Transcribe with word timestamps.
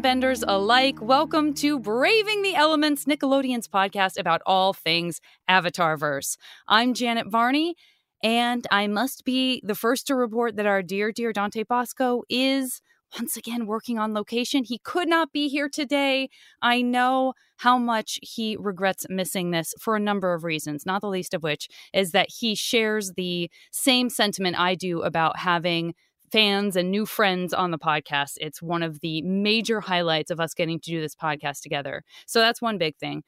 benders 0.00 0.44
alike. 0.46 1.00
Welcome 1.00 1.54
to 1.54 1.78
Braving 1.78 2.42
the 2.42 2.54
Elements, 2.54 3.04
Nickelodeon's 3.04 3.68
podcast 3.68 4.18
about 4.18 4.42
all 4.44 4.72
things 4.72 5.20
Avatarverse. 5.48 6.36
I'm 6.68 6.92
Janet 6.94 7.28
Varney, 7.28 7.76
and 8.22 8.66
I 8.70 8.86
must 8.86 9.24
be 9.24 9.62
the 9.64 9.74
first 9.74 10.06
to 10.08 10.14
report 10.14 10.56
that 10.56 10.66
our 10.66 10.82
dear, 10.82 11.12
dear 11.12 11.32
Dante 11.32 11.62
Basco 11.62 12.22
is 12.28 12.82
once 13.18 13.36
again 13.36 13.66
working 13.66 13.98
on 13.98 14.14
location. 14.14 14.64
He 14.64 14.78
could 14.78 15.08
not 15.08 15.32
be 15.32 15.48
here 15.48 15.68
today. 15.68 16.28
I 16.60 16.82
know 16.82 17.34
how 17.58 17.78
much 17.78 18.18
he 18.22 18.56
regrets 18.58 19.06
missing 19.08 19.50
this 19.50 19.74
for 19.80 19.96
a 19.96 20.00
number 20.00 20.34
of 20.34 20.44
reasons, 20.44 20.84
not 20.84 21.00
the 21.00 21.08
least 21.08 21.32
of 21.34 21.42
which 21.42 21.68
is 21.94 22.10
that 22.12 22.28
he 22.38 22.54
shares 22.54 23.12
the 23.16 23.50
same 23.70 24.10
sentiment 24.10 24.58
I 24.58 24.74
do 24.74 25.02
about 25.02 25.38
having 25.38 25.94
fans 26.30 26.76
and 26.76 26.90
new 26.90 27.06
friends 27.06 27.52
on 27.52 27.70
the 27.70 27.78
podcast. 27.78 28.34
It's 28.40 28.62
one 28.62 28.82
of 28.82 29.00
the 29.00 29.22
major 29.22 29.80
highlights 29.80 30.30
of 30.30 30.40
us 30.40 30.54
getting 30.54 30.80
to 30.80 30.90
do 30.90 31.00
this 31.00 31.14
podcast 31.14 31.60
together. 31.62 32.02
So 32.26 32.40
that's 32.40 32.62
one 32.62 32.78
big 32.78 32.96
thing. 32.96 33.22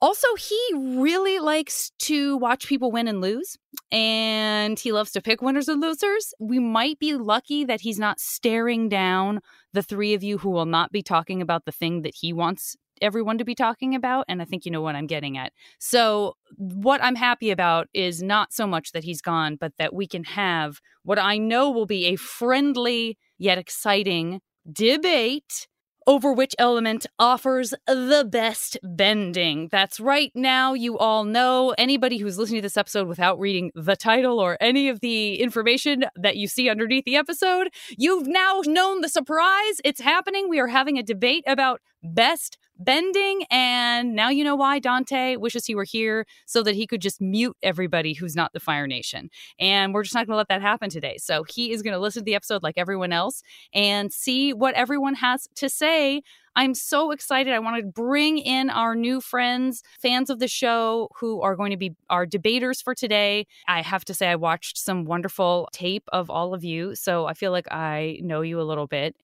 Also, 0.00 0.26
he 0.34 0.60
really 0.74 1.38
likes 1.38 1.92
to 2.00 2.36
watch 2.38 2.66
people 2.66 2.90
win 2.90 3.06
and 3.06 3.20
lose, 3.20 3.56
and 3.92 4.76
he 4.76 4.90
loves 4.90 5.12
to 5.12 5.22
pick 5.22 5.40
winners 5.40 5.68
and 5.68 5.80
losers. 5.80 6.34
We 6.40 6.58
might 6.58 6.98
be 6.98 7.14
lucky 7.14 7.64
that 7.66 7.82
he's 7.82 8.00
not 8.00 8.18
staring 8.18 8.88
down 8.88 9.38
the 9.72 9.82
three 9.82 10.14
of 10.14 10.24
you 10.24 10.38
who 10.38 10.50
will 10.50 10.66
not 10.66 10.90
be 10.90 11.02
talking 11.02 11.40
about 11.40 11.66
the 11.66 11.72
thing 11.72 12.02
that 12.02 12.16
he 12.16 12.32
wants 12.32 12.76
everyone 13.02 13.38
to 13.38 13.44
be 13.44 13.54
talking 13.54 13.94
about. 13.94 14.24
And 14.28 14.40
I 14.40 14.44
think 14.44 14.64
you 14.64 14.70
know 14.70 14.80
what 14.80 14.94
I'm 14.94 15.06
getting 15.06 15.36
at. 15.36 15.52
So, 15.78 16.36
what 16.56 17.02
I'm 17.02 17.16
happy 17.16 17.50
about 17.50 17.88
is 17.92 18.22
not 18.22 18.52
so 18.52 18.66
much 18.66 18.92
that 18.92 19.04
he's 19.04 19.20
gone, 19.20 19.56
but 19.56 19.72
that 19.78 19.94
we 19.94 20.06
can 20.06 20.24
have 20.24 20.80
what 21.02 21.18
I 21.18 21.38
know 21.38 21.70
will 21.70 21.86
be 21.86 22.06
a 22.06 22.16
friendly 22.16 23.18
yet 23.38 23.58
exciting 23.58 24.40
debate 24.70 25.66
over 26.06 26.32
which 26.32 26.54
element 26.58 27.06
offers 27.18 27.74
the 27.86 28.26
best 28.30 28.78
bending. 28.82 29.68
That's 29.70 30.00
right 30.00 30.32
now, 30.34 30.74
you 30.74 30.98
all 30.98 31.24
know. 31.24 31.74
Anybody 31.78 32.18
who's 32.18 32.38
listening 32.38 32.58
to 32.58 32.66
this 32.66 32.76
episode 32.76 33.08
without 33.08 33.38
reading 33.38 33.70
the 33.74 33.96
title 33.96 34.38
or 34.38 34.56
any 34.60 34.88
of 34.88 35.00
the 35.00 35.36
information 35.36 36.04
that 36.16 36.36
you 36.36 36.48
see 36.48 36.68
underneath 36.68 37.04
the 37.04 37.16
episode, 37.16 37.68
you've 37.96 38.26
now 38.26 38.60
known 38.66 39.00
the 39.00 39.08
surprise. 39.08 39.80
It's 39.84 40.00
happening. 40.00 40.48
We 40.48 40.60
are 40.60 40.68
having 40.68 40.98
a 40.98 41.02
debate 41.02 41.44
about 41.46 41.80
best 42.02 42.58
bending. 42.78 43.44
And 43.50 43.81
now 44.02 44.28
you 44.28 44.44
know 44.44 44.56
why 44.56 44.78
Dante 44.78 45.36
wishes 45.36 45.66
he 45.66 45.74
were 45.74 45.84
here 45.84 46.26
so 46.46 46.62
that 46.62 46.74
he 46.74 46.86
could 46.86 47.00
just 47.00 47.20
mute 47.20 47.56
everybody 47.62 48.12
who's 48.14 48.36
not 48.36 48.52
the 48.52 48.60
Fire 48.60 48.86
Nation. 48.86 49.30
And 49.58 49.94
we're 49.94 50.02
just 50.02 50.14
not 50.14 50.26
going 50.26 50.34
to 50.34 50.38
let 50.38 50.48
that 50.48 50.62
happen 50.62 50.90
today. 50.90 51.16
So 51.18 51.44
he 51.44 51.72
is 51.72 51.82
going 51.82 51.94
to 51.94 52.00
listen 52.00 52.20
to 52.20 52.24
the 52.24 52.34
episode 52.34 52.62
like 52.62 52.76
everyone 52.76 53.12
else 53.12 53.42
and 53.72 54.12
see 54.12 54.52
what 54.52 54.74
everyone 54.74 55.14
has 55.14 55.48
to 55.56 55.68
say. 55.68 56.22
I'm 56.54 56.74
so 56.74 57.12
excited. 57.12 57.54
I 57.54 57.60
want 57.60 57.78
to 57.78 57.82
bring 57.82 58.36
in 58.38 58.68
our 58.68 58.94
new 58.94 59.20
friends, 59.20 59.82
fans 59.98 60.28
of 60.28 60.38
the 60.38 60.48
show, 60.48 61.08
who 61.18 61.40
are 61.40 61.56
going 61.56 61.70
to 61.70 61.78
be 61.78 61.94
our 62.10 62.26
debaters 62.26 62.82
for 62.82 62.94
today. 62.94 63.46
I 63.68 63.80
have 63.80 64.04
to 64.06 64.14
say, 64.14 64.28
I 64.28 64.36
watched 64.36 64.76
some 64.76 65.04
wonderful 65.04 65.68
tape 65.72 66.04
of 66.12 66.28
all 66.28 66.52
of 66.52 66.62
you. 66.62 66.94
So 66.94 67.26
I 67.26 67.32
feel 67.32 67.52
like 67.52 67.72
I 67.72 68.18
know 68.22 68.42
you 68.42 68.60
a 68.60 68.62
little 68.62 68.86
bit. 68.86 69.16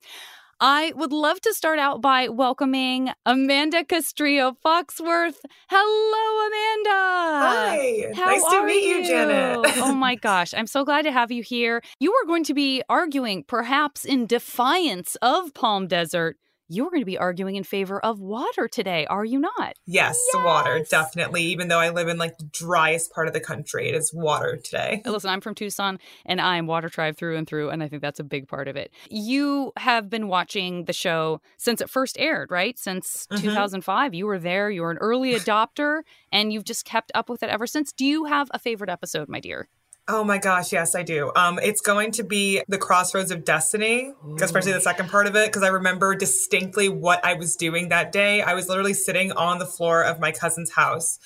I 0.61 0.93
would 0.97 1.13
love 1.13 1.41
to 1.43 1.55
start 1.55 1.79
out 1.79 2.01
by 2.01 2.29
welcoming 2.29 3.11
Amanda 3.25 3.85
Castrillo 3.85 4.57
Foxworth. 4.65 5.37
Hello, 5.71 6.47
Amanda. 6.49 6.91
Hi. 6.91 8.13
How 8.13 8.27
nice 8.27 8.45
to 8.45 8.67
meet 8.67 8.83
you, 8.83 8.97
you 8.97 9.07
Janet. 9.07 9.59
oh 9.77 9.95
my 9.95 10.17
gosh. 10.17 10.55
I'm 10.55 10.67
so 10.67 10.85
glad 10.85 11.03
to 11.03 11.13
have 11.13 11.31
you 11.31 11.45
here. 11.45 11.81
You 12.01 12.13
are 12.13 12.27
going 12.27 12.43
to 12.43 12.55
be 12.55 12.83
arguing, 12.89 13.45
perhaps 13.45 14.05
in 14.05 14.27
defiance 14.27 15.17
of 15.23 15.55
Palm 15.55 15.87
Desert, 15.87 16.39
you're 16.69 16.91
going 16.91 17.03
to 17.03 17.07
be 17.07 17.19
arguing 17.19 17.57
in 17.57 17.65
favor 17.65 17.99
of 18.05 18.21
water 18.21 18.69
today, 18.69 19.07
are 19.07 19.25
you 19.25 19.39
not? 19.39 19.75
Yes, 19.87 20.19
yes, 20.33 20.45
water, 20.45 20.85
definitely. 20.89 21.43
Even 21.45 21.69
though 21.69 21.79
I 21.79 21.91
live 21.91 22.09
in 22.09 22.19
like 22.19 22.39
the 22.39 22.45
driest 22.45 23.13
part 23.13 23.27
of 23.27 23.35
the 23.35 23.41
country, 23.41 23.89
it 23.89 23.95
is 23.95 24.13
water 24.13 24.57
today. 24.57 25.03
Listen, 25.05 25.31
I'm 25.31 25.41
from 25.41 25.55
Tucson 25.55 25.99
and 26.27 26.41
I'm 26.41 26.67
water 26.67 26.89
tribe 26.89 27.17
through 27.17 27.37
and 27.37 27.47
through, 27.47 27.71
and 27.71 27.83
I 27.83 27.89
think 27.89 28.03
that's 28.03 28.21
a 28.21 28.25
big 28.25 28.49
part 28.49 28.69
of 28.69 28.77
it. 28.77 28.93
You 29.11 29.73
have 29.77 30.11
been 30.11 30.29
watching 30.29 30.85
the 30.85 30.93
show 30.93 31.41
since 31.57 31.81
it 31.81 31.91
first 31.91 32.17
aired, 32.19 32.51
right? 32.51 32.79
Since 32.79 33.27
mm-hmm. 33.31 33.43
2005. 33.43 34.15
You 34.15 34.27
were 34.27 34.39
there, 34.39 34.71
you 34.71 34.83
were 34.83 34.91
an 34.91 34.99
early 34.99 35.35
adopter, 35.35 36.03
and 36.33 36.53
you've 36.53 36.65
just 36.65 36.85
kept 36.85 37.11
up 37.15 37.29
with 37.29 37.43
it 37.43 37.51
ever 37.51 37.67
since. 37.67 37.93
Do 37.93 38.05
you 38.05 38.27
have 38.27 38.49
a 38.53 38.59
favorite 38.59 38.91
episode, 38.91 39.29
my 39.29 39.41
dear? 39.41 39.69
Oh 40.11 40.25
my 40.25 40.39
gosh, 40.39 40.73
yes, 40.73 40.95
I 40.95 41.03
do. 41.03 41.31
Um, 41.37 41.59
it's 41.63 41.83
going 41.83 42.13
to 42.13 42.25
be 42.25 42.63
the 42.67 42.79
Crossroads 42.79 43.31
of 43.31 43.45
Destiny, 43.45 44.15
especially 44.41 44.73
the 44.73 44.81
second 44.81 45.11
part 45.11 45.27
of 45.27 45.37
it, 45.37 45.47
because 45.47 45.63
I 45.63 45.69
remember 45.69 46.15
distinctly 46.15 46.89
what 46.89 47.23
I 47.23 47.35
was 47.35 47.57
doing 47.57 47.91
that 47.91 48.11
day. 48.11 48.41
I 48.41 48.55
was 48.55 48.69
literally 48.71 48.95
sitting 48.95 49.33
on 49.33 49.59
the 49.59 49.67
floor 49.67 50.03
of 50.03 50.19
my 50.19 50.33
cousin's 50.33 50.73
house. 50.73 51.19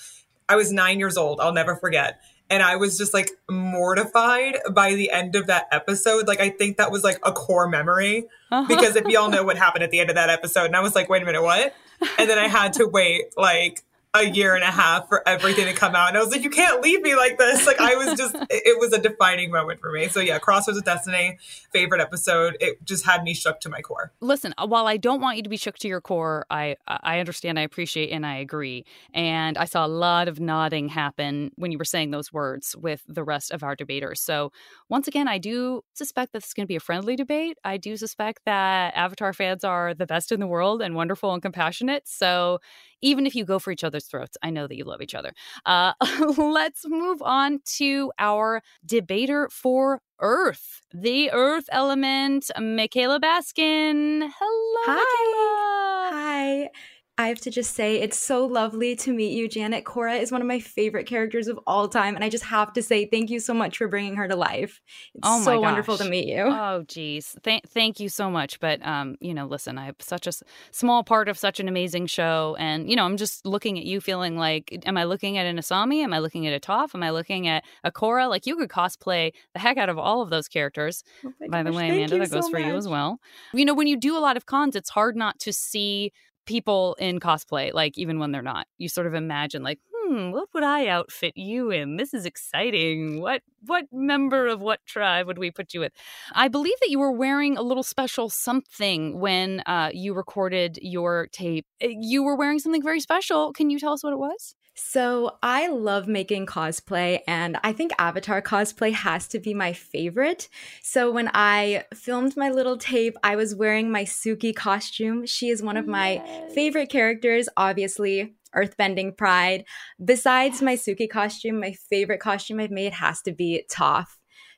I 0.49 0.57
was 0.57 0.73
nine 0.73 0.99
years 0.99 1.15
old. 1.15 1.39
I'll 1.39 1.53
never 1.53 1.77
forget. 1.77 2.19
And 2.49 2.61
I 2.61 2.75
was 2.75 2.97
just 2.97 3.13
like 3.13 3.31
mortified 3.49 4.57
by 4.71 4.95
the 4.95 5.11
end 5.11 5.37
of 5.37 5.47
that 5.47 5.67
episode. 5.71 6.27
Like, 6.27 6.41
I 6.41 6.49
think 6.49 6.75
that 6.75 6.91
was 6.91 7.05
like 7.05 7.19
a 7.23 7.31
core 7.31 7.69
memory 7.69 8.25
uh-huh. 8.51 8.67
because 8.67 8.97
if 8.97 9.05
y'all 9.05 9.29
know 9.29 9.45
what 9.45 9.57
happened 9.57 9.85
at 9.85 9.91
the 9.91 10.01
end 10.01 10.09
of 10.09 10.17
that 10.17 10.29
episode, 10.29 10.65
and 10.65 10.75
I 10.75 10.81
was 10.81 10.93
like, 10.93 11.07
wait 11.09 11.23
a 11.23 11.25
minute, 11.25 11.41
what? 11.41 11.73
And 12.19 12.29
then 12.29 12.37
I 12.37 12.49
had 12.49 12.73
to 12.73 12.85
wait 12.85 13.27
like 13.37 13.81
a 14.15 14.29
year 14.29 14.53
and 14.53 14.63
a 14.63 14.71
half 14.71 15.07
for 15.07 15.27
everything 15.27 15.65
to 15.65 15.73
come 15.73 15.95
out. 15.95 16.09
And 16.09 16.17
I 16.17 16.21
was 16.21 16.29
like, 16.29 16.43
you 16.43 16.51
can't 16.51 16.83
leave 16.83 17.01
me 17.01 17.15
like 17.15 17.39
this. 17.39 17.65
Like 17.65 17.79
I 17.79 17.95
was 17.95 18.15
just, 18.15 18.35
it 18.49 18.79
was 18.79 18.93
a 18.93 19.01
defining 19.01 19.49
moment 19.49 19.79
for 19.79 19.91
me. 19.91 20.07
So 20.07 20.19
yeah, 20.19 20.37
Crossroads 20.37 20.77
of 20.77 20.85
Destiny, 20.85 21.39
favorite 21.71 21.99
episode. 21.99 22.55
It 22.59 22.83
just 22.83 23.05
had 23.05 23.23
me 23.23 23.33
shook 23.33 23.59
to 23.61 23.69
my 23.69 23.81
core. 23.81 24.11
Listen, 24.21 24.53
uh, 24.57 24.67
while 24.67 24.85
I 24.85 24.97
don't 24.97 25.19
want 25.19 25.37
you 25.37 25.43
to 25.43 25.49
be 25.49 25.57
shook 25.57 25.79
to 25.79 25.87
your 25.87 25.99
core, 26.01 26.45
I 26.51 26.75
I 26.87 27.19
understand, 27.19 27.57
I 27.57 27.63
appreciate, 27.63 28.11
and 28.11 28.23
I 28.23 28.37
agree. 28.37 28.85
And 29.15 29.57
I 29.57 29.65
saw 29.65 29.83
a 29.83 29.87
lot 29.87 30.27
of 30.27 30.39
nodding 30.39 30.89
happen 30.89 31.51
when 31.55 31.71
you 31.71 31.79
were 31.79 31.85
saying 31.85 32.11
those 32.11 32.31
words 32.31 32.75
with 32.75 33.03
the 33.07 33.23
rest 33.23 33.51
of 33.51 33.63
our 33.63 33.75
debaters. 33.75 34.21
So 34.21 34.51
once 34.89 35.07
again, 35.07 35.27
I 35.27 35.39
do 35.39 35.81
suspect 35.93 36.33
that 36.33 36.39
this 36.39 36.49
is 36.49 36.53
going 36.53 36.65
to 36.65 36.71
be 36.71 36.75
a 36.75 36.79
friendly 36.79 37.15
debate. 37.15 37.57
I 37.63 37.77
do 37.77 37.97
suspect 37.97 38.41
that 38.45 38.93
Avatar 38.95 39.33
fans 39.33 39.63
are 39.63 39.95
the 39.95 40.05
best 40.05 40.31
in 40.31 40.39
the 40.39 40.47
world 40.47 40.83
and 40.83 40.93
wonderful 40.95 41.33
and 41.33 41.41
compassionate. 41.41 42.07
So 42.07 42.59
even 43.03 43.27
if 43.27 43.35
you 43.35 43.45
go 43.45 43.59
for 43.59 43.71
each 43.71 43.83
other's 43.83 44.05
throats, 44.05 44.37
I 44.41 44.49
know 44.49 44.65
that 44.67 44.75
you 44.75 44.85
love 44.85 45.01
each 45.01 45.13
other. 45.13 45.33
Uh, 45.65 45.93
let's 46.37 46.87
move 46.87 47.21
on 47.21 47.59
to 47.77 48.11
our 48.17 48.61
debater 48.85 49.49
for 49.51 50.01
Earth, 50.19 50.81
the 50.93 51.29
Earth 51.31 51.65
element, 51.71 52.49
Mikaila 52.57 53.19
Baskin. 53.19 54.29
Hello, 54.39 54.83
Hi. 54.85 55.03
Mikaila. 55.03 56.11
Hi. 56.11 56.69
I 57.15 57.27
have 57.27 57.39
to 57.41 57.51
just 57.51 57.75
say, 57.75 57.97
it's 58.01 58.17
so 58.17 58.43
lovely 58.43 58.95
to 58.95 59.13
meet 59.13 59.33
you, 59.33 59.47
Janet. 59.47 59.83
Korra 59.83 60.19
is 60.19 60.31
one 60.31 60.41
of 60.41 60.47
my 60.47 60.59
favorite 60.59 61.05
characters 61.05 61.47
of 61.47 61.59
all 61.67 61.87
time. 61.87 62.15
And 62.15 62.23
I 62.23 62.29
just 62.29 62.43
have 62.45 62.73
to 62.73 62.81
say, 62.81 63.05
thank 63.05 63.29
you 63.29 63.39
so 63.39 63.53
much 63.53 63.77
for 63.77 63.87
bringing 63.87 64.15
her 64.15 64.27
to 64.27 64.35
life. 64.35 64.81
It's 65.13 65.21
oh 65.23 65.43
so 65.43 65.51
gosh. 65.53 65.61
wonderful 65.61 65.97
to 65.99 66.09
meet 66.09 66.27
you. 66.27 66.41
Oh, 66.41 66.83
geez. 66.87 67.35
Th- 67.43 67.61
thank 67.67 67.99
you 67.99 68.09
so 68.09 68.31
much. 68.31 68.59
But, 68.59 68.83
um, 68.83 69.15
you 69.19 69.35
know, 69.35 69.45
listen, 69.45 69.77
I 69.77 69.85
have 69.85 69.97
such 69.99 70.25
a 70.25 70.29
s- 70.29 70.41
small 70.71 71.03
part 71.03 71.29
of 71.29 71.37
such 71.37 71.59
an 71.59 71.67
amazing 71.67 72.07
show. 72.07 72.55
And, 72.57 72.89
you 72.89 72.95
know, 72.95 73.05
I'm 73.05 73.17
just 73.17 73.45
looking 73.45 73.77
at 73.77 73.85
you 73.85 74.01
feeling 74.01 74.35
like, 74.35 74.81
am 74.87 74.97
I 74.97 75.03
looking 75.03 75.37
at 75.37 75.45
an 75.45 75.57
Asami? 75.57 76.03
Am 76.03 76.13
I 76.13 76.19
looking 76.19 76.47
at 76.47 76.53
a 76.55 76.59
Toph? 76.59 76.95
Am 76.95 77.03
I 77.03 77.11
looking 77.11 77.47
at 77.47 77.63
a 77.83 77.91
Korra? 77.91 78.27
Like, 78.27 78.47
you 78.47 78.55
could 78.55 78.69
cosplay 78.69 79.33
the 79.53 79.59
heck 79.59 79.77
out 79.77 79.89
of 79.89 79.99
all 79.99 80.23
of 80.23 80.31
those 80.31 80.47
characters. 80.47 81.03
Oh 81.23 81.31
By 81.47 81.61
gosh, 81.61 81.71
the 81.71 81.77
way, 81.77 81.89
Amanda, 81.89 82.17
that 82.17 82.31
goes 82.31 82.45
so 82.45 82.49
for 82.49 82.57
much. 82.57 82.67
you 82.67 82.75
as 82.75 82.87
well. 82.87 83.19
You 83.53 83.65
know, 83.65 83.75
when 83.75 83.85
you 83.85 83.97
do 83.97 84.17
a 84.17 84.19
lot 84.19 84.35
of 84.35 84.47
cons, 84.47 84.75
it's 84.75 84.89
hard 84.89 85.15
not 85.15 85.37
to 85.41 85.53
see 85.53 86.11
people 86.45 86.95
in 86.99 87.19
cosplay, 87.19 87.73
like 87.73 87.97
even 87.97 88.19
when 88.19 88.31
they're 88.31 88.41
not. 88.41 88.67
You 88.77 88.89
sort 88.89 89.07
of 89.07 89.13
imagine 89.13 89.63
like, 89.63 89.79
hmm, 89.93 90.31
what 90.31 90.49
would 90.53 90.63
I 90.63 90.87
outfit 90.87 91.33
you 91.35 91.71
in? 91.71 91.97
This 91.97 92.13
is 92.13 92.25
exciting. 92.25 93.21
What 93.21 93.41
what 93.65 93.85
member 93.91 94.47
of 94.47 94.61
what 94.61 94.85
tribe 94.85 95.27
would 95.27 95.37
we 95.37 95.51
put 95.51 95.73
you 95.73 95.79
with? 95.79 95.93
I 96.33 96.47
believe 96.47 96.79
that 96.81 96.89
you 96.89 96.99
were 96.99 97.11
wearing 97.11 97.57
a 97.57 97.61
little 97.61 97.83
special 97.83 98.29
something 98.29 99.19
when 99.19 99.61
uh, 99.65 99.89
you 99.93 100.13
recorded 100.13 100.79
your 100.81 101.27
tape. 101.31 101.65
Eh, 101.81 101.93
you 101.99 102.23
were 102.23 102.35
wearing 102.35 102.59
something 102.59 102.83
very 102.83 102.99
special. 102.99 103.53
Can 103.53 103.69
you 103.69 103.79
tell 103.79 103.93
us 103.93 104.03
what 104.03 104.13
it 104.13 104.19
was? 104.19 104.55
So, 104.75 105.37
I 105.43 105.67
love 105.67 106.07
making 106.07 106.47
cosplay, 106.47 107.19
and 107.27 107.57
I 107.63 107.73
think 107.73 107.91
Avatar 107.99 108.41
cosplay 108.41 108.91
has 108.91 109.27
to 109.29 109.39
be 109.39 109.53
my 109.53 109.73
favorite. 109.73 110.49
So, 110.81 111.11
when 111.11 111.29
I 111.33 111.85
filmed 111.93 112.35
my 112.35 112.49
little 112.49 112.77
tape, 112.77 113.15
I 113.23 113.35
was 113.35 113.53
wearing 113.53 113.91
my 113.91 114.03
Suki 114.03 114.55
costume. 114.55 115.25
She 115.25 115.49
is 115.49 115.61
one 115.61 115.77
of 115.77 115.87
my 115.87 116.13
yes. 116.13 116.53
favorite 116.53 116.89
characters, 116.89 117.47
obviously, 117.55 118.35
Earthbending 118.55 119.15
Pride. 119.17 119.65
Besides 120.03 120.61
my 120.61 120.75
Suki 120.75 121.09
costume, 121.09 121.59
my 121.59 121.73
favorite 121.73 122.19
costume 122.19 122.59
I've 122.59 122.71
made 122.71 122.93
has 122.93 123.21
to 123.23 123.31
be 123.31 123.65
Toph. 123.71 124.07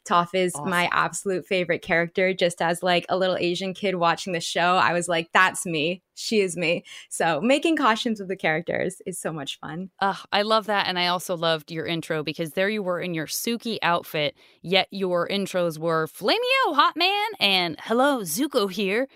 Toph 0.07 0.33
is 0.33 0.53
awesome. 0.55 0.69
my 0.69 0.89
absolute 0.91 1.45
favorite 1.47 1.81
character. 1.81 2.33
Just 2.33 2.61
as 2.61 2.83
like 2.83 3.05
a 3.09 3.17
little 3.17 3.37
Asian 3.37 3.73
kid 3.73 3.95
watching 3.95 4.33
the 4.33 4.39
show, 4.39 4.75
I 4.75 4.93
was 4.93 5.07
like, 5.07 5.29
that's 5.33 5.65
me. 5.65 6.03
She 6.13 6.39
is 6.41 6.55
me. 6.55 6.83
So 7.09 7.41
making 7.41 7.75
costumes 7.77 8.21
of 8.21 8.27
the 8.27 8.35
characters 8.35 9.01
is 9.05 9.19
so 9.19 9.33
much 9.33 9.59
fun. 9.59 9.89
Uh, 9.99 10.15
I 10.31 10.43
love 10.43 10.67
that. 10.67 10.87
And 10.87 10.97
I 10.97 11.07
also 11.07 11.35
loved 11.35 11.71
your 11.71 11.85
intro 11.85 12.23
because 12.23 12.51
there 12.51 12.69
you 12.69 12.83
were 12.83 12.99
in 12.99 13.13
your 13.13 13.27
Suki 13.27 13.77
outfit, 13.81 14.35
yet 14.61 14.87
your 14.91 15.27
intros 15.27 15.77
were 15.77 16.07
Flameo, 16.07 16.75
Hot 16.75 16.95
Man, 16.95 17.27
and 17.39 17.77
Hello, 17.81 18.21
Zuko 18.21 18.71
here. 18.71 19.07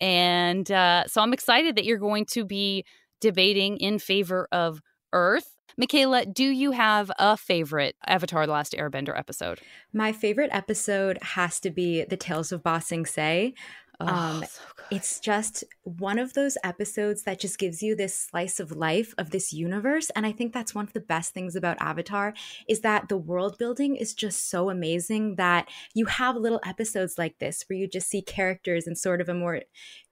And 0.00 0.70
uh, 0.70 1.06
so 1.06 1.20
I'm 1.20 1.32
excited 1.32 1.76
that 1.76 1.84
you're 1.84 1.98
going 1.98 2.24
to 2.26 2.44
be 2.44 2.84
debating 3.20 3.76
in 3.78 3.98
favor 3.98 4.48
of 4.52 4.80
Earth. 5.12 5.57
Mikaila, 5.80 6.34
do 6.34 6.44
you 6.44 6.72
have 6.72 7.10
a 7.20 7.36
favorite 7.36 7.94
Avatar 8.04 8.46
The 8.46 8.52
Last 8.52 8.72
Airbender 8.72 9.16
episode? 9.16 9.60
My 9.92 10.10
favorite 10.12 10.50
episode 10.52 11.18
has 11.22 11.60
to 11.60 11.70
be 11.70 12.04
The 12.04 12.16
Tales 12.16 12.50
of 12.50 12.64
Ba 12.64 12.80
Sing 12.80 13.06
Se. 13.06 13.54
Oh, 14.00 14.06
um, 14.06 14.44
so 14.44 14.62
it's 14.90 15.20
just 15.20 15.64
one 15.82 16.18
of 16.18 16.32
those 16.32 16.56
episodes 16.64 17.22
that 17.24 17.38
just 17.38 17.58
gives 17.58 17.82
you 17.82 17.94
this 17.94 18.18
slice 18.18 18.58
of 18.58 18.72
life 18.72 19.12
of 19.18 19.30
this 19.30 19.52
universe 19.52 20.08
and 20.10 20.24
i 20.24 20.30
think 20.30 20.52
that's 20.52 20.72
one 20.72 20.84
of 20.84 20.92
the 20.92 21.00
best 21.00 21.34
things 21.34 21.56
about 21.56 21.76
avatar 21.80 22.32
is 22.68 22.80
that 22.82 23.08
the 23.08 23.16
world 23.16 23.58
building 23.58 23.96
is 23.96 24.14
just 24.14 24.48
so 24.48 24.70
amazing 24.70 25.34
that 25.34 25.68
you 25.94 26.06
have 26.06 26.36
little 26.36 26.60
episodes 26.64 27.18
like 27.18 27.38
this 27.38 27.64
where 27.66 27.76
you 27.76 27.88
just 27.88 28.08
see 28.08 28.22
characters 28.22 28.86
in 28.86 28.94
sort 28.94 29.20
of 29.20 29.28
a 29.28 29.34
more 29.34 29.62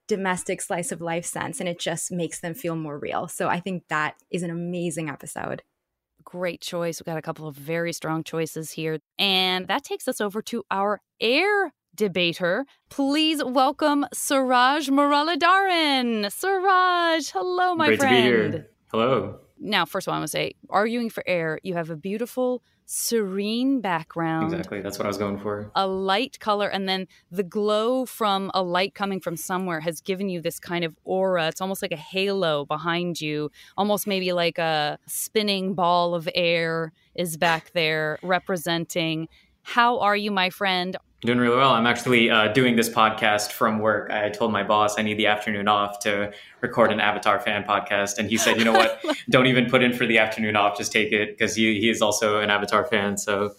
domestic 0.07 0.61
slice 0.61 0.91
of 0.91 1.01
life 1.01 1.25
sense 1.25 1.59
and 1.59 1.67
it 1.67 1.79
just 1.79 2.11
makes 2.11 2.39
them 2.39 2.53
feel 2.53 2.75
more 2.75 2.97
real. 2.97 3.27
So 3.27 3.47
I 3.47 3.59
think 3.59 3.87
that 3.89 4.15
is 4.31 4.43
an 4.43 4.49
amazing 4.49 5.09
episode. 5.09 5.63
Great 6.23 6.61
choice. 6.61 6.99
We've 6.99 7.05
got 7.05 7.17
a 7.17 7.21
couple 7.21 7.47
of 7.47 7.55
very 7.55 7.93
strong 7.93 8.23
choices 8.23 8.71
here. 8.71 8.99
And 9.17 9.67
that 9.67 9.83
takes 9.83 10.07
us 10.07 10.19
over 10.19 10.41
to 10.43 10.63
our 10.69 11.01
air 11.21 11.73
debater. 11.95 12.65
Please 12.89 13.43
welcome 13.43 14.05
Suraj 14.13 14.89
Muralidharan. 14.89 16.31
Suraj, 16.31 17.31
hello, 17.31 17.75
my 17.75 17.87
Great 17.87 17.99
friend. 17.99 18.29
Great 18.29 18.43
to 18.43 18.49
be 18.49 18.57
here. 18.57 18.69
Hello. 18.91 19.39
Now, 19.59 19.85
first 19.85 20.07
of 20.07 20.11
all, 20.11 20.15
I 20.15 20.19
want 20.19 20.29
to 20.29 20.31
say, 20.31 20.53
arguing 20.69 21.09
for 21.09 21.23
air, 21.25 21.59
you 21.63 21.73
have 21.73 21.89
a 21.89 21.95
beautiful 21.95 22.61
serene 22.89 23.81
background. 23.81 24.53
Exactly. 24.53 24.79
That's 24.79 24.97
what 24.97 25.05
I 25.05 25.09
was 25.09 25.17
going 25.17 25.37
for. 25.37 25.69
A 25.75 25.85
light 25.85 26.39
color. 26.39 26.69
And 26.69 26.87
then 26.87 27.07
the 27.29 27.43
glow 27.43 28.05
from 28.05 28.49
a 28.53 28.63
light 28.63 28.95
coming 28.95 29.19
from 29.19 29.35
somewhere 29.35 29.81
has 29.81 29.99
given 29.99 30.29
you 30.29 30.39
this 30.41 30.57
kind 30.57 30.85
of 30.85 30.95
aura. 31.03 31.49
It's 31.49 31.59
almost 31.59 31.81
like 31.81 31.91
a 31.91 31.97
halo 31.97 32.65
behind 32.65 33.19
you, 33.19 33.51
almost 33.77 34.07
maybe 34.07 34.31
like 34.31 34.57
a 34.57 34.97
spinning 35.05 35.73
ball 35.73 36.15
of 36.15 36.29
air 36.33 36.93
is 37.13 37.35
back 37.35 37.71
there 37.73 38.19
representing. 38.23 39.27
How 39.63 39.99
are 39.99 40.15
you, 40.15 40.31
my 40.31 40.49
friend? 40.49 40.95
Doing 41.21 41.39
really 41.39 41.57
well. 41.57 41.71
I'm 41.71 41.87
actually 41.87 42.29
uh, 42.29 42.49
doing 42.49 42.75
this 42.75 42.89
podcast 42.89 43.51
from 43.51 43.79
work. 43.79 44.11
I 44.11 44.29
told 44.29 44.51
my 44.51 44.61
boss 44.61 44.99
I 44.99 45.01
need 45.01 45.17
the 45.17 45.25
afternoon 45.25 45.67
off 45.67 45.99
to 46.01 46.31
record 46.61 46.91
an 46.91 46.99
Avatar 46.99 47.39
fan 47.39 47.63
podcast, 47.63 48.19
and 48.19 48.29
he 48.29 48.37
said, 48.37 48.57
"You 48.59 48.65
know 48.65 48.73
what? 48.73 49.03
Don't 49.31 49.47
even 49.47 49.67
put 49.67 49.81
in 49.81 49.93
for 49.93 50.05
the 50.05 50.19
afternoon 50.19 50.55
off. 50.55 50.77
Just 50.77 50.91
take 50.91 51.11
it 51.11 51.35
because 51.35 51.55
he 51.55 51.79
he 51.79 51.89
is 51.89 52.03
also 52.03 52.39
an 52.39 52.51
Avatar 52.51 52.85
fan." 52.85 53.17
So, 53.17 53.55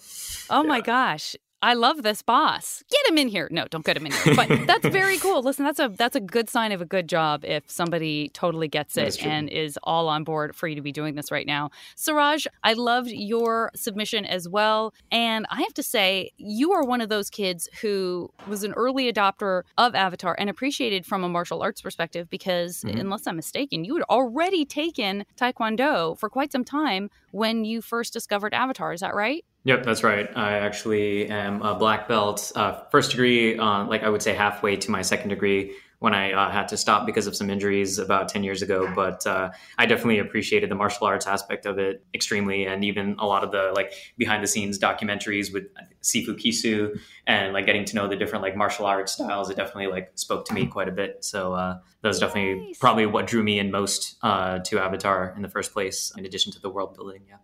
oh 0.50 0.62
my 0.62 0.80
gosh, 0.80 1.34
I 1.60 1.74
love 1.74 2.02
this 2.02 2.22
boss. 2.22 2.84
Get 2.90 3.10
him 3.10 3.18
in 3.18 3.28
here. 3.28 3.48
No, 3.50 3.66
don't 3.68 3.84
get 3.84 3.96
him 3.96 4.06
in 4.06 4.12
here. 4.12 4.34
But 4.36 4.66
that's 4.66 4.86
very 4.86 5.18
cool. 5.18 5.42
Listen, 5.42 5.64
that's 5.64 5.80
a 5.80 5.88
that's 5.88 6.14
a 6.14 6.20
good 6.20 6.48
sign 6.48 6.70
of 6.70 6.80
a 6.80 6.84
good 6.84 7.08
job 7.08 7.44
if 7.44 7.68
somebody 7.68 8.30
totally 8.32 8.68
gets 8.68 8.96
it 8.96 9.24
and 9.24 9.48
is 9.48 9.78
all 9.82 10.08
on 10.08 10.22
board 10.22 10.54
for 10.54 10.68
you 10.68 10.76
to 10.76 10.82
be 10.82 10.92
doing 10.92 11.16
this 11.16 11.32
right 11.32 11.46
now. 11.46 11.70
Suraj, 11.96 12.46
I 12.62 12.74
loved 12.74 13.10
your 13.10 13.72
submission 13.74 14.24
as 14.24 14.48
well. 14.48 14.94
And 15.10 15.46
I 15.50 15.62
have 15.62 15.74
to 15.74 15.82
say, 15.82 16.30
you 16.36 16.72
are 16.72 16.84
one 16.84 17.00
of 17.00 17.08
those 17.08 17.28
kids 17.28 17.68
who 17.80 18.30
was 18.46 18.62
an 18.62 18.72
early 18.74 19.12
adopter 19.12 19.62
of 19.76 19.94
Avatar 19.94 20.36
and 20.38 20.48
appreciated 20.48 21.04
from 21.04 21.24
a 21.24 21.28
martial 21.28 21.62
arts 21.62 21.80
perspective 21.80 22.30
because 22.30 22.82
mm-hmm. 22.82 22.98
unless 22.98 23.26
I'm 23.26 23.36
mistaken, 23.36 23.84
you 23.84 23.96
had 23.96 24.04
already 24.04 24.64
taken 24.64 25.24
Taekwondo 25.36 26.16
for 26.18 26.28
quite 26.28 26.52
some 26.52 26.64
time 26.64 27.10
when 27.32 27.64
you 27.64 27.82
first 27.82 28.12
discovered 28.12 28.54
Avatar. 28.54 28.92
Is 28.92 29.00
that 29.00 29.14
right? 29.14 29.44
Yep, 29.68 29.84
that's 29.84 30.02
right. 30.02 30.34
I 30.34 30.60
actually 30.60 31.28
am 31.28 31.60
a 31.60 31.74
black 31.74 32.08
belt, 32.08 32.52
uh, 32.54 32.84
first 32.90 33.10
degree, 33.10 33.58
uh, 33.58 33.84
like 33.84 34.02
I 34.02 34.08
would 34.08 34.22
say 34.22 34.32
halfway 34.32 34.76
to 34.76 34.90
my 34.90 35.02
second 35.02 35.28
degree 35.28 35.76
when 35.98 36.14
I 36.14 36.32
uh, 36.32 36.50
had 36.50 36.68
to 36.68 36.78
stop 36.78 37.04
because 37.04 37.26
of 37.26 37.36
some 37.36 37.50
injuries 37.50 37.98
about 37.98 38.30
10 38.30 38.44
years 38.44 38.62
ago. 38.62 38.90
But 38.94 39.26
uh, 39.26 39.50
I 39.76 39.84
definitely 39.84 40.20
appreciated 40.20 40.70
the 40.70 40.74
martial 40.74 41.06
arts 41.06 41.26
aspect 41.26 41.66
of 41.66 41.78
it 41.78 42.02
extremely. 42.14 42.64
And 42.64 42.82
even 42.82 43.16
a 43.18 43.26
lot 43.26 43.44
of 43.44 43.52
the 43.52 43.72
like 43.74 43.92
behind 44.16 44.42
the 44.42 44.46
scenes 44.46 44.78
documentaries 44.78 45.52
with 45.52 45.64
Sifu 46.02 46.28
Kisu 46.28 46.98
and 47.26 47.52
like 47.52 47.66
getting 47.66 47.84
to 47.84 47.94
know 47.94 48.08
the 48.08 48.16
different 48.16 48.42
like 48.42 48.56
martial 48.56 48.86
arts 48.86 49.12
styles, 49.12 49.50
it 49.50 49.58
definitely 49.58 49.88
like 49.88 50.12
spoke 50.14 50.46
to 50.46 50.54
me 50.54 50.64
quite 50.66 50.88
a 50.88 50.92
bit. 50.92 51.22
So 51.26 51.52
uh, 51.52 51.78
that 52.00 52.08
was 52.08 52.18
definitely 52.18 52.68
nice. 52.68 52.78
probably 52.78 53.04
what 53.04 53.26
drew 53.26 53.42
me 53.42 53.58
in 53.58 53.70
most 53.70 54.16
uh, 54.22 54.60
to 54.60 54.78
Avatar 54.78 55.34
in 55.36 55.42
the 55.42 55.50
first 55.50 55.74
place, 55.74 56.10
in 56.16 56.24
addition 56.24 56.52
to 56.52 56.58
the 56.58 56.70
world 56.70 56.94
building. 56.94 57.24
Yeah. 57.28 57.36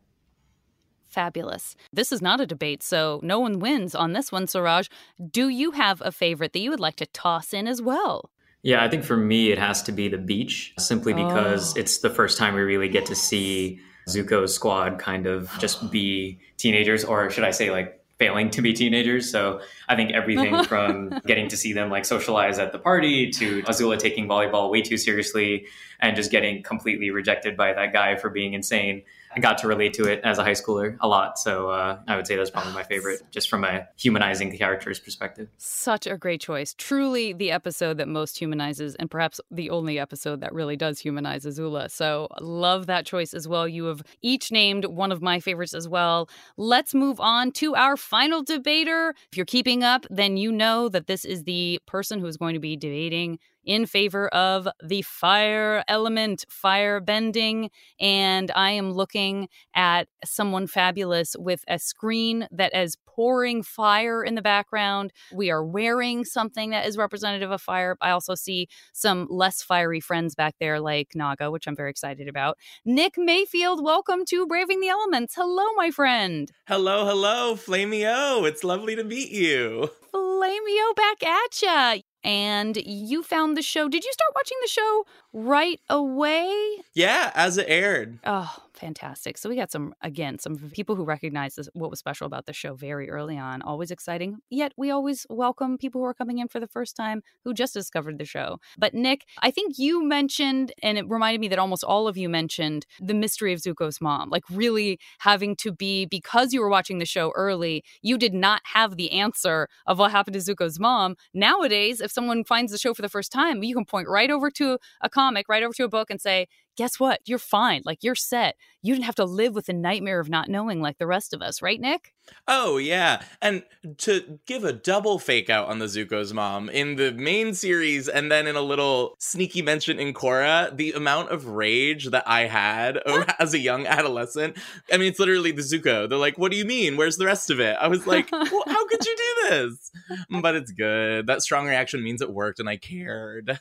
Fabulous. 1.15 1.77
This 1.93 2.11
is 2.11 2.21
not 2.21 2.41
a 2.41 2.47
debate, 2.47 2.83
so 2.83 3.21
no 3.23 3.39
one 3.39 3.61
wins 3.61 3.95
on 3.95 4.15
this 4.15 4.33
one, 4.33 4.49
Suraj. 4.49 4.89
Do 5.31 5.49
you 5.49 5.71
have 5.71 6.03
a 6.05 6.11
favorite 6.11 6.53
that 6.53 6.59
you 6.59 6.71
would 6.71 6.81
like 6.81 6.97
to 6.97 7.07
toss 7.07 7.55
in 7.55 7.69
as 7.69 7.81
well? 7.81 8.31
Yeah, 8.65 8.85
I 8.85 8.89
think 8.89 9.05
for 9.05 9.17
me, 9.17 9.53
it 9.53 9.59
has 9.59 9.81
to 9.85 9.93
be 9.93 10.09
the 10.09 10.19
beach, 10.19 10.75
simply 10.77 11.13
because 11.13 11.77
oh. 11.77 11.81
it's 11.81 11.99
the 11.99 12.11
first 12.11 12.37
time 12.37 12.55
we 12.55 12.63
really 12.63 12.89
get 12.89 13.07
to 13.07 13.15
see 13.15 13.79
Zuko's 14.09 14.53
squad 14.53 14.99
kind 14.99 15.29
of 15.29 15.49
just 15.61 15.89
be 15.93 16.41
teenagers, 16.57 17.05
or 17.05 17.31
should 17.31 17.45
I 17.45 17.53
say, 17.53 17.71
like, 17.71 18.05
failing 18.19 18.49
to 18.51 18.63
be 18.63 18.73
teenagers. 18.73 19.31
So 19.31 19.61
I 19.89 19.97
think 19.97 20.13
everything 20.13 20.65
from 20.69 21.11
getting 21.27 21.49
to 21.49 21.57
see 21.57 21.73
them 21.73 21.91
like 21.91 22.05
socialize 22.05 22.59
at 22.59 22.73
the 22.73 22.79
party 22.79 23.31
to 23.33 23.63
Azula 23.65 23.99
taking 23.99 24.29
volleyball 24.29 24.71
way 24.71 24.83
too 24.83 24.97
seriously 24.97 25.67
and 26.01 26.15
just 26.17 26.31
getting 26.31 26.63
completely 26.63 27.11
rejected 27.11 27.57
by 27.57 27.73
that 27.73 27.93
guy 27.93 28.17
for 28.17 28.31
being 28.31 28.55
insane. 28.55 29.03
I 29.37 29.41
got 29.41 29.59
to 29.59 29.69
relate 29.69 29.95
to 29.95 30.05
it 30.05 30.21
as 30.23 30.39
a 30.39 30.45
high 30.45 30.53
schooler 30.53 30.97
a 31.01 31.09
lot. 31.09 31.39
So 31.39 31.71
uh, 31.71 31.99
I 32.07 32.17
would 32.17 32.27
say 32.27 32.37
that's 32.37 32.51
probably 32.51 32.73
my 32.73 32.83
favorite, 32.95 33.23
just 33.31 33.49
from 33.49 33.65
a 33.65 33.87
humanizing 33.97 34.51
the 34.51 34.59
characters 34.59 34.99
perspective. 34.99 35.49
Such 35.59 36.07
a 36.07 36.17
great 36.17 36.41
choice. 36.41 36.75
Truly 36.75 37.33
the 37.33 37.51
episode 37.51 37.99
that 37.99 38.09
most 38.09 38.39
humanizes, 38.39 38.95
and 38.97 39.11
perhaps 39.11 39.41
the 39.51 39.71
only 39.71 39.99
episode 39.99 40.41
that 40.41 40.53
really 40.53 40.77
does 40.77 40.99
humanize 40.99 41.45
Azula. 41.45 41.91
So 41.91 42.29
love 42.41 42.87
that 42.87 43.07
choice 43.07 43.35
as 43.35 43.49
well. 43.49 43.67
You 43.67 43.85
have 43.87 44.03
each 44.23 44.53
named 44.53 44.85
one 44.85 45.13
of 45.13 45.23
my 45.23 45.41
favorites 45.41 45.75
as 45.75 45.89
well. 45.89 46.29
Let's 46.57 46.95
move 46.95 47.21
on 47.21 47.53
to 47.53 47.75
our 47.75 47.97
final 47.97 48.43
debater. 48.43 49.15
If 49.31 49.37
you're 49.37 49.47
keeping 49.47 49.83
up, 49.83 50.07
then 50.11 50.37
you 50.37 50.53
know 50.53 50.89
that 50.89 51.07
this 51.07 51.25
is 51.25 51.45
the 51.45 51.81
person 51.87 52.21
who 52.21 52.27
is 52.27 52.37
going 52.37 52.55
to 52.55 52.61
be 52.61 52.77
debating 52.77 53.39
in 53.65 53.87
favor 53.87 54.29
of 54.29 54.69
the 54.83 55.03
fire 55.03 55.85
element, 55.89 56.45
fire 56.49 57.01
bending. 57.01 57.71
And 58.01 58.51
I 58.55 58.71
am 58.73 58.93
looking 58.93 59.49
at 59.75 60.09
someone 60.25 60.67
fabulous 60.67 61.35
with 61.39 61.65
a 61.69 61.79
screen 61.79 62.49
that 62.51 62.75
is 62.75 62.97
pouring 63.15 63.63
fire 63.63 64.25
in 64.25 64.35
the 64.35 64.43
background. 64.43 65.13
We 65.33 65.51
are 65.51 65.65
wearing 65.65 66.25
something 66.25 66.71
that 66.71 66.87
is 66.87 66.97
representative 66.97 67.51
of 67.51 67.63
fire. 67.63 67.97
I 68.01 68.11
also 68.11 68.35
see 68.35 68.69
some 68.93 69.27
less 69.31 69.63
fiery 69.63 70.01
friends 70.01 70.35
back 70.35 70.57
there, 70.59 70.81
like 70.81 71.13
Naga, 71.15 71.51
which 71.51 71.67
I'm 71.67 71.77
very 71.77 71.91
excited 71.91 72.29
about. 72.29 72.59
Nick 72.85 73.15
Mayfield, 73.17 73.83
welcome 73.83 74.25
to 74.27 74.47
Braving 74.47 74.81
the 74.81 74.89
Elements. 74.89 75.35
Hello, 75.37 75.65
my 75.77 75.91
friend. 75.91 76.51
Hello, 76.67 77.07
hello, 77.07 77.55
Flameo. 77.55 78.47
It's 78.49 78.65
lovely 78.65 78.97
to 78.97 79.05
meet 79.05 79.31
you. 79.31 79.91
Flameo 80.13 80.95
back 80.97 81.23
at 81.23 81.63
ya 81.63 82.14
and 82.25 82.77
you 82.77 83.23
found 83.23 83.57
the 83.57 83.63
show. 83.63 83.89
Did 83.89 84.05
you 84.05 84.13
start 84.13 84.33
watching 84.35 84.59
the 84.63 84.69
show 84.69 85.07
right 85.33 85.81
away? 85.91 86.79
Yeah, 86.95 87.31
as 87.35 87.59
it 87.59 87.67
aired. 87.69 88.19
Oh, 88.25 88.57
fantastic. 88.85 89.39
So 89.39 89.49
we 89.49 89.57
got 89.57 89.73
some, 89.73 89.95
again, 90.03 90.39
some 90.39 90.57
people 90.59 90.95
who 90.95 91.05
recognize 91.05 91.55
this, 91.55 91.71
what 91.73 91.89
was 91.89 91.99
special 91.99 92.27
about 92.27 92.45
the 92.45 92.53
show 92.53 92.75
very 92.75 93.09
early 93.09 93.39
on. 93.39 93.63
Always 93.63 93.91
exciting. 93.91 94.37
Yet 94.51 94.73
we 94.77 94.91
always 94.91 95.27
welcome 95.31 95.79
people 95.79 96.03
who 96.03 96.05
are 96.05 96.13
coming 96.13 96.37
in 96.37 96.49
for 96.49 96.61
the 96.61 96.69
first 96.69 96.95
time 96.95 97.23
who 97.45 97.55
just 97.55 97.73
discovered 97.73 98.19
the 98.19 98.27
show. 98.27 98.59
But 98.77 98.93
Nick, 98.93 99.23
I 99.43 99.51
think 99.51 99.79
you 99.79 100.05
mentioned, 100.05 100.75
and 100.83 100.99
it 100.99 101.09
reminded 101.09 101.41
me 101.41 101.49
that 101.49 101.59
almost 101.59 101.83
all 101.83 102.07
of 102.07 102.19
you 102.19 102.29
mentioned 102.29 102.85
the 103.01 103.15
mystery 103.15 103.55
of 103.55 103.61
Zuko's 103.61 104.03
mom, 104.03 104.29
like 104.29 104.45
really 104.51 104.99
having 105.21 105.57
to 105.57 105.73
be, 105.73 106.05
because 106.05 106.53
you 106.53 106.61
were 106.61 106.69
watching 106.69 106.99
the 106.99 107.07
show 107.07 107.33
early, 107.35 107.83
you 108.03 108.19
did 108.19 108.35
not 108.35 108.61
have 108.75 108.99
the 108.99 109.13
answer 109.13 109.67
of 109.87 109.99
what 109.99 110.11
happened 110.11 110.35
to 110.35 110.41
Zuko's 110.41 110.79
mom. 110.79 111.17
Nowadays, 111.33 112.03
if 112.03 112.13
someone 112.13 112.45
finds 112.45 112.71
the 112.71 112.77
show 112.77 112.93
for 112.93 113.01
the 113.01 113.09
first 113.09 113.33
time, 113.33 113.63
you 113.63 113.75
can 113.75 113.87
point 113.87 114.09
right 114.09 114.31
over 114.31 114.51
to 114.51 114.79
a 115.01 115.09
comic, 115.09 115.49
right 115.49 115.63
over 115.63 115.73
to 115.73 115.85
a 115.85 115.89
book 115.89 116.11
and 116.11 116.21
say, 116.21 116.49
guess 116.77 117.01
what? 117.01 117.21
You're 117.25 117.39
fine. 117.39 117.83
Like 117.85 117.99
you're 118.03 118.15
set. 118.15 118.57
You 118.83 118.95
didn't 118.95 119.07
have 119.07 119.15
to 119.17 119.25
live 119.25 119.55
with 119.55 119.67
the 119.67 119.73
nightmare 119.73 120.21
of 120.21 120.29
not 120.29 120.49
knowing 120.49 120.81
like 120.83 120.99
the 120.99 121.07
rest 121.07 121.33
of 121.33 121.41
us, 121.41 121.63
right, 121.63 121.81
Nick? 121.81 122.13
Oh 122.47 122.77
yeah, 122.77 123.23
and 123.41 123.63
to 123.99 124.39
give 124.47 124.65
a 124.65 124.73
double 124.73 125.19
fake 125.19 125.49
out 125.49 125.69
on 125.69 125.79
the 125.79 125.87
Zuko's 125.87 126.33
mom 126.33 126.69
in 126.69 126.97
the 126.97 127.13
main 127.13 127.55
series, 127.55 128.09
and 128.09 128.31
then 128.31 128.47
in 128.47 128.57
a 128.57 128.63
little 128.63 129.17
sneaky 129.19 129.63
mention 129.63 129.99
in 129.99 130.13
Korra, 130.13 130.75
the 130.75 130.93
amount 130.93 131.31
of 131.31 131.49
rage 131.49 132.07
that 132.11 132.25
I 132.27 132.43
had 132.43 132.99
as 133.39 133.55
a 133.55 133.59
young 133.59 133.87
adolescent. 133.87 134.57
I 134.93 134.99
mean, 134.99 135.09
it's 135.09 135.19
literally 135.19 135.53
the 135.53 135.63
Zuko. 135.63 136.09
They're 136.09 136.19
like, 136.19 136.39
"What 136.39 136.51
do 136.51 136.59
you 136.59 136.65
mean? 136.65 136.97
Where's 136.97 137.17
the 137.17 137.27
rest 137.27 137.51
of 137.51 137.61
it?" 137.61 137.77
I 137.81 137.89
was 137.89 138.07
like, 138.07 138.31
well, 138.33 138.65
"How 138.67 138.87
could 138.87 139.05
you 139.05 139.17
do 139.17 139.49
this?" 139.49 139.91
But 140.45 140.57
it's 140.57 140.73
good. 140.73 141.27
That 141.27 141.43
strong 141.43 141.67
reaction 141.67 142.03
means 142.03 142.21
it 142.21 142.31
worked, 142.31 142.61
and 142.61 142.69
I 142.69 142.77
cared. 142.77 143.59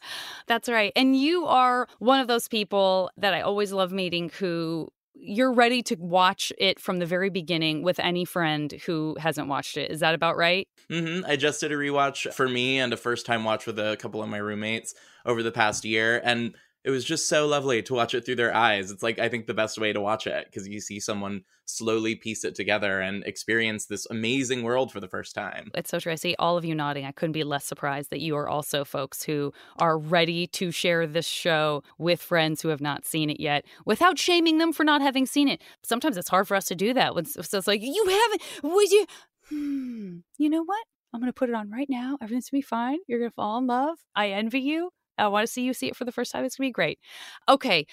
That's 0.47 0.67
right. 0.67 0.91
And 0.95 1.15
you 1.15 1.45
are 1.45 1.87
one 1.99 2.19
of 2.19 2.27
those 2.27 2.47
people 2.47 3.02
that 3.17 3.33
I 3.33 3.41
always 3.41 3.71
love 3.71 3.91
meeting 3.91 4.29
who 4.39 4.89
you're 5.15 5.53
ready 5.53 5.81
to 5.83 5.95
watch 5.95 6.51
it 6.57 6.79
from 6.79 6.99
the 6.99 7.05
very 7.05 7.29
beginning 7.29 7.83
with 7.83 7.99
any 7.99 8.25
friend 8.25 8.73
who 8.85 9.15
hasn't 9.19 9.47
watched 9.47 9.77
it. 9.77 9.91
Is 9.91 9.99
that 10.01 10.15
about 10.15 10.37
right? 10.37 10.67
Mm-hmm. 10.89 11.25
I 11.25 11.35
just 11.35 11.61
did 11.61 11.71
a 11.71 11.75
rewatch 11.75 12.33
for 12.33 12.49
me 12.49 12.79
and 12.79 12.91
a 12.91 12.97
first 12.97 13.25
time 13.25 13.43
watch 13.43 13.65
with 13.65 13.79
a 13.79 13.95
couple 13.97 14.21
of 14.21 14.29
my 14.29 14.37
roommates 14.37 14.93
over 15.25 15.43
the 15.43 15.51
past 15.51 15.85
year. 15.85 16.21
And 16.23 16.55
it 16.83 16.89
was 16.89 17.05
just 17.05 17.27
so 17.27 17.47
lovely 17.47 17.81
to 17.83 17.93
watch 17.93 18.13
it 18.13 18.25
through 18.25 18.35
their 18.35 18.53
eyes. 18.53 18.91
It's 18.91 19.03
like 19.03 19.19
I 19.19 19.29
think 19.29 19.47
the 19.47 19.53
best 19.53 19.77
way 19.77 19.93
to 19.93 20.01
watch 20.01 20.27
it 20.27 20.45
because 20.45 20.67
you 20.67 20.81
see 20.81 20.99
someone 20.99 21.43
slowly 21.65 22.15
piece 22.15 22.43
it 22.43 22.55
together 22.55 22.99
and 22.99 23.23
experience 23.23 23.85
this 23.85 24.05
amazing 24.09 24.63
world 24.63 24.91
for 24.91 24.99
the 24.99 25.07
first 25.07 25.33
time. 25.33 25.71
It's 25.73 25.89
so 25.89 25.99
true. 25.99 26.11
I 26.11 26.15
see 26.15 26.35
all 26.37 26.57
of 26.57 26.65
you 26.65 26.75
nodding. 26.75 27.05
I 27.05 27.13
couldn't 27.13 27.31
be 27.31 27.45
less 27.45 27.63
surprised 27.63 28.09
that 28.09 28.19
you 28.19 28.35
are 28.35 28.49
also 28.49 28.83
folks 28.83 29.23
who 29.23 29.53
are 29.79 29.97
ready 29.97 30.45
to 30.47 30.71
share 30.71 31.07
this 31.07 31.25
show 31.25 31.83
with 31.97 32.21
friends 32.21 32.61
who 32.61 32.67
have 32.67 32.81
not 32.81 33.05
seen 33.05 33.29
it 33.29 33.39
yet 33.39 33.65
without 33.85 34.19
shaming 34.19 34.57
them 34.57 34.73
for 34.73 34.83
not 34.83 35.01
having 35.01 35.25
seen 35.25 35.47
it. 35.47 35.61
Sometimes 35.83 36.17
it's 36.17 36.29
hard 36.29 36.47
for 36.47 36.55
us 36.55 36.65
to 36.65 36.75
do 36.75 36.93
that. 36.93 37.13
So 37.27 37.57
it's 37.57 37.67
like, 37.67 37.81
you 37.81 38.05
haven't, 38.09 38.41
would 38.63 38.91
you? 38.91 39.05
Hmm, 39.49 40.17
you 40.37 40.49
know 40.49 40.63
what? 40.63 40.83
I'm 41.13 41.21
going 41.21 41.31
to 41.31 41.33
put 41.33 41.49
it 41.49 41.55
on 41.55 41.69
right 41.69 41.89
now. 41.89 42.17
Everything's 42.21 42.49
going 42.49 42.61
to 42.61 42.65
be 42.65 42.67
fine. 42.67 42.97
You're 43.07 43.19
going 43.19 43.31
to 43.31 43.35
fall 43.35 43.59
in 43.59 43.67
love. 43.67 43.99
I 44.15 44.29
envy 44.29 44.61
you. 44.61 44.89
I 45.17 45.27
want 45.27 45.45
to 45.45 45.51
see 45.51 45.63
you 45.63 45.73
see 45.73 45.87
it 45.87 45.95
for 45.95 46.05
the 46.05 46.11
first 46.11 46.31
time. 46.31 46.43
It's 46.43 46.55
going 46.55 46.67
to 46.67 46.69
be 46.69 46.73
great. 46.73 46.99
Okay. 47.47 47.85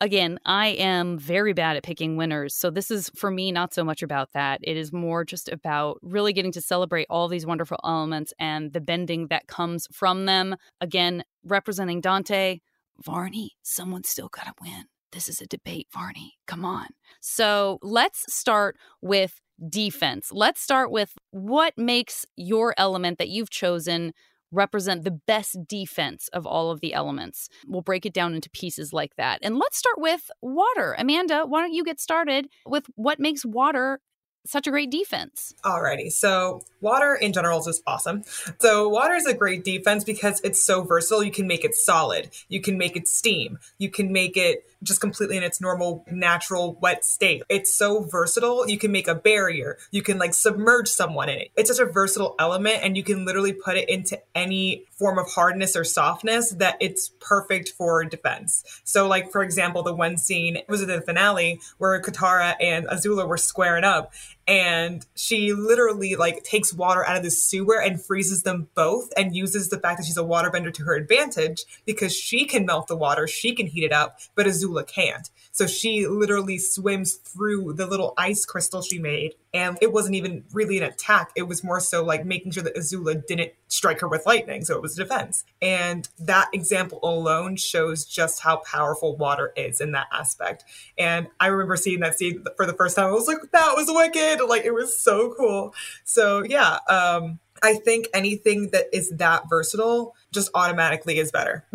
Again, 0.00 0.38
I 0.44 0.68
am 0.68 1.18
very 1.18 1.52
bad 1.52 1.76
at 1.76 1.82
picking 1.82 2.16
winners. 2.16 2.54
So 2.54 2.70
this 2.70 2.90
is 2.90 3.10
for 3.16 3.30
me 3.30 3.52
not 3.52 3.74
so 3.74 3.84
much 3.84 4.02
about 4.02 4.32
that. 4.32 4.60
It 4.62 4.76
is 4.76 4.92
more 4.92 5.24
just 5.24 5.48
about 5.48 5.98
really 6.02 6.32
getting 6.32 6.52
to 6.52 6.60
celebrate 6.60 7.06
all 7.10 7.28
these 7.28 7.46
wonderful 7.46 7.78
elements 7.84 8.32
and 8.38 8.72
the 8.72 8.80
bending 8.80 9.28
that 9.28 9.46
comes 9.46 9.86
from 9.92 10.26
them. 10.26 10.56
Again, 10.80 11.24
representing 11.44 12.00
Dante, 12.00 12.60
Varney, 13.04 13.52
someone's 13.62 14.08
still 14.08 14.28
got 14.28 14.46
to 14.46 14.54
win. 14.60 14.84
This 15.12 15.28
is 15.28 15.40
a 15.40 15.46
debate, 15.46 15.88
Varney. 15.92 16.34
Come 16.46 16.64
on. 16.64 16.88
So 17.20 17.78
let's 17.82 18.32
start 18.32 18.76
with 19.00 19.40
defense. 19.68 20.30
Let's 20.32 20.60
start 20.60 20.90
with 20.90 21.14
what 21.30 21.76
makes 21.76 22.26
your 22.36 22.74
element 22.76 23.18
that 23.18 23.28
you've 23.28 23.50
chosen 23.50 24.12
represent 24.50 25.04
the 25.04 25.10
best 25.10 25.66
defense 25.66 26.28
of 26.32 26.46
all 26.46 26.70
of 26.70 26.80
the 26.80 26.94
elements. 26.94 27.48
We'll 27.66 27.82
break 27.82 28.06
it 28.06 28.12
down 28.12 28.34
into 28.34 28.50
pieces 28.50 28.92
like 28.92 29.16
that. 29.16 29.40
And 29.42 29.58
let's 29.58 29.76
start 29.78 29.98
with 29.98 30.30
water. 30.40 30.94
Amanda, 30.98 31.44
why 31.46 31.60
don't 31.60 31.72
you 31.72 31.84
get 31.84 32.00
started 32.00 32.48
with 32.66 32.86
what 32.94 33.20
makes 33.20 33.44
water 33.44 34.00
such 34.48 34.66
a 34.66 34.70
great 34.70 34.90
defense? 34.90 35.54
Alrighty. 35.64 36.10
So 36.10 36.62
water 36.80 37.14
in 37.14 37.32
general 37.32 37.60
is 37.60 37.66
just 37.66 37.82
awesome. 37.86 38.22
So 38.60 38.88
water 38.88 39.14
is 39.14 39.26
a 39.26 39.34
great 39.34 39.62
defense 39.62 40.04
because 40.04 40.40
it's 40.42 40.64
so 40.64 40.82
versatile. 40.82 41.22
You 41.22 41.30
can 41.30 41.46
make 41.46 41.64
it 41.64 41.74
solid. 41.74 42.30
You 42.48 42.60
can 42.60 42.78
make 42.78 42.96
it 42.96 43.06
steam. 43.06 43.58
You 43.76 43.90
can 43.90 44.10
make 44.10 44.36
it 44.36 44.64
just 44.82 45.00
completely 45.00 45.36
in 45.36 45.42
its 45.42 45.60
normal, 45.60 46.04
natural, 46.10 46.78
wet 46.80 47.04
state. 47.04 47.42
It's 47.48 47.74
so 47.74 48.04
versatile. 48.04 48.68
You 48.68 48.78
can 48.78 48.90
make 48.90 49.06
a 49.06 49.14
barrier. 49.14 49.76
You 49.90 50.02
can 50.02 50.18
like 50.18 50.32
submerge 50.32 50.88
someone 50.88 51.28
in 51.28 51.38
it. 51.38 51.50
It's 51.56 51.68
such 51.68 51.86
a 51.86 51.90
versatile 51.90 52.34
element 52.38 52.80
and 52.82 52.96
you 52.96 53.02
can 53.02 53.24
literally 53.26 53.52
put 53.52 53.76
it 53.76 53.88
into 53.88 54.18
any 54.34 54.84
form 54.98 55.18
of 55.18 55.30
hardness 55.30 55.76
or 55.76 55.84
softness 55.84 56.50
that 56.50 56.76
it's 56.80 57.10
perfect 57.20 57.70
for 57.70 58.04
defense. 58.04 58.64
So 58.84 59.06
like, 59.06 59.30
for 59.30 59.42
example, 59.42 59.82
the 59.82 59.94
one 59.94 60.16
scene 60.16 60.58
was 60.68 60.82
it 60.82 60.86
the 60.86 61.00
finale 61.00 61.60
where 61.78 62.00
Katara 62.02 62.54
and 62.60 62.86
Azula 62.88 63.26
were 63.26 63.36
squaring 63.36 63.84
up 63.84 64.12
and 64.48 65.06
she 65.14 65.52
literally 65.52 66.16
like 66.16 66.42
takes 66.42 66.72
water 66.72 67.06
out 67.06 67.16
of 67.16 67.22
the 67.22 67.30
sewer 67.30 67.80
and 67.80 68.02
freezes 68.02 68.42
them 68.42 68.68
both 68.74 69.12
and 69.16 69.36
uses 69.36 69.68
the 69.68 69.78
fact 69.78 69.98
that 69.98 70.06
she's 70.06 70.16
a 70.16 70.22
waterbender 70.22 70.72
to 70.72 70.84
her 70.84 70.94
advantage 70.94 71.64
because 71.84 72.14
she 72.14 72.44
can 72.46 72.66
melt 72.66 72.88
the 72.88 72.96
water, 72.96 73.26
she 73.28 73.54
can 73.54 73.66
heat 73.66 73.84
it 73.84 73.92
up, 73.92 74.18
but 74.34 74.46
Azula 74.46 74.86
can't. 74.86 75.30
So 75.58 75.66
she 75.66 76.06
literally 76.06 76.56
swims 76.56 77.14
through 77.14 77.72
the 77.72 77.88
little 77.88 78.14
ice 78.16 78.46
crystal 78.46 78.80
she 78.80 79.00
made. 79.00 79.34
And 79.52 79.76
it 79.80 79.92
wasn't 79.92 80.14
even 80.14 80.44
really 80.52 80.78
an 80.78 80.84
attack. 80.84 81.32
It 81.34 81.48
was 81.48 81.64
more 81.64 81.80
so 81.80 82.04
like 82.04 82.24
making 82.24 82.52
sure 82.52 82.62
that 82.62 82.76
Azula 82.76 83.26
didn't 83.26 83.50
strike 83.66 83.98
her 83.98 84.06
with 84.06 84.24
lightning. 84.24 84.64
So 84.64 84.76
it 84.76 84.82
was 84.82 84.94
defense. 84.94 85.44
And 85.60 86.08
that 86.20 86.46
example 86.52 87.00
alone 87.02 87.56
shows 87.56 88.04
just 88.04 88.40
how 88.40 88.58
powerful 88.58 89.16
water 89.16 89.52
is 89.56 89.80
in 89.80 89.90
that 89.92 90.06
aspect. 90.12 90.62
And 90.96 91.26
I 91.40 91.48
remember 91.48 91.74
seeing 91.74 91.98
that 92.00 92.16
scene 92.16 92.44
for 92.56 92.64
the 92.64 92.74
first 92.74 92.94
time. 92.94 93.06
I 93.06 93.10
was 93.10 93.26
like, 93.26 93.38
that 93.50 93.72
was 93.74 93.88
wicked. 93.88 94.46
Like 94.46 94.64
it 94.64 94.74
was 94.74 94.96
so 94.96 95.34
cool. 95.36 95.74
So 96.04 96.44
yeah, 96.44 96.78
um, 96.88 97.40
I 97.64 97.74
think 97.74 98.06
anything 98.14 98.68
that 98.70 98.86
is 98.92 99.10
that 99.10 99.50
versatile 99.50 100.14
just 100.30 100.52
automatically 100.54 101.18
is 101.18 101.32
better. 101.32 101.64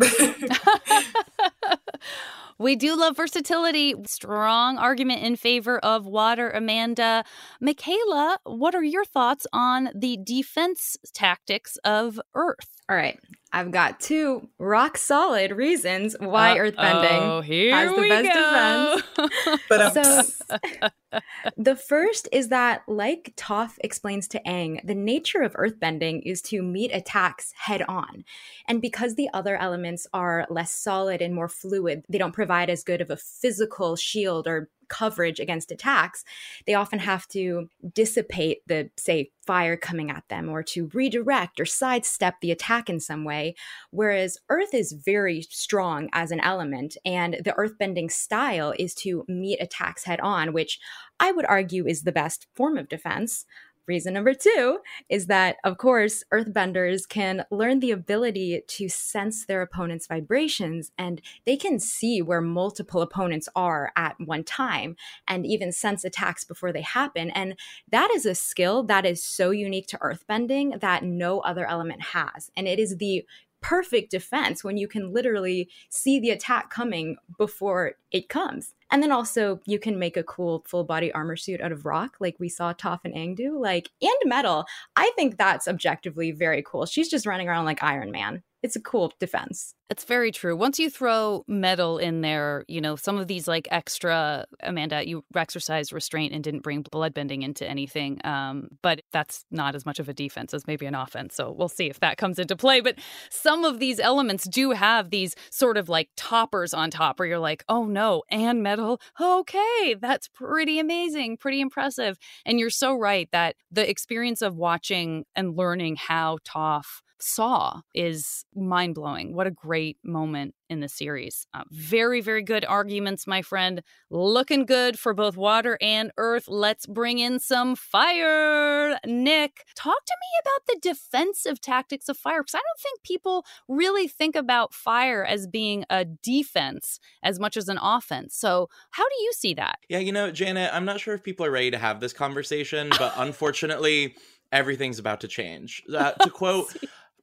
We 2.58 2.76
do 2.76 2.96
love 2.96 3.16
versatility. 3.16 3.94
Strong 4.06 4.78
argument 4.78 5.22
in 5.22 5.36
favor 5.36 5.78
of 5.78 6.06
water, 6.06 6.50
Amanda. 6.50 7.24
Mikaila, 7.62 8.38
what 8.44 8.74
are 8.74 8.84
your 8.84 9.04
thoughts 9.04 9.46
on 9.52 9.90
the 9.94 10.18
defense 10.22 10.96
tactics 11.12 11.76
of 11.84 12.20
Earth? 12.34 12.82
All 12.88 12.96
right. 12.96 13.18
I've 13.54 13.70
got 13.70 14.00
two 14.00 14.48
rock 14.58 14.98
solid 14.98 15.52
reasons 15.52 16.16
why 16.18 16.58
uh, 16.58 16.62
earthbending 16.64 17.44
has 17.70 17.94
the 17.94 18.08
best 18.08 19.14
go. 19.16 19.28
defense. 19.28 20.42
so, 20.50 21.20
the 21.56 21.76
first 21.76 22.28
is 22.32 22.48
that, 22.48 22.82
like 22.88 23.32
Toph 23.36 23.74
explains 23.80 24.26
to 24.28 24.42
Aang, 24.44 24.84
the 24.84 24.96
nature 24.96 25.40
of 25.40 25.52
earthbending 25.52 26.22
is 26.24 26.42
to 26.42 26.62
meet 26.62 26.90
attacks 26.92 27.52
head 27.56 27.82
on. 27.86 28.24
And 28.66 28.82
because 28.82 29.14
the 29.14 29.30
other 29.32 29.56
elements 29.56 30.08
are 30.12 30.48
less 30.50 30.72
solid 30.72 31.22
and 31.22 31.32
more 31.32 31.48
fluid, 31.48 32.04
they 32.08 32.18
don't 32.18 32.32
provide 32.32 32.70
as 32.70 32.82
good 32.82 33.00
of 33.00 33.08
a 33.08 33.16
physical 33.16 33.94
shield 33.94 34.48
or 34.48 34.68
coverage 34.88 35.40
against 35.40 35.70
attacks, 35.70 36.24
they 36.66 36.74
often 36.74 36.98
have 36.98 37.26
to 37.28 37.68
dissipate 37.94 38.58
the, 38.66 38.90
say, 38.96 39.30
fire 39.46 39.76
coming 39.76 40.10
at 40.10 40.24
them 40.28 40.48
or 40.48 40.62
to 40.62 40.90
redirect 40.94 41.60
or 41.60 41.66
sidestep 41.66 42.36
the 42.40 42.50
attack 42.50 42.88
in 42.88 42.98
some 42.98 43.24
way. 43.24 43.54
Whereas 43.90 44.38
Earth 44.48 44.72
is 44.72 44.92
very 44.92 45.42
strong 45.42 46.08
as 46.12 46.30
an 46.30 46.40
element, 46.40 46.96
and 47.04 47.34
the 47.44 47.54
earthbending 47.58 48.10
style 48.10 48.72
is 48.78 48.94
to 48.96 49.24
meet 49.28 49.60
attacks 49.60 50.04
head 50.04 50.20
on, 50.20 50.52
which 50.52 50.78
I 51.20 51.32
would 51.32 51.46
argue 51.46 51.86
is 51.86 52.02
the 52.02 52.12
best 52.12 52.46
form 52.54 52.78
of 52.78 52.88
defense. 52.88 53.44
Reason 53.86 54.14
number 54.14 54.32
two 54.32 54.78
is 55.08 55.26
that, 55.26 55.56
of 55.62 55.76
course, 55.76 56.24
earthbenders 56.32 57.08
can 57.08 57.44
learn 57.50 57.80
the 57.80 57.90
ability 57.90 58.62
to 58.66 58.88
sense 58.88 59.44
their 59.44 59.60
opponent's 59.62 60.06
vibrations 60.06 60.90
and 60.96 61.20
they 61.44 61.56
can 61.56 61.78
see 61.78 62.22
where 62.22 62.40
multiple 62.40 63.02
opponents 63.02 63.48
are 63.54 63.92
at 63.96 64.16
one 64.18 64.44
time 64.44 64.96
and 65.28 65.46
even 65.46 65.70
sense 65.70 66.04
attacks 66.04 66.44
before 66.44 66.72
they 66.72 66.80
happen. 66.80 67.30
And 67.30 67.58
that 67.90 68.10
is 68.14 68.24
a 68.24 68.34
skill 68.34 68.84
that 68.84 69.04
is 69.04 69.22
so 69.22 69.50
unique 69.50 69.86
to 69.88 69.98
earthbending 69.98 70.80
that 70.80 71.04
no 71.04 71.40
other 71.40 71.66
element 71.68 72.02
has. 72.02 72.50
And 72.56 72.66
it 72.66 72.78
is 72.78 72.96
the 72.96 73.24
perfect 73.64 74.10
defense 74.10 74.62
when 74.62 74.76
you 74.76 74.86
can 74.86 75.10
literally 75.10 75.70
see 75.88 76.20
the 76.20 76.28
attack 76.28 76.68
coming 76.68 77.16
before 77.38 77.94
it 78.12 78.28
comes. 78.28 78.74
And 78.90 79.02
then 79.02 79.10
also 79.10 79.58
you 79.64 79.78
can 79.78 79.98
make 79.98 80.18
a 80.18 80.22
cool 80.22 80.62
full 80.68 80.84
body 80.84 81.10
armor 81.12 81.34
suit 81.34 81.62
out 81.62 81.72
of 81.72 81.86
rock, 81.86 82.16
like 82.20 82.36
we 82.38 82.50
saw 82.50 82.74
Toph 82.74 83.00
and 83.06 83.14
Aang 83.14 83.34
do, 83.34 83.58
like 83.58 83.90
and 84.02 84.12
metal. 84.26 84.66
I 84.96 85.10
think 85.16 85.38
that's 85.38 85.66
objectively 85.66 86.30
very 86.30 86.62
cool. 86.62 86.84
She's 86.84 87.08
just 87.08 87.24
running 87.24 87.48
around 87.48 87.64
like 87.64 87.82
Iron 87.82 88.10
Man 88.10 88.42
it's 88.64 88.76
a 88.76 88.80
cool 88.80 89.12
defense. 89.20 89.74
It's 89.90 90.04
very 90.04 90.32
true. 90.32 90.56
Once 90.56 90.78
you 90.78 90.88
throw 90.88 91.44
metal 91.46 91.98
in 91.98 92.22
there, 92.22 92.64
you 92.66 92.80
know, 92.80 92.96
some 92.96 93.18
of 93.18 93.26
these 93.26 93.46
like 93.46 93.68
extra, 93.70 94.46
Amanda, 94.62 95.06
you 95.06 95.22
exercised 95.36 95.92
restraint 95.92 96.32
and 96.32 96.42
didn't 96.42 96.62
bring 96.62 96.82
bloodbending 96.82 97.42
into 97.42 97.68
anything. 97.68 98.24
Um, 98.24 98.68
but 98.80 99.02
that's 99.12 99.44
not 99.50 99.74
as 99.74 99.84
much 99.84 99.98
of 99.98 100.08
a 100.08 100.14
defense 100.14 100.54
as 100.54 100.66
maybe 100.66 100.86
an 100.86 100.94
offense. 100.94 101.34
So 101.34 101.52
we'll 101.52 101.68
see 101.68 101.90
if 101.90 102.00
that 102.00 102.16
comes 102.16 102.38
into 102.38 102.56
play. 102.56 102.80
But 102.80 102.98
some 103.28 103.66
of 103.66 103.80
these 103.80 104.00
elements 104.00 104.48
do 104.48 104.70
have 104.70 105.10
these 105.10 105.36
sort 105.50 105.76
of 105.76 105.90
like 105.90 106.08
toppers 106.16 106.72
on 106.72 106.90
top 106.90 107.18
where 107.18 107.28
you're 107.28 107.38
like, 107.38 107.64
oh 107.68 107.84
no, 107.84 108.22
and 108.30 108.62
metal. 108.62 108.98
Okay, 109.20 109.94
that's 110.00 110.26
pretty 110.28 110.78
amazing, 110.78 111.36
pretty 111.36 111.60
impressive. 111.60 112.16
And 112.46 112.58
you're 112.58 112.70
so 112.70 112.96
right 112.96 113.28
that 113.32 113.56
the 113.70 113.88
experience 113.88 114.40
of 114.40 114.56
watching 114.56 115.26
and 115.36 115.54
learning 115.54 115.96
how 115.96 116.38
Toph 116.46 117.02
saw 117.20 117.80
is 117.94 118.44
mind 118.54 118.94
blowing. 118.94 119.34
What 119.34 119.46
a 119.46 119.50
great 119.50 119.98
moment 120.02 120.54
in 120.68 120.80
the 120.80 120.88
series. 120.88 121.46
Uh, 121.54 121.62
very, 121.70 122.20
very 122.20 122.42
good 122.42 122.64
arguments, 122.64 123.26
my 123.26 123.42
friend. 123.42 123.82
Looking 124.10 124.64
good 124.64 124.98
for 124.98 125.14
both 125.14 125.36
water 125.36 125.78
and 125.80 126.10
earth. 126.16 126.48
Let's 126.48 126.86
bring 126.86 127.18
in 127.18 127.38
some 127.38 127.76
fire. 127.76 128.98
Nick, 129.06 129.64
talk 129.76 130.04
to 130.04 130.16
me 130.20 130.40
about 130.42 130.66
the 130.66 130.78
defensive 130.80 131.60
tactics 131.60 132.08
of 132.08 132.16
fire 132.16 132.42
because 132.42 132.54
I 132.54 132.58
don't 132.58 132.80
think 132.80 133.02
people 133.02 133.44
really 133.68 134.08
think 134.08 134.36
about 134.36 134.74
fire 134.74 135.24
as 135.24 135.46
being 135.46 135.84
a 135.90 136.04
defense 136.04 136.98
as 137.22 137.38
much 137.38 137.56
as 137.56 137.68
an 137.68 137.78
offense. 137.80 138.34
So, 138.34 138.68
how 138.90 139.04
do 139.04 139.22
you 139.22 139.32
see 139.32 139.54
that? 139.54 139.78
Yeah, 139.88 139.98
you 139.98 140.12
know, 140.12 140.30
Janet, 140.30 140.70
I'm 140.72 140.84
not 140.84 141.00
sure 141.00 141.14
if 141.14 141.22
people 141.22 141.46
are 141.46 141.50
ready 141.50 141.70
to 141.70 141.78
have 141.78 142.00
this 142.00 142.12
conversation, 142.12 142.90
but 142.98 143.14
unfortunately, 143.16 144.16
everything's 144.52 144.98
about 144.98 145.20
to 145.20 145.28
change. 145.28 145.82
Uh, 145.94 146.10
to 146.12 146.28
quote 146.28 146.74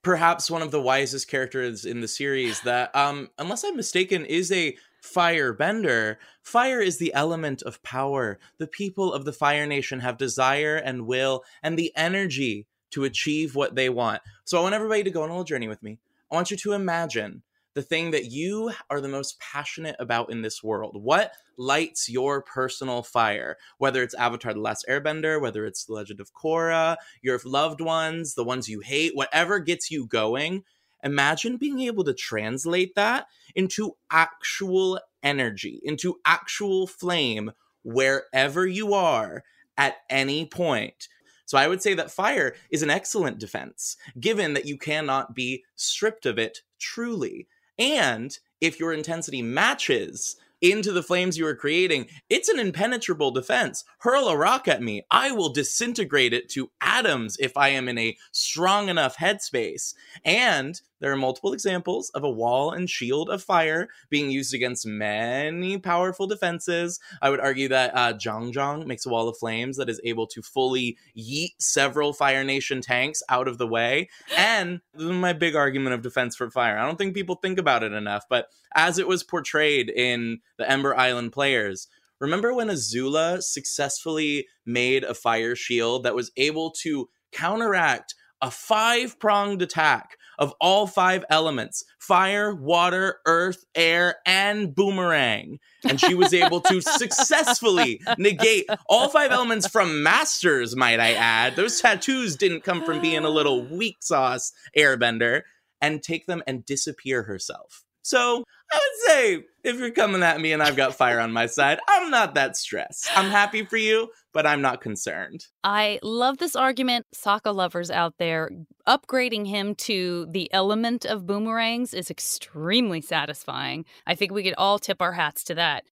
perhaps 0.02 0.50
one 0.50 0.62
of 0.62 0.72
the 0.72 0.82
wisest 0.82 1.28
characters 1.28 1.86
in 1.86 2.02
the 2.02 2.08
series 2.08 2.62
that 2.62 2.96
um 2.96 3.30
unless 3.38 3.64
i'm 3.64 3.76
mistaken 3.76 4.26
is 4.26 4.52
a 4.52 4.76
firebender. 5.02 6.18
Fire 6.42 6.80
is 6.80 6.98
the 6.98 7.14
element 7.14 7.62
of 7.64 7.82
power. 7.84 8.40
The 8.60 8.68
people 8.68 9.14
of 9.14 9.26
the 9.26 9.34
fire 9.34 9.66
nation 9.66 10.00
have 10.02 10.18
desire 10.18 10.76
and 10.76 11.08
will 11.08 11.44
and 11.64 11.78
the 11.78 11.92
energy 11.96 12.68
to 12.92 13.04
achieve 13.04 13.56
what 13.56 13.76
they 13.76 13.90
want. 13.90 14.22
So 14.44 14.58
i 14.58 14.62
want 14.62 14.76
everybody 14.76 15.04
to 15.04 15.12
go 15.12 15.24
on 15.24 15.30
a 15.30 15.32
little 15.32 15.44
journey 15.44 15.68
with 15.68 15.82
me. 15.82 16.00
I 16.32 16.36
want 16.36 16.52
you 16.52 16.58
to 16.58 16.74
imagine 16.74 17.42
the 17.74 17.82
thing 17.82 18.12
that 18.12 18.26
you 18.26 18.72
are 18.90 19.00
the 19.00 19.08
most 19.08 19.40
passionate 19.40 19.96
about 20.00 20.32
in 20.32 20.42
this 20.42 20.62
world. 20.62 21.02
What 21.02 21.34
lights 21.58 22.10
your 22.10 22.42
personal 22.42 23.04
fire? 23.04 23.58
Whether 23.78 24.04
it's 24.04 24.14
Avatar 24.16 24.54
The 24.54 24.60
Last 24.60 24.86
Airbender, 24.90 25.40
whether 25.40 25.66
it's 25.66 25.86
The 25.86 25.94
Legend 25.94 26.20
of 26.20 26.34
Korra, 26.34 26.98
your 27.22 27.40
loved 27.46 27.82
ones, 27.82 28.36
the 28.36 28.44
ones 28.44 28.68
you 28.68 28.82
hate, 28.82 29.16
whatever 29.16 29.60
gets 29.60 29.90
you 29.90 30.06
going. 30.06 30.64
Imagine 31.04 31.58
being 31.58 31.80
able 31.80 32.04
to 32.04 32.14
translate 32.14 32.96
that 32.96 33.28
into 33.56 33.94
actual 34.12 35.00
energy, 35.24 35.80
into 35.84 36.20
actual 36.26 36.88
flame 36.88 37.52
wherever 37.84 38.68
you 38.68 38.94
are 38.94 39.44
at 39.78 39.96
any 40.10 40.46
point. 40.46 41.08
So 41.46 41.58
I 41.58 41.68
would 41.68 41.82
say 41.82 41.94
that 41.96 42.12
fire 42.12 42.56
is 42.70 42.84
an 42.84 42.90
excellent 42.90 43.40
defense, 43.40 43.98
given 44.20 44.54
that 44.54 44.66
you 44.66 44.78
cannot 44.78 45.36
be 45.36 45.64
stripped 45.76 46.26
of 46.26 46.38
it 46.38 46.60
truly. 46.80 47.48
And 47.82 48.38
if 48.62 48.80
your 48.80 48.94
intensity 48.94 49.42
matches 49.42 50.36
into 50.62 50.92
the 50.92 51.02
flames 51.02 51.36
you 51.36 51.48
are 51.48 51.56
creating, 51.56 52.06
it's 52.30 52.48
an 52.48 52.60
impenetrable 52.60 53.32
defense. 53.32 53.84
Hurl 53.98 54.28
a 54.28 54.38
rock 54.38 54.68
at 54.68 54.84
me. 54.84 55.04
I 55.10 55.32
will 55.32 55.52
disintegrate 55.52 56.32
it 56.32 56.48
to 56.50 56.70
atoms 56.80 57.38
if 57.40 57.58
I 57.58 57.70
am 57.70 57.90
in 57.90 57.98
a 57.98 58.16
strong 58.32 58.88
enough 58.88 59.18
headspace. 59.18 59.96
And 60.24 60.80
there 61.02 61.12
are 61.12 61.18
multiple 61.18 61.52
examples 61.52 62.10
of 62.12 62.24
a 62.24 62.30
wall 62.30 62.72
and 62.72 62.90
shield 62.90 63.30
of 63.30 63.44
fire 63.44 63.90
being 64.10 64.32
used 64.32 64.54
against 64.54 64.86
many 64.86 65.78
powerful 65.78 66.28
defenses. 66.28 67.00
I 67.22 67.30
would 67.32 67.40
argue 67.40 67.68
that 67.70 67.92
uh, 67.94 68.14
Jeong 68.14 68.54
Jeong 68.54 68.86
makes 68.86 69.06
a 69.06 69.10
wall 69.10 69.28
of 69.28 69.38
flames 69.38 69.78
that 69.78 69.90
is 69.90 70.00
able 70.04 70.28
to 70.28 70.42
fully 70.42 70.98
yeet 71.18 71.56
several 71.60 72.14
Fire 72.14 72.44
Nation 72.44 72.82
tanks 72.82 73.24
out 73.28 73.48
of 73.48 73.58
the 73.58 73.68
way. 73.68 74.10
And 74.38 74.82
my 74.96 75.34
big 75.34 75.56
argument 75.56 75.96
of 75.96 76.04
defense 76.04 76.36
for 76.36 76.50
fire. 76.52 76.78
I 76.78 76.86
don't 76.86 76.98
think 76.98 77.16
people 77.16 77.36
think 77.36 77.58
about 77.58 77.84
it 77.84 77.94
enough, 77.94 78.26
but 78.30 78.50
as 78.76 79.00
it 79.00 79.08
was 79.08 79.24
portrayed 79.24 79.90
in 79.90 80.40
the 80.58 80.70
Ember 80.70 80.96
Island 80.96 81.32
players, 81.32 81.88
remember 82.20 82.54
when 82.54 82.68
Azula 82.68 83.42
successfully 83.42 84.48
made 84.66 85.04
a 85.04 85.16
fire 85.16 85.56
shield 85.56 86.04
that 86.04 86.16
was 86.16 86.32
able 86.38 86.70
to 86.82 87.10
counteract 87.32 88.14
a 88.42 88.52
five 88.52 89.20
pronged 89.20 89.62
attack 89.62 90.18
of 90.42 90.54
all 90.60 90.88
five 90.88 91.24
elements 91.30 91.86
fire, 92.00 92.54
water, 92.54 93.20
earth, 93.28 93.64
air, 93.76 94.16
and 94.26 94.74
boomerang. 94.76 95.60
And 95.88 96.02
she 96.02 96.16
was 96.16 96.34
able 96.34 96.60
to 96.62 96.82
successfully 96.82 98.02
negate 98.18 98.66
all 98.90 99.08
five 99.08 99.32
elements 99.32 99.68
from 99.68 100.04
masters, 100.04 100.76
might 100.76 101.00
I 101.00 101.14
add. 101.14 101.56
Those 101.56 101.80
tattoos 101.80 102.36
didn't 102.36 102.64
come 102.64 102.84
from 102.84 103.00
being 103.00 103.24
a 103.24 103.30
little 103.30 103.64
weak 103.64 103.98
sauce 104.02 104.52
airbender, 104.76 105.44
and 105.80 106.02
take 106.02 106.26
them 106.26 106.44
and 106.48 106.66
disappear 106.66 107.24
herself. 107.24 107.84
So 108.04 108.44
I 108.72 108.78
would 108.78 109.12
say 109.12 109.44
if 109.64 109.78
you're 109.78 109.92
coming 109.92 110.24
at 110.24 110.42
me 110.42 110.54
and 110.54 110.64
I've 110.64 110.76
got 110.76 110.96
fire 110.96 111.20
on 111.20 111.32
my 111.32 111.46
side, 111.46 111.80
I'm 111.88 112.10
not 112.10 112.34
that 112.34 112.58
stressed. 112.58 113.10
I'm 113.16 113.30
happy 113.30 113.64
for 113.64 113.78
you, 113.78 114.10
but 114.34 114.46
I'm 114.46 114.62
not 114.62 114.82
concerned. 114.82 115.48
I 115.64 116.00
love 116.04 116.38
this 116.38 116.56
argument. 116.56 117.06
Sokka 117.16 117.54
lovers 117.54 117.92
out 117.92 118.18
there, 118.18 118.50
upgrading 118.88 119.48
him 119.48 119.76
to 119.76 120.28
the 120.32 120.52
element 120.54 121.06
of 121.06 121.26
boomerangs 121.26 121.94
is 121.94 122.10
extremely 122.10 123.02
satisfying. 123.02 123.86
I 124.06 124.16
think 124.16 124.32
we 124.32 124.44
could 124.44 124.56
all 124.58 124.80
tip 124.80 125.02
our 125.02 125.14
hats 125.14 125.44
to 125.46 125.56
that. 125.56 125.84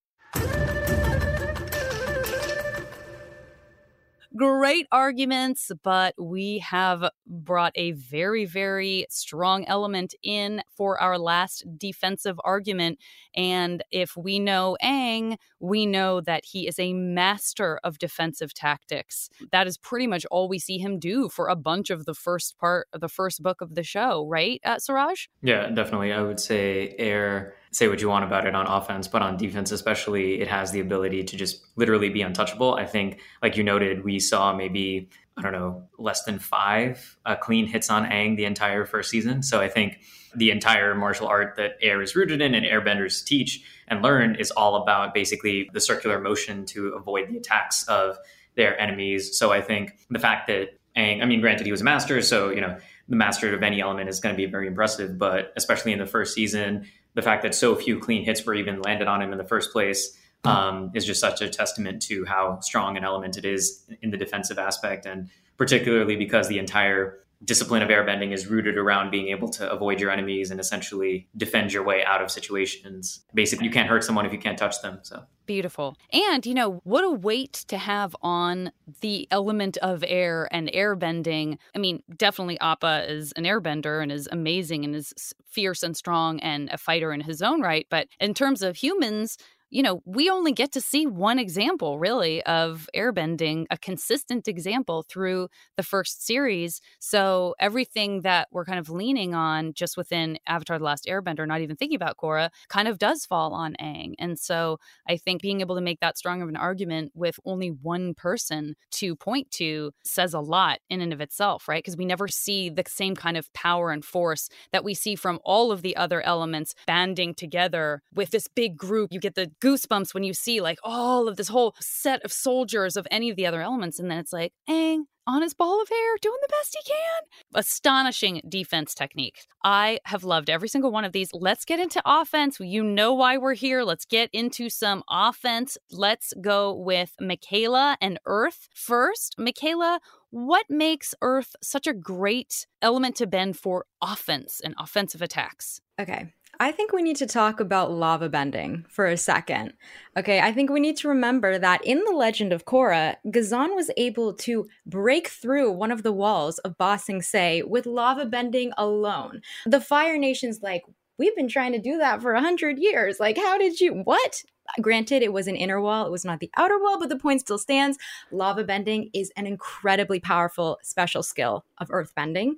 Great 4.36 4.88
arguments, 4.92 5.72
but 5.84 6.14
we 6.20 6.60
have 6.60 7.10
brought 7.26 7.74
a 7.76 7.92
very, 7.92 8.46
very 8.46 9.06
strong 9.10 9.66
element 9.66 10.14
in 10.24 10.62
for 10.76 11.00
our 11.02 11.18
last 11.18 11.64
defensive 11.78 12.40
argument. 12.44 13.00
And 13.36 13.84
if 13.92 14.16
we 14.16 14.40
know 14.40 14.78
Aang, 14.84 15.38
we 15.60 15.86
know 15.86 16.22
that 16.22 16.46
he 16.46 16.68
is 16.68 16.80
a 16.80 16.94
master 16.94 17.80
of 17.84 18.00
defensive 18.00 18.54
tactics. 18.54 19.30
That 19.52 19.68
is 19.68 19.78
pretty 19.78 20.08
much 20.08 20.26
all 20.32 20.48
we 20.48 20.60
see 20.60 20.78
him 20.78 21.00
do 21.00 21.30
for 21.30 21.48
a 21.48 21.56
bunch 21.56 21.90
of 21.90 22.06
the 22.06 22.14
first 22.14 22.58
part 22.58 22.88
of 22.94 23.02
the 23.02 23.10
first 23.10 23.42
book 23.42 23.62
of 23.62 23.76
the 23.76 23.84
show, 23.84 24.26
right, 24.28 24.62
uh, 24.64 24.80
Suraj? 24.80 25.28
Yeah, 25.42 25.70
definitely. 25.70 26.14
I 26.14 26.22
would 26.22 26.40
say 26.40 26.96
Air 26.98 27.56
say 27.72 27.88
what 27.88 28.02
you 28.02 28.10
want 28.10 28.26
about 28.26 28.48
it 28.48 28.56
on 28.56 28.66
offense, 28.66 29.08
but 29.08 29.22
on 29.22 29.38
defense, 29.38 29.72
especially, 29.72 30.42
it 30.42 30.48
has 30.48 30.72
the 30.72 30.80
ability 30.80 31.24
to 31.24 31.38
just 31.38 31.64
literally 31.76 32.10
be 32.10 32.22
untouchable. 32.22 32.74
I 32.74 32.86
think, 32.86 33.20
like 33.44 33.58
you 33.58 33.64
noted, 33.64 34.04
we 34.04 34.20
saw 34.20 34.56
maybe, 34.56 35.10
I 35.38 35.42
don't 35.42 35.52
know, 35.52 35.84
less 35.98 36.24
than 36.24 36.40
five 36.40 37.18
uh, 37.26 37.36
clean 37.36 37.68
hits 37.68 37.90
on 37.90 38.06
Aang 38.06 38.38
the 38.38 38.46
entire 38.46 38.86
first 38.86 39.10
season. 39.10 39.44
So 39.44 39.62
I 39.62 39.68
think 39.68 40.00
the 40.36 40.52
entire 40.52 40.96
martial 40.96 41.28
art 41.28 41.56
that 41.58 41.78
air 41.82 42.02
is 42.02 42.16
rooted 42.16 42.42
in 42.42 42.54
and 42.56 42.66
airbenders 42.66 43.24
teach 43.24 43.64
and 43.88 44.02
learn 44.02 44.36
is 44.36 44.52
all 44.52 44.76
about 44.76 45.14
basically 45.14 45.70
the 45.74 45.82
circular 45.82 46.20
motion 46.20 46.66
to 46.68 46.90
avoid 46.90 47.30
the 47.30 47.38
attacks 47.38 47.84
of 47.88 48.18
their 48.56 48.80
enemies. 48.80 49.38
So 49.38 49.52
I 49.52 49.62
think 49.62 49.98
the 50.10 50.20
fact 50.20 50.48
that 50.48 50.80
Aang, 50.98 51.22
I 51.22 51.26
mean, 51.26 51.40
granted, 51.40 51.66
he 51.66 51.72
was 51.72 51.82
a 51.82 51.86
master, 51.86 52.22
so, 52.22 52.50
you 52.50 52.62
know, 52.62 52.78
the 53.08 53.16
master 53.16 53.56
of 53.56 53.64
any 53.64 53.82
element 53.82 54.10
is 54.10 54.20
going 54.20 54.36
to 54.36 54.38
be 54.38 54.46
very 54.46 54.68
impressive, 54.68 55.18
but 55.18 55.54
especially 55.56 55.94
in 55.94 56.00
the 56.00 56.06
first 56.06 56.34
season, 56.34 56.86
the 57.20 57.24
fact 57.24 57.44
that 57.44 57.54
so 57.54 57.76
few 57.76 58.00
clean 58.00 58.24
hits 58.24 58.46
were 58.46 58.56
even 58.56 58.82
landed 58.82 59.10
on 59.10 59.22
him 59.22 59.34
in 59.34 59.38
the 59.38 59.44
first 59.44 59.74
place 59.74 60.18
um, 60.46 60.90
is 60.94 61.06
just 61.06 61.20
such 61.20 61.42
a 61.42 61.50
testament 61.50 62.02
to 62.04 62.24
how 62.24 62.62
strong 62.62 62.96
an 62.96 63.04
element 63.04 63.36
it 63.36 63.44
is 63.44 63.84
in 64.02 64.10
the 64.10 64.16
defensive 64.16 64.58
aspect, 64.58 65.06
and 65.06 65.30
particularly 65.58 66.16
because 66.16 66.48
the 66.48 66.60
entire 66.60 67.20
discipline 67.44 67.82
of 67.82 67.90
airbending 67.90 68.34
is 68.34 68.48
rooted 68.48 68.78
around 68.78 69.12
being 69.12 69.30
able 69.30 69.50
to 69.50 69.70
avoid 69.72 70.00
your 70.00 70.12
enemies 70.12 70.52
and 70.52 70.60
essentially 70.60 71.28
defend 71.38 71.72
your 71.72 71.84
way 71.84 72.04
out 72.04 72.22
of 72.22 72.30
situations. 72.30 73.22
Basically, 73.34 73.66
you 73.66 73.72
can't 73.72 73.88
hurt 73.88 74.04
someone 74.04 74.26
if 74.26 74.34
you 74.34 74.40
can't 74.40 74.58
touch 74.58 74.82
them. 74.82 75.00
So 75.04 75.24
beautiful. 75.46 75.96
And, 76.12 76.46
you 76.46 76.54
know, 76.54 76.82
what 76.84 77.04
a 77.04 77.10
weight 77.10 77.54
to 77.70 77.78
have 77.78 78.16
on 78.22 78.72
the 79.02 79.28
element 79.32 79.78
of 79.78 80.04
air 80.08 80.48
and 80.52 80.70
airbending. 80.72 81.58
I 81.76 81.80
mean, 81.80 82.04
definitely 82.16 82.60
Appa 82.60 83.06
is 83.10 83.32
an 83.32 83.46
airbender 83.46 84.04
and 84.04 84.12
is 84.12 84.30
amazing 84.32 84.86
and 84.86 84.96
is 84.96 85.34
fierce 85.48 85.82
and 85.82 85.98
strong 85.98 86.40
and 86.42 86.70
a 86.70 86.78
fighter 86.78 87.12
in 87.12 87.22
his 87.22 87.42
own 87.42 87.62
right. 87.62 87.88
But 87.90 88.10
in 88.20 88.36
terms 88.36 88.62
of 88.62 88.76
humans, 88.76 89.38
you 89.70 89.84
know, 89.84 90.02
we 90.06 90.30
only 90.30 90.52
get 90.52 90.72
to 90.72 90.82
see 90.82 91.06
one 91.06 91.38
example 91.38 92.00
really 92.00 92.44
of 92.44 92.90
airbending, 92.96 93.66
a 93.70 93.78
consistent 93.78 94.48
example 94.48 95.06
through 95.08 95.50
the 95.78 95.84
first 95.84 96.26
series. 96.26 96.82
So 97.00 97.56
everything 97.60 98.22
that 98.22 98.48
we're 98.52 98.66
kind 98.66 98.80
of 98.80 98.90
leaning 98.90 99.36
on 99.36 99.74
just 99.74 99.96
within 99.96 100.40
Avatar 100.48 100.80
The 100.80 100.86
Last 100.86 101.06
Airbender, 101.06 101.48
not 101.48 101.62
even 101.62 101.76
thinking 101.76 101.96
about 101.96 102.18
Korra, 102.18 102.50
kind 102.68 102.88
of 102.88 102.98
does 102.98 103.26
fall 103.26 103.54
on 103.54 103.76
Aang. 103.80 104.14
And 104.18 104.40
so 104.40 104.80
I 105.08 105.18
think 105.18 105.42
being 105.42 105.62
able 105.62 105.76
to 105.76 105.82
make 105.82 106.00
that 106.00 106.18
strong 106.18 106.42
of 106.42 106.50
an 106.50 106.56
argument 106.56 107.12
with 107.14 107.40
only 107.46 107.70
one 107.70 108.14
person 108.16 108.76
to 108.92 109.16
point 109.16 109.52
to 109.52 109.92
says 110.04 110.34
a 110.34 110.40
lot 110.40 110.80
in 110.90 111.02
and 111.02 111.14
of 111.14 111.22
itself, 111.22 111.68
right? 111.68 111.84
Because 111.84 111.98
we 111.98 112.06
never 112.06 112.28
see 112.28 112.70
the 112.70 112.84
same 112.88 113.16
kind 113.16 113.38
of 113.38 113.52
power 113.54 113.92
and 113.92 114.04
force 114.04 114.50
that 114.72 114.84
we 114.84 114.94
see 114.94 115.16
from 115.16 115.40
all 115.44 115.72
of 115.72 115.82
the 115.84 115.96
other 115.96 116.22
elements 116.22 116.74
banding 116.88 117.36
together 117.36 118.02
with 118.14 118.32
this 118.32 118.48
big 118.48 118.76
group. 118.76 119.12
You 119.12 119.20
get 119.20 119.36
the 119.36 119.52
goosebumps 119.60 120.14
when 120.14 120.24
you 120.24 120.34
see 120.34 120.62
like 120.62 120.80
all 120.84 121.28
of 121.28 121.38
this 121.38 121.48
whole 121.48 121.76
set 121.80 122.22
of 122.24 122.32
soldiers 122.32 122.96
of 122.96 123.08
any 123.12 123.30
of 123.30 123.36
the 123.36 123.46
other 123.46 123.62
elements. 123.62 124.00
And 124.00 124.10
then 124.10 124.18
it's 124.18 124.34
like, 124.34 124.54
Aang, 124.70 125.04
on 125.28 125.44
his 125.44 125.54
ball 125.54 125.82
of 125.82 125.88
hair, 125.88 126.16
doing 126.22 126.38
the 126.42 126.48
best 126.50 126.76
he 126.76 126.92
can. 126.92 127.22
Astonishing 127.54 128.42
defense 128.50 128.96
technique. 128.96 129.46
I 129.64 130.00
have 130.06 130.24
loved 130.24 130.50
every 130.50 130.68
single 130.68 130.92
one 130.92 131.06
of 131.06 131.12
these. 131.12 131.30
Let's 131.34 131.66
get 131.66 131.80
into 131.80 132.02
offense. 132.04 132.60
You 132.60 132.84
know 132.84 133.14
why 133.14 133.38
we're 133.38 133.54
here. 133.54 133.84
Let's 133.84 134.06
get 134.06 134.32
into 134.34 134.70
some 134.70 135.04
offense. 135.10 135.78
Let's 135.92 136.34
go 136.42 136.74
with 136.74 137.16
Mikaila 137.22 137.98
and 138.02 138.20
Earth 138.26 138.70
first. 138.74 139.36
Mikaila, 139.38 140.00
what 140.32 140.66
makes 140.68 141.14
Earth 141.22 141.56
such 141.62 141.86
a 141.86 141.94
great 141.94 142.66
element 142.82 143.16
to 143.18 143.28
bend 143.28 143.58
for 143.58 143.86
offense 144.02 144.60
and 144.64 144.74
offensive 144.80 145.22
attacks? 145.22 145.80
Okay. 146.00 146.34
I 146.62 146.74
think 146.74 146.92
we 146.92 147.02
need 147.02 147.16
to 147.18 147.26
talk 147.26 147.62
about 147.62 147.92
lava 147.92 148.28
bending 148.28 148.86
for 148.90 149.06
a 149.06 149.16
second. 149.16 149.74
Okay, 150.18 150.42
I 150.42 150.52
think 150.52 150.70
we 150.70 150.82
need 150.82 150.98
to 150.98 151.08
remember 151.08 151.58
that 151.58 151.86
in 151.86 152.04
the 152.06 152.12
legend 152.12 152.52
of 152.52 152.66
Korra, 152.66 153.16
Ghazan 153.32 153.76
was 153.76 153.90
able 153.96 154.34
to 154.34 154.68
break 154.86 155.30
through 155.30 155.72
one 155.72 155.90
of 155.90 156.04
the 156.04 156.12
walls 156.12 156.58
of 156.60 156.78
Ba 156.78 157.00
Sing 157.00 157.22
Se 157.22 157.64
with 157.64 157.86
lava 157.86 158.26
bending 158.26 158.74
alone. 158.78 159.42
The 159.66 159.80
Fire 159.80 160.18
Nation's 160.18 160.62
like, 160.62 160.84
we've 161.18 161.36
been 161.36 161.48
trying 161.48 161.72
to 161.72 161.80
do 161.80 161.98
that 161.98 162.22
for 162.22 162.34
a 162.34 162.42
hundred 162.42 162.78
years. 162.78 163.22
Like, 163.22 163.38
how 163.38 163.58
did 163.58 163.80
you, 163.80 163.94
what? 163.94 164.44
Granted, 164.82 165.24
it 165.24 165.34
was 165.34 165.48
an 165.48 165.56
inner 165.56 165.82
wall, 165.82 166.06
it 166.06 166.12
was 166.12 166.26
not 166.26 166.40
the 166.42 166.52
outer 166.58 166.78
wall, 166.78 167.00
but 167.00 167.10
the 167.10 167.18
point 167.18 167.40
still 167.40 167.58
stands. 167.58 167.98
Lava 168.32 168.64
bending 168.66 169.10
is 169.14 169.32
an 169.36 169.48
incredibly 169.48 170.20
powerful 170.20 170.78
special 170.84 171.24
skill 171.24 171.64
of 171.80 171.88
earth 171.90 172.14
bending. 172.16 172.58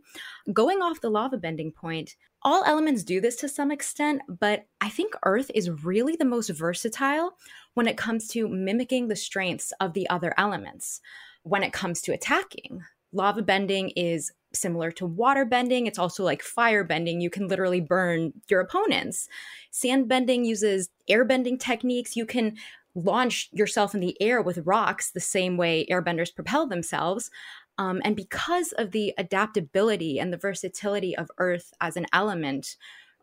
Going 0.52 0.82
off 0.82 1.02
the 1.02 1.10
lava 1.10 1.38
bending 1.38 1.72
point, 1.72 2.16
all 2.44 2.64
elements 2.66 3.04
do 3.04 3.22
this 3.22 3.36
to 3.38 3.50
some 3.50 3.72
extent, 3.72 4.22
but 4.28 4.66
I 4.80 4.90
think 4.90 5.14
Earth 5.24 5.52
is 5.54 5.70
really 5.84 6.16
the 6.16 6.26
most 6.26 6.50
versatile 6.50 7.38
when 7.74 7.88
it 7.88 7.98
comes 7.98 8.28
to 8.30 8.48
mimicking 8.48 9.08
the 9.08 9.16
strengths 9.16 9.72
of 9.80 9.94
the 9.94 10.10
other 10.10 10.34
elements. 10.38 11.02
When 11.44 11.64
it 11.64 11.74
comes 11.74 12.02
to 12.02 12.14
attacking, 12.14 12.82
lava 13.14 13.42
bending 13.42 13.90
is 13.92 14.32
similar 14.54 14.92
to 14.92 15.06
water 15.06 15.46
bending. 15.46 15.88
It's 15.88 16.00
also 16.00 16.24
like 16.24 16.42
fire 16.42 16.84
bending. 16.84 17.22
You 17.22 17.30
can 17.30 17.48
literally 17.48 17.82
burn 17.82 18.34
your 18.50 18.60
opponents. 18.60 19.28
Sand 19.72 20.08
bending 20.08 20.44
uses 20.44 20.90
air 21.08 21.24
bending 21.24 21.58
techniques. 21.58 22.16
You 22.16 22.26
can 22.26 22.58
launch 22.94 23.50
yourself 23.54 23.94
in 23.94 24.02
the 24.02 24.20
air 24.22 24.42
with 24.42 24.66
rocks 24.66 25.12
the 25.12 25.20
same 25.20 25.56
way 25.58 25.86
airbenders 25.90 26.34
propel 26.34 26.68
themselves. 26.68 27.32
Um, 27.82 28.00
and 28.06 28.16
because 28.16 28.74
of 28.74 28.92
the 28.92 29.12
adaptability 29.18 30.20
and 30.20 30.32
the 30.32 30.38
versatility 30.38 31.18
of 31.18 31.32
Earth 31.40 31.74
as 31.82 31.98
an 31.98 32.06
element, 32.14 32.76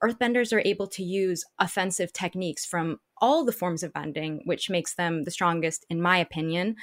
Earthbenders 0.02 0.52
are 0.52 0.62
able 0.64 0.88
to 0.88 1.04
use 1.04 1.44
offensive 1.60 2.12
techniques 2.12 2.66
from 2.66 2.98
all 3.18 3.44
the 3.44 3.52
forms 3.52 3.84
of 3.84 3.92
bending, 3.92 4.42
which 4.46 4.68
makes 4.68 4.94
them 4.94 5.22
the 5.22 5.30
strongest, 5.30 5.86
in 5.88 6.02
my 6.02 6.18
opinion. 6.18 6.74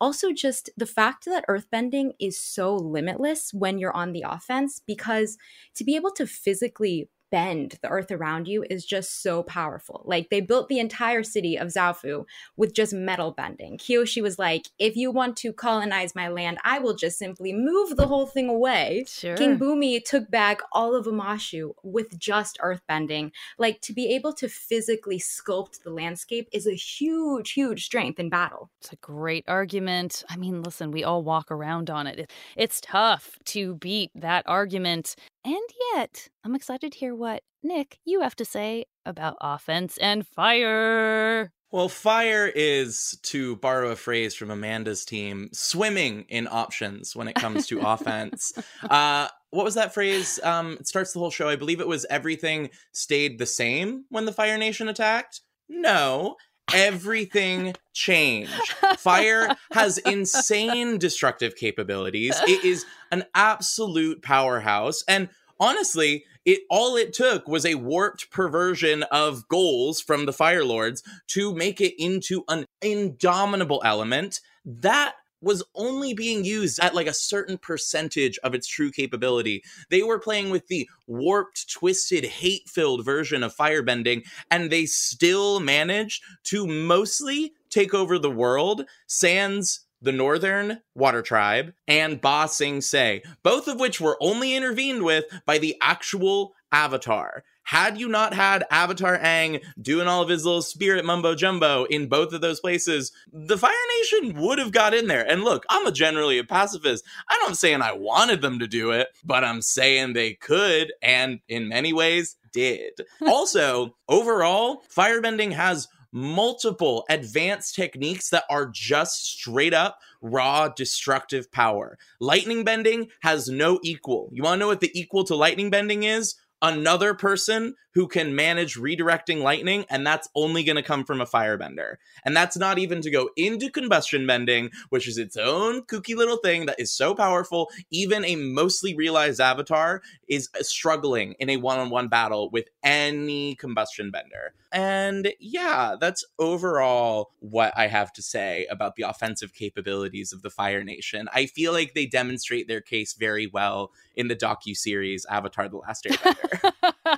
Also, 0.00 0.32
just 0.32 0.70
the 0.74 0.86
fact 0.86 1.26
that 1.26 1.44
earthbending 1.50 2.12
is 2.18 2.40
so 2.40 2.74
limitless 2.74 3.52
when 3.52 3.78
you're 3.78 3.96
on 3.96 4.12
the 4.12 4.24
offense, 4.26 4.80
because 4.86 5.36
to 5.74 5.84
be 5.84 5.96
able 5.96 6.12
to 6.12 6.26
physically 6.26 7.10
bend 7.30 7.78
the 7.82 7.88
earth 7.88 8.10
around 8.10 8.48
you 8.48 8.64
is 8.70 8.84
just 8.84 9.22
so 9.22 9.42
powerful. 9.42 10.02
Like 10.04 10.30
they 10.30 10.40
built 10.40 10.68
the 10.68 10.78
entire 10.78 11.22
city 11.22 11.56
of 11.56 11.68
Zaofu 11.68 12.24
with 12.56 12.74
just 12.74 12.92
metal 12.92 13.32
bending. 13.32 13.78
Kyoshi 13.78 14.22
was 14.22 14.38
like, 14.38 14.68
if 14.78 14.96
you 14.96 15.10
want 15.10 15.36
to 15.38 15.52
colonize 15.52 16.14
my 16.14 16.28
land, 16.28 16.58
I 16.64 16.78
will 16.78 16.94
just 16.94 17.18
simply 17.18 17.52
move 17.52 17.96
the 17.96 18.06
whole 18.06 18.26
thing 18.26 18.48
away. 18.48 19.04
Sure. 19.08 19.36
King 19.36 19.58
Bumi 19.58 20.04
took 20.04 20.30
back 20.30 20.60
all 20.72 20.94
of 20.94 21.06
Omashu 21.06 21.72
with 21.82 22.18
just 22.18 22.58
earth 22.60 22.82
bending. 22.88 23.32
Like 23.58 23.80
to 23.82 23.92
be 23.92 24.14
able 24.14 24.32
to 24.34 24.48
physically 24.48 25.18
sculpt 25.18 25.82
the 25.82 25.90
landscape 25.90 26.48
is 26.52 26.66
a 26.66 26.74
huge, 26.74 27.52
huge 27.52 27.84
strength 27.84 28.18
in 28.18 28.28
battle. 28.28 28.70
It's 28.80 28.92
a 28.92 28.96
great 28.96 29.44
argument. 29.48 30.24
I 30.28 30.36
mean, 30.36 30.62
listen, 30.62 30.90
we 30.90 31.04
all 31.04 31.22
walk 31.22 31.50
around 31.50 31.90
on 31.90 32.06
it. 32.06 32.30
It's 32.56 32.80
tough 32.80 33.38
to 33.46 33.74
beat 33.76 34.10
that 34.14 34.44
argument. 34.46 35.16
And 35.48 35.56
yet, 35.94 36.28
I'm 36.44 36.54
excited 36.54 36.92
to 36.92 36.98
hear 36.98 37.14
what 37.14 37.42
Nick 37.62 38.00
you 38.04 38.20
have 38.20 38.36
to 38.36 38.44
say 38.44 38.84
about 39.06 39.38
offense 39.40 39.96
and 39.96 40.26
fire. 40.26 41.54
Well, 41.70 41.88
fire 41.88 42.52
is, 42.54 43.18
to 43.22 43.56
borrow 43.56 43.90
a 43.90 43.96
phrase 43.96 44.34
from 44.34 44.50
Amanda's 44.50 45.06
team, 45.06 45.48
swimming 45.54 46.26
in 46.28 46.48
options 46.50 47.16
when 47.16 47.28
it 47.28 47.34
comes 47.34 47.66
to 47.68 47.80
offense. 47.80 48.52
Uh, 48.90 49.28
what 49.50 49.64
was 49.64 49.74
that 49.74 49.94
phrase? 49.94 50.38
Um, 50.42 50.76
it 50.78 50.86
starts 50.86 51.12
the 51.12 51.18
whole 51.18 51.30
show. 51.30 51.48
I 51.48 51.56
believe 51.56 51.80
it 51.80 51.88
was 51.88 52.04
everything 52.10 52.68
stayed 52.92 53.38
the 53.38 53.46
same 53.46 54.04
when 54.10 54.26
the 54.26 54.32
Fire 54.32 54.58
Nation 54.58 54.88
attacked. 54.88 55.40
No, 55.68 56.36
everything 56.72 57.74
changed. 57.92 58.72
Fire 58.98 59.56
has 59.72 59.98
insane 59.98 60.98
destructive 60.98 61.56
capabilities. 61.56 62.38
It 62.46 62.64
is 62.64 62.84
an 63.10 63.24
absolute 63.34 64.22
powerhouse. 64.22 65.02
And 65.08 65.28
honestly, 65.60 66.24
it 66.44 66.60
all 66.70 66.96
it 66.96 67.12
took 67.12 67.46
was 67.46 67.66
a 67.66 67.74
warped 67.74 68.30
perversion 68.30 69.02
of 69.04 69.46
goals 69.48 70.00
from 70.00 70.26
the 70.26 70.32
Fire 70.32 70.64
Lords 70.64 71.02
to 71.28 71.54
make 71.54 71.80
it 71.80 71.94
into 72.02 72.44
an 72.48 72.64
indomitable 72.80 73.82
element 73.84 74.40
that 74.64 75.14
was 75.40 75.62
only 75.74 76.14
being 76.14 76.44
used 76.44 76.80
at 76.80 76.94
like 76.94 77.06
a 77.06 77.14
certain 77.14 77.58
percentage 77.58 78.38
of 78.38 78.54
its 78.54 78.66
true 78.66 78.90
capability. 78.90 79.62
They 79.90 80.02
were 80.02 80.18
playing 80.18 80.50
with 80.50 80.66
the 80.68 80.88
warped, 81.06 81.70
twisted, 81.70 82.24
hate 82.24 82.68
filled 82.68 83.04
version 83.04 83.42
of 83.42 83.54
firebending, 83.54 84.26
and 84.50 84.70
they 84.70 84.86
still 84.86 85.60
managed 85.60 86.22
to 86.44 86.66
mostly 86.66 87.52
take 87.70 87.94
over 87.94 88.18
the 88.18 88.30
world. 88.30 88.84
Sans 89.06 89.80
the 90.00 90.12
Northern 90.12 90.80
Water 90.94 91.22
Tribe, 91.22 91.72
and 91.88 92.20
Ba 92.20 92.46
Sing 92.48 92.80
Se, 92.80 93.22
both 93.42 93.66
of 93.66 93.80
which 93.80 94.00
were 94.00 94.16
only 94.20 94.54
intervened 94.54 95.02
with 95.02 95.24
by 95.44 95.58
the 95.58 95.76
actual 95.80 96.54
Avatar. 96.70 97.42
Had 97.68 98.00
you 98.00 98.08
not 98.08 98.32
had 98.32 98.64
Avatar 98.70 99.18
Aang 99.18 99.62
doing 99.78 100.08
all 100.08 100.22
of 100.22 100.30
his 100.30 100.42
little 100.42 100.62
spirit 100.62 101.04
mumbo 101.04 101.34
jumbo 101.34 101.84
in 101.84 102.08
both 102.08 102.32
of 102.32 102.40
those 102.40 102.60
places, 102.60 103.12
the 103.30 103.58
Fire 103.58 103.72
Nation 103.98 104.40
would 104.40 104.58
have 104.58 104.72
got 104.72 104.94
in 104.94 105.06
there. 105.06 105.30
And 105.30 105.44
look, 105.44 105.66
I'm 105.68 105.86
a 105.86 105.92
generally 105.92 106.38
a 106.38 106.44
pacifist. 106.44 107.04
I'm 107.28 107.46
not 107.46 107.58
saying 107.58 107.82
I 107.82 107.92
wanted 107.92 108.40
them 108.40 108.58
to 108.60 108.66
do 108.66 108.92
it, 108.92 109.08
but 109.22 109.44
I'm 109.44 109.60
saying 109.60 110.14
they 110.14 110.32
could, 110.32 110.94
and 111.02 111.40
in 111.46 111.68
many 111.68 111.92
ways 111.92 112.36
did. 112.54 113.02
also, 113.28 113.96
overall, 114.08 114.82
firebending 114.90 115.52
has 115.52 115.88
multiple 116.10 117.04
advanced 117.10 117.74
techniques 117.74 118.30
that 118.30 118.44
are 118.48 118.70
just 118.72 119.26
straight 119.26 119.74
up 119.74 119.98
raw 120.22 120.68
destructive 120.68 121.52
power. 121.52 121.98
Lightning 122.18 122.64
bending 122.64 123.10
has 123.20 123.50
no 123.50 123.78
equal. 123.82 124.30
You 124.32 124.42
want 124.42 124.54
to 124.54 124.60
know 124.60 124.68
what 124.68 124.80
the 124.80 124.98
equal 124.98 125.24
to 125.24 125.34
lightning 125.34 125.68
bending 125.68 126.04
is? 126.04 126.34
Another 126.62 127.14
person 127.14 127.74
who 127.98 128.06
can 128.06 128.36
manage 128.36 128.76
redirecting 128.76 129.42
lightning, 129.42 129.84
and 129.90 130.06
that's 130.06 130.28
only 130.36 130.62
going 130.62 130.76
to 130.76 130.82
come 130.82 131.04
from 131.04 131.20
a 131.20 131.26
firebender. 131.26 131.96
And 132.24 132.36
that's 132.36 132.56
not 132.56 132.78
even 132.78 133.00
to 133.02 133.10
go 133.10 133.30
into 133.36 133.70
combustion 133.70 134.24
bending, 134.26 134.70
which 134.90 135.08
is 135.08 135.18
its 135.18 135.36
own 135.36 135.82
kooky 135.82 136.14
little 136.14 136.36
thing 136.36 136.66
that 136.66 136.78
is 136.78 136.92
so 136.92 137.14
powerful. 137.14 137.70
Even 137.90 138.24
a 138.24 138.36
mostly 138.36 138.94
realized 138.94 139.40
avatar 139.40 140.02
is 140.28 140.48
uh, 140.54 140.62
struggling 140.62 141.34
in 141.40 141.50
a 141.50 141.56
one 141.56 141.80
on 141.80 141.90
one 141.90 142.06
battle 142.06 142.50
with 142.50 142.68
any 142.84 143.56
combustion 143.56 144.10
bender. 144.12 144.54
And 144.70 145.32
yeah, 145.40 145.96
that's 145.98 146.24
overall 146.38 147.32
what 147.40 147.72
I 147.76 147.86
have 147.86 148.12
to 148.12 148.22
say 148.22 148.66
about 148.70 148.96
the 148.96 149.04
offensive 149.04 149.54
capabilities 149.54 150.32
of 150.32 150.42
the 150.42 150.50
Fire 150.50 150.84
Nation. 150.84 151.28
I 151.32 151.46
feel 151.46 151.72
like 151.72 151.94
they 151.94 152.06
demonstrate 152.06 152.68
their 152.68 152.82
case 152.82 153.14
very 153.14 153.46
well 153.46 153.90
in 154.18 154.28
the 154.28 154.36
docu 154.36 154.76
series 154.76 155.24
Avatar: 155.30 155.68
The 155.68 155.78
Last 155.78 156.04
Airbender. 156.04 157.17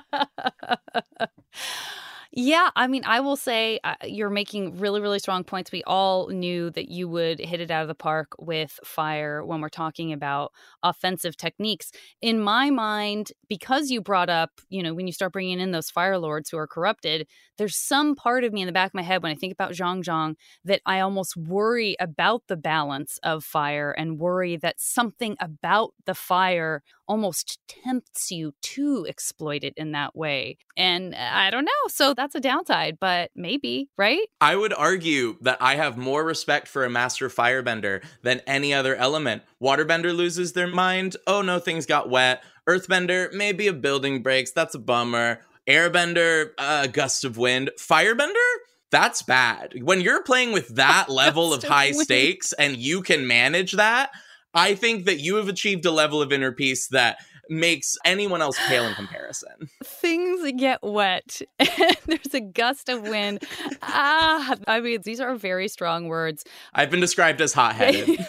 Yeah, 2.33 2.69
I 2.77 2.87
mean, 2.87 3.03
I 3.05 3.19
will 3.19 3.35
say 3.35 3.79
uh, 3.83 3.95
you're 4.05 4.29
making 4.29 4.77
really, 4.77 5.01
really 5.01 5.19
strong 5.19 5.43
points. 5.43 5.69
We 5.69 5.83
all 5.83 6.27
knew 6.29 6.69
that 6.71 6.89
you 6.89 7.09
would 7.09 7.39
hit 7.41 7.59
it 7.59 7.69
out 7.69 7.81
of 7.81 7.89
the 7.89 7.95
park 7.95 8.29
with 8.39 8.79
fire 8.85 9.43
when 9.43 9.59
we're 9.59 9.67
talking 9.67 10.13
about 10.13 10.53
offensive 10.81 11.35
techniques. 11.35 11.91
In 12.21 12.39
my 12.39 12.69
mind, 12.69 13.33
because 13.49 13.91
you 13.91 13.99
brought 13.99 14.29
up, 14.29 14.61
you 14.69 14.81
know, 14.81 14.93
when 14.93 15.07
you 15.07 15.13
start 15.13 15.33
bringing 15.33 15.59
in 15.59 15.71
those 15.71 15.89
fire 15.89 16.17
lords 16.17 16.49
who 16.49 16.57
are 16.57 16.67
corrupted, 16.67 17.27
there's 17.57 17.75
some 17.75 18.15
part 18.15 18.45
of 18.45 18.53
me 18.53 18.61
in 18.61 18.65
the 18.65 18.71
back 18.71 18.91
of 18.91 18.93
my 18.95 19.01
head 19.01 19.21
when 19.21 19.31
I 19.31 19.35
think 19.35 19.51
about 19.51 19.73
Jeong 19.73 20.01
Jeong 20.01 20.35
that 20.63 20.81
I 20.85 21.01
almost 21.01 21.35
worry 21.35 21.97
about 21.99 22.43
the 22.47 22.55
balance 22.55 23.19
of 23.23 23.43
fire 23.43 23.91
and 23.91 24.19
worry 24.19 24.55
that 24.57 24.79
something 24.79 25.35
about 25.39 25.91
the 26.05 26.15
fire 26.15 26.81
almost 27.07 27.59
tempts 27.67 28.31
you 28.31 28.53
to 28.61 29.05
exploit 29.07 29.63
it 29.63 29.73
in 29.75 29.91
that 29.91 30.15
way. 30.15 30.57
And 30.77 31.13
I 31.13 31.49
don't 31.49 31.65
know. 31.65 31.71
So 31.89 32.13
that's 32.13 32.30
a 32.35 32.39
downside, 32.39 32.97
but 32.99 33.31
maybe, 33.35 33.89
right? 33.97 34.27
I 34.39 34.55
would 34.55 34.73
argue 34.73 35.37
that 35.41 35.57
I 35.61 35.75
have 35.75 35.97
more 35.97 36.23
respect 36.23 36.67
for 36.67 36.85
a 36.85 36.89
master 36.89 37.29
firebender 37.29 38.03
than 38.21 38.41
any 38.47 38.73
other 38.73 38.95
element. 38.95 39.43
Waterbender 39.61 40.15
loses 40.15 40.53
their 40.53 40.67
mind. 40.67 41.17
Oh 41.27 41.41
no, 41.41 41.59
things 41.59 41.85
got 41.85 42.09
wet. 42.09 42.43
Earthbender, 42.67 43.33
maybe 43.33 43.67
a 43.67 43.73
building 43.73 44.21
breaks. 44.21 44.51
That's 44.51 44.75
a 44.75 44.79
bummer. 44.79 45.41
Airbender, 45.67 46.51
a 46.57 46.87
gust 46.87 47.23
of 47.23 47.37
wind. 47.37 47.71
Firebender? 47.79 48.33
That's 48.91 49.21
bad. 49.21 49.73
When 49.81 50.01
you're 50.01 50.23
playing 50.23 50.51
with 50.51 50.75
that 50.75 51.09
level 51.09 51.53
of 51.53 51.63
high 51.63 51.91
stakes 51.91 52.53
and 52.53 52.77
you 52.77 53.01
can 53.01 53.25
manage 53.25 53.73
that, 53.73 54.11
I 54.53 54.75
think 54.75 55.05
that 55.05 55.19
you 55.19 55.35
have 55.35 55.47
achieved 55.47 55.85
a 55.85 55.91
level 55.91 56.21
of 56.21 56.33
inner 56.33 56.51
peace 56.51 56.87
that 56.89 57.17
makes 57.51 57.97
anyone 58.05 58.41
else 58.41 58.57
pale 58.67 58.85
in 58.85 58.95
comparison. 58.95 59.69
Things 59.83 60.49
get 60.57 60.79
wet. 60.81 61.41
There's 62.05 62.33
a 62.33 62.39
gust 62.39 62.87
of 62.87 63.01
wind. 63.03 63.43
ah, 63.81 64.55
I 64.67 64.79
mean, 64.79 65.01
these 65.03 65.19
are 65.19 65.35
very 65.35 65.67
strong 65.67 66.07
words. 66.07 66.45
I've 66.73 66.89
been 66.89 67.01
described 67.01 67.41
as 67.41 67.53
hot 67.53 67.75
headed. 67.75 68.25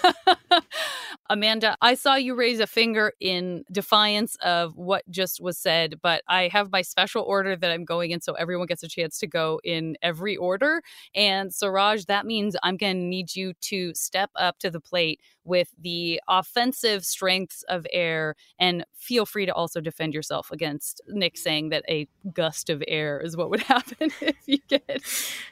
Amanda, 1.31 1.77
I 1.81 1.95
saw 1.95 2.17
you 2.17 2.35
raise 2.35 2.59
a 2.61 2.67
finger 2.67 3.13
in 3.21 3.65
defiance 3.71 4.37
of 4.43 4.77
what 4.77 5.09
just 5.09 5.41
was 5.41 5.57
said, 5.57 6.01
but 6.03 6.23
I 6.29 6.49
have 6.49 6.73
my 6.73 6.83
special 6.83 7.23
order 7.23 7.55
that 7.57 7.71
I'm 7.71 7.85
going 7.85 8.11
in 8.11 8.21
so 8.21 8.35
everyone 8.35 8.67
gets 8.67 8.83
a 8.83 8.89
chance 8.89 9.19
to 9.21 9.27
go 9.27 9.61
in 9.63 9.97
every 10.03 10.37
order. 10.37 10.83
And 11.15 11.55
Suraj, 11.55 12.05
that 12.07 12.27
means 12.27 12.57
I'm 12.63 12.77
going 12.77 12.97
to 12.97 13.03
need 13.03 13.35
you 13.37 13.55
to 13.63 13.95
step 13.95 14.31
up 14.37 14.59
to 14.59 14.71
the 14.71 14.81
plate 14.81 15.21
with 15.45 15.69
the 15.81 16.21
offensive 16.29 17.05
strengths 17.05 17.63
of 17.69 17.87
air 17.93 18.35
and 18.59 18.85
feel 18.95 19.27
free 19.27 19.47
to 19.47 19.53
also 19.53 19.81
defend 19.81 20.15
yourself 20.15 20.51
against 20.51 21.01
Nick 21.09 21.37
saying 21.37 21.71
that 21.71 21.85
a 21.89 22.09
gust 22.33 22.71
of 22.71 22.83
air 22.87 23.21
is 23.21 23.37
what 23.37 23.51
would 23.51 23.61
happen 23.75 24.11
if 24.21 24.37
you 24.47 24.59
get 24.69 25.03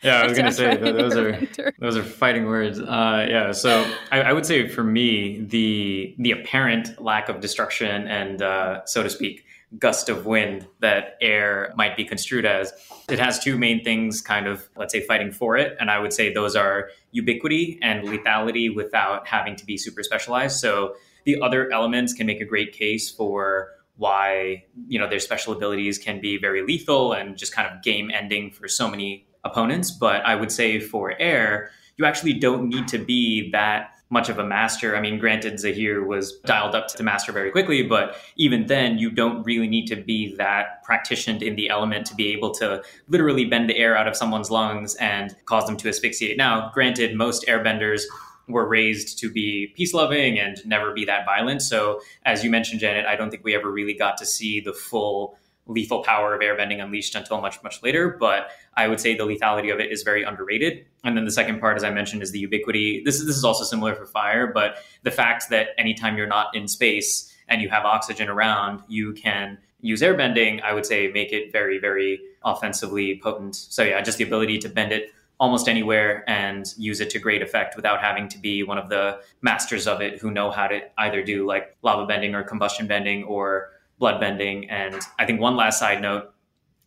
yeah 0.02 0.20
i 0.20 0.26
was 0.26 0.32
gonna 0.36 0.52
say 0.52 0.76
those 0.76 1.16
are 1.16 1.40
those 1.78 1.96
are 1.96 2.02
fighting 2.02 2.46
words. 2.46 2.80
Uh, 2.80 3.26
yeah 3.28 3.52
so 3.52 3.84
I, 4.10 4.22
I, 4.22 4.32
would 4.32 4.46
say 4.46 4.68
for 4.68 4.84
me 4.84 5.40
the 5.40 6.14
the 6.18 6.32
apparent 6.32 7.00
lack 7.00 7.28
of 7.28 7.40
destruction 7.40 8.06
and 8.06 8.42
uh, 8.42 8.84
so 8.84 9.02
to 9.02 9.10
speak 9.10 9.44
gust 9.78 10.08
of 10.08 10.26
wind 10.26 10.66
that 10.80 11.16
air 11.20 11.72
might 11.76 11.96
be 11.96 12.04
construed 12.04 12.44
as. 12.44 12.72
It 13.08 13.18
has 13.18 13.38
two 13.38 13.56
main 13.56 13.84
things 13.84 14.20
kind 14.20 14.46
of, 14.46 14.68
let's 14.76 14.92
say, 14.92 15.00
fighting 15.00 15.30
for 15.30 15.56
it. 15.56 15.76
And 15.78 15.90
I 15.90 15.98
would 15.98 16.12
say 16.12 16.32
those 16.32 16.56
are 16.56 16.90
ubiquity 17.12 17.78
and 17.82 18.06
lethality 18.06 18.74
without 18.74 19.26
having 19.28 19.56
to 19.56 19.64
be 19.64 19.76
super 19.76 20.02
specialized. 20.02 20.58
So 20.58 20.94
the 21.24 21.40
other 21.40 21.70
elements 21.72 22.12
can 22.12 22.26
make 22.26 22.40
a 22.40 22.44
great 22.44 22.72
case 22.72 23.10
for 23.10 23.70
why, 23.96 24.64
you 24.88 24.98
know, 24.98 25.08
their 25.08 25.20
special 25.20 25.52
abilities 25.52 25.98
can 25.98 26.20
be 26.20 26.38
very 26.38 26.62
lethal 26.62 27.12
and 27.12 27.36
just 27.36 27.54
kind 27.54 27.68
of 27.72 27.82
game 27.82 28.10
ending 28.10 28.50
for 28.50 28.66
so 28.66 28.88
many 28.88 29.26
opponents. 29.44 29.90
But 29.90 30.24
I 30.24 30.34
would 30.34 30.50
say 30.50 30.80
for 30.80 31.14
air, 31.20 31.70
you 31.96 32.06
actually 32.06 32.32
don't 32.32 32.68
need 32.68 32.88
to 32.88 32.98
be 32.98 33.50
that 33.50 33.90
much 34.10 34.28
of 34.28 34.38
a 34.38 34.44
master. 34.44 34.96
I 34.96 35.00
mean, 35.00 35.18
granted, 35.18 35.58
Zahir 35.60 36.04
was 36.04 36.38
dialed 36.40 36.74
up 36.74 36.88
to 36.88 37.02
master 37.02 37.30
very 37.30 37.50
quickly, 37.50 37.82
but 37.84 38.16
even 38.36 38.66
then, 38.66 38.98
you 38.98 39.10
don't 39.10 39.42
really 39.44 39.68
need 39.68 39.86
to 39.86 39.96
be 39.96 40.34
that 40.36 40.82
practiced 40.82 41.28
in 41.28 41.56
the 41.56 41.68
element 41.68 42.06
to 42.06 42.14
be 42.14 42.32
able 42.32 42.50
to 42.54 42.82
literally 43.08 43.44
bend 43.44 43.70
the 43.70 43.76
air 43.76 43.96
out 43.96 44.08
of 44.08 44.16
someone's 44.16 44.50
lungs 44.50 44.96
and 44.96 45.36
cause 45.44 45.66
them 45.66 45.76
to 45.76 45.88
asphyxiate. 45.88 46.36
Now, 46.36 46.70
granted, 46.74 47.16
most 47.16 47.46
airbenders 47.46 48.02
were 48.48 48.66
raised 48.66 49.18
to 49.18 49.30
be 49.30 49.72
peace 49.76 49.94
loving 49.94 50.38
and 50.38 50.56
never 50.66 50.92
be 50.92 51.04
that 51.04 51.24
violent. 51.24 51.62
So, 51.62 52.00
as 52.24 52.42
you 52.42 52.50
mentioned, 52.50 52.80
Janet, 52.80 53.06
I 53.06 53.16
don't 53.16 53.30
think 53.30 53.44
we 53.44 53.54
ever 53.54 53.70
really 53.70 53.94
got 53.94 54.16
to 54.18 54.26
see 54.26 54.60
the 54.60 54.72
full 54.72 55.38
lethal 55.70 56.02
power 56.02 56.34
of 56.34 56.40
airbending 56.40 56.82
unleashed 56.82 57.14
until 57.14 57.40
much, 57.40 57.62
much 57.62 57.82
later. 57.82 58.16
But 58.18 58.50
I 58.76 58.88
would 58.88 59.00
say 59.00 59.14
the 59.14 59.24
lethality 59.24 59.72
of 59.72 59.80
it 59.80 59.90
is 59.90 60.02
very 60.02 60.22
underrated. 60.22 60.84
And 61.04 61.16
then 61.16 61.24
the 61.24 61.30
second 61.30 61.60
part, 61.60 61.76
as 61.76 61.84
I 61.84 61.90
mentioned, 61.90 62.22
is 62.22 62.32
the 62.32 62.38
ubiquity. 62.38 63.02
This 63.04 63.20
is, 63.20 63.26
this 63.26 63.36
is 63.36 63.44
also 63.44 63.64
similar 63.64 63.94
for 63.94 64.06
fire, 64.06 64.46
but 64.46 64.76
the 65.02 65.10
fact 65.10 65.48
that 65.50 65.68
anytime 65.78 66.16
you're 66.16 66.26
not 66.26 66.54
in 66.54 66.68
space 66.68 67.32
and 67.48 67.62
you 67.62 67.68
have 67.68 67.84
oxygen 67.84 68.28
around, 68.28 68.82
you 68.88 69.12
can 69.12 69.58
use 69.80 70.02
airbending, 70.02 70.62
I 70.62 70.74
would 70.74 70.84
say 70.84 71.08
make 71.08 71.32
it 71.32 71.52
very, 71.52 71.78
very 71.78 72.20
offensively 72.44 73.20
potent. 73.22 73.54
So 73.54 73.82
yeah, 73.82 74.00
just 74.02 74.18
the 74.18 74.24
ability 74.24 74.58
to 74.58 74.68
bend 74.68 74.92
it 74.92 75.12
almost 75.38 75.68
anywhere 75.68 76.22
and 76.28 76.66
use 76.76 77.00
it 77.00 77.08
to 77.10 77.18
great 77.18 77.40
effect 77.40 77.74
without 77.74 78.02
having 78.02 78.28
to 78.28 78.38
be 78.38 78.62
one 78.62 78.76
of 78.76 78.90
the 78.90 79.18
masters 79.40 79.86
of 79.86 80.02
it 80.02 80.20
who 80.20 80.30
know 80.30 80.50
how 80.50 80.66
to 80.66 80.80
either 80.98 81.22
do 81.22 81.46
like 81.46 81.74
lava 81.82 82.04
bending 82.04 82.34
or 82.34 82.42
combustion 82.42 82.86
bending 82.86 83.24
or 83.24 83.70
blood 84.00 84.18
bending. 84.18 84.68
And 84.68 85.00
I 85.20 85.26
think 85.26 85.40
one 85.40 85.54
last 85.54 85.78
side 85.78 86.02
note, 86.02 86.34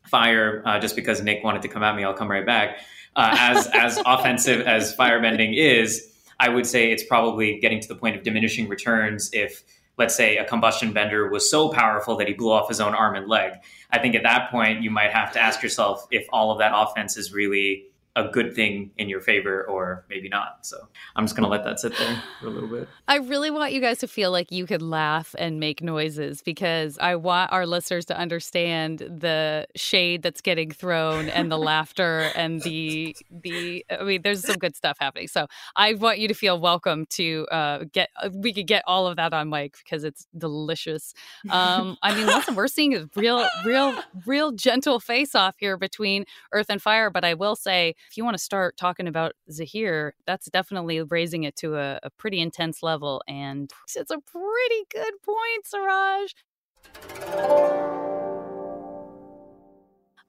fire, 0.09 0.61
uh, 0.65 0.79
just 0.79 0.97
because 0.97 1.21
Nick 1.21 1.43
wanted 1.43 1.61
to 1.61 1.69
come 1.69 1.83
at 1.83 1.95
me, 1.95 2.03
I'll 2.03 2.13
come 2.13 2.29
right 2.29 2.45
back. 2.45 2.79
Uh, 3.15 3.33
as 3.39 3.67
as 3.73 4.01
offensive 4.05 4.67
as 4.67 4.93
firebending 4.93 5.55
is, 5.55 6.11
I 6.39 6.49
would 6.49 6.65
say 6.65 6.91
it's 6.91 7.03
probably 7.03 7.59
getting 7.59 7.79
to 7.79 7.87
the 7.87 7.95
point 7.95 8.17
of 8.17 8.23
diminishing 8.23 8.67
returns 8.67 9.29
if 9.31 9.63
let's 9.97 10.15
say 10.15 10.37
a 10.37 10.45
combustion 10.45 10.91
bender 10.91 11.29
was 11.29 11.49
so 11.49 11.69
powerful 11.69 12.17
that 12.17 12.27
he 12.27 12.33
blew 12.33 12.51
off 12.51 12.67
his 12.67 12.81
own 12.81 12.95
arm 12.95 13.15
and 13.15 13.27
leg. 13.27 13.53
I 13.91 13.99
think 13.99 14.15
at 14.15 14.23
that 14.23 14.49
point 14.49 14.81
you 14.81 14.89
might 14.89 15.11
have 15.11 15.31
to 15.33 15.39
ask 15.39 15.61
yourself 15.61 16.07
if 16.09 16.25
all 16.33 16.51
of 16.51 16.57
that 16.57 16.71
offense 16.75 17.15
is 17.15 17.31
really 17.31 17.85
a 18.15 18.27
good 18.27 18.53
thing 18.53 18.91
in 18.97 19.09
your 19.09 19.21
favor 19.21 19.63
or 19.63 20.05
maybe 20.07 20.29
not. 20.29 20.65
So 20.65 20.87
I'm 21.15 21.23
just 21.25 21.35
going 21.35 21.45
to 21.45 21.49
let 21.49 21.63
that 21.63 21.79
sit 21.79 21.97
there 21.97 22.21
for 22.39 22.47
a 22.47 22.49
little 22.51 22.69
bit. 22.69 22.87
I 23.07 23.17
really 23.17 23.49
want 23.49 23.73
you 23.73 23.81
guys 23.81 23.99
to 23.99 24.07
feel 24.07 24.31
like 24.31 24.51
you 24.51 24.67
could 24.67 24.83
laugh 24.83 25.33
and 25.39 25.59
make 25.59 25.81
noises 25.81 26.43
because 26.43 26.99
I 26.99 27.15
want 27.15 27.51
our 27.51 27.65
listeners 27.65 28.05
to 28.05 28.17
understand 28.17 28.99
the 28.99 29.65
shade 29.75 30.21
that's 30.21 30.41
getting 30.41 30.69
thrown 30.69 31.27
and 31.29 31.51
the 31.51 31.57
laughter 31.57 32.31
and 32.35 32.61
the 32.61 33.15
the 33.31 33.83
I 33.89 34.03
mean 34.03 34.21
there's 34.21 34.45
some 34.45 34.57
good 34.57 34.75
stuff 34.75 34.97
happening. 34.99 35.27
So 35.27 35.47
I 35.75 35.95
want 35.95 36.19
you 36.19 36.27
to 36.27 36.35
feel 36.35 36.59
welcome 36.59 37.07
to 37.11 37.47
uh, 37.51 37.85
get 37.91 38.09
uh, 38.21 38.29
we 38.31 38.53
could 38.53 38.67
get 38.67 38.83
all 38.85 39.07
of 39.07 39.15
that 39.15 39.33
on 39.33 39.49
mic 39.49 39.77
because 39.83 40.03
it's 40.03 40.27
delicious. 40.37 41.15
Um, 41.49 41.97
I 42.03 42.13
mean 42.13 42.27
listen, 42.27 42.53
we're 42.53 42.67
seeing 42.67 42.95
a 42.95 43.09
real 43.15 43.47
real 43.65 43.95
real 44.27 44.51
gentle 44.51 44.99
face 44.99 45.33
off 45.33 45.55
here 45.57 45.77
between 45.77 46.25
earth 46.51 46.67
and 46.69 46.79
fire, 46.79 47.09
but 47.09 47.25
I 47.25 47.33
will 47.33 47.55
say 47.55 47.95
if 48.09 48.17
you 48.17 48.23
want 48.23 48.37
to 48.37 48.43
start 48.43 48.77
talking 48.77 49.07
about 49.07 49.33
Zahir, 49.51 50.15
that's 50.25 50.49
definitely 50.49 51.01
raising 51.01 51.43
it 51.43 51.55
to 51.57 51.75
a, 51.75 51.99
a 52.03 52.09
pretty 52.11 52.39
intense 52.39 52.83
level. 52.83 53.21
And 53.27 53.71
it's 53.95 54.11
a 54.11 54.19
pretty 54.19 54.85
good 54.91 55.13
point, 55.23 55.65
Suraj. 55.65 56.33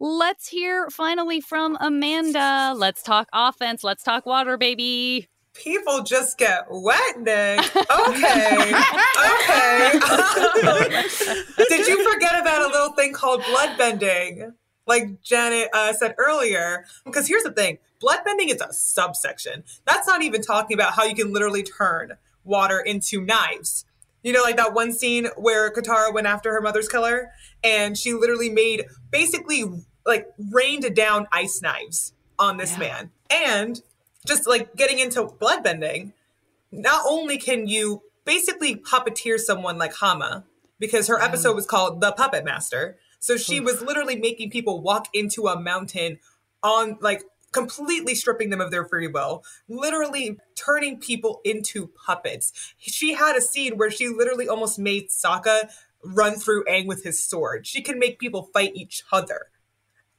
Let's 0.01 0.49
hear 0.49 0.91
finally 0.91 1.41
from 1.41 1.79
Amanda. 1.81 2.75
Let's 2.77 3.03
talk 3.03 3.29
offense. 3.33 3.85
Let's 3.85 4.03
talk 4.03 4.27
water, 4.27 4.57
baby. 4.57 5.29
People 5.55 6.03
just 6.03 6.37
get 6.37 6.67
wet, 6.69 7.21
Nick. 7.21 7.61
Okay. 8.09 8.75
okay. 9.45 9.93
Did 11.69 11.87
you 11.87 12.13
forget 12.13 12.41
about 12.41 12.63
a 12.63 12.73
little 12.73 12.93
thing 12.93 13.13
called 13.13 13.43
blood 13.47 13.79
bending? 13.79 14.53
Like 14.87 15.23
Janet 15.23 15.69
uh, 15.73 15.93
said 15.93 16.15
earlier. 16.19 16.85
Because 17.05 17.29
here's 17.29 17.43
the 17.43 17.53
thing 17.53 17.79
bloodbending 18.03 18.51
is 18.51 18.61
a 18.61 18.73
subsection. 18.73 19.65
That's 19.87 20.07
not 20.07 20.23
even 20.23 20.43
talking 20.43 20.75
about 20.75 20.95
how 20.95 21.05
you 21.05 21.15
can 21.15 21.33
literally 21.33 21.63
turn 21.63 22.13
water 22.45 22.81
into 22.81 23.25
knives. 23.25 23.85
You 24.23 24.33
know, 24.33 24.43
like 24.43 24.57
that 24.57 24.73
one 24.75 24.93
scene 24.93 25.29
where 25.37 25.71
Katara 25.71 26.13
went 26.13 26.27
after 26.27 26.53
her 26.53 26.61
mother's 26.61 26.89
killer 26.89 27.31
and 27.63 27.97
she 27.97 28.15
literally 28.15 28.49
made 28.49 28.87
basically 29.11 29.65
like 30.07 30.29
rained 30.51 30.95
down 30.95 31.27
ice 31.31 31.61
knives 31.63 32.15
on 32.39 32.57
this 32.57 32.73
yeah. 32.73 32.79
man. 32.79 33.11
And 33.31 33.83
just 34.27 34.47
like 34.47 34.75
getting 34.77 34.99
into 34.99 35.23
bloodbending, 35.25 36.13
not 36.73 37.05
only 37.07 37.37
can 37.37 37.67
you 37.67 38.03
basically 38.25 38.77
puppeteer 38.77 39.39
someone 39.39 39.77
like 39.79 39.95
Hama, 39.95 40.45
because 40.79 41.07
her 41.09 41.21
episode 41.21 41.55
was 41.55 41.67
called 41.67 42.01
The 42.01 42.13
Puppet 42.13 42.45
Master, 42.45 42.99
so 43.25 43.39
she 43.39 43.59
was 43.59 43.81
literally 43.81 44.17
making 44.17 44.51
people 44.51 44.83
walk 44.83 45.09
into 45.15 45.47
a 45.47 45.59
mountain 45.59 46.19
on 46.63 46.99
like 47.01 47.23
completely 47.53 48.15
stripping 48.15 48.51
them 48.51 48.61
of 48.61 48.71
their 48.71 48.85
free 48.85 49.07
will, 49.07 49.43
literally 49.67 50.39
turning 50.55 50.99
people 50.99 51.41
into 51.43 51.87
puppets. 51.87 52.53
She 52.77 53.15
had 53.15 53.35
a 53.35 53.41
scene 53.41 53.79
where 53.79 53.91
she 53.91 54.09
literally 54.09 54.47
almost 54.47 54.79
made 54.79 55.09
Sokka 55.09 55.71
run 56.05 56.35
through 56.35 56.65
Aang 56.65 56.87
with 56.87 57.03
his 57.03 57.23
sword. 57.23 57.67
She 57.67 57.81
can 57.81 57.99
make 57.99 58.19
people 58.19 58.51
fight 58.53 58.73
each 58.75 59.05
other. 59.11 59.47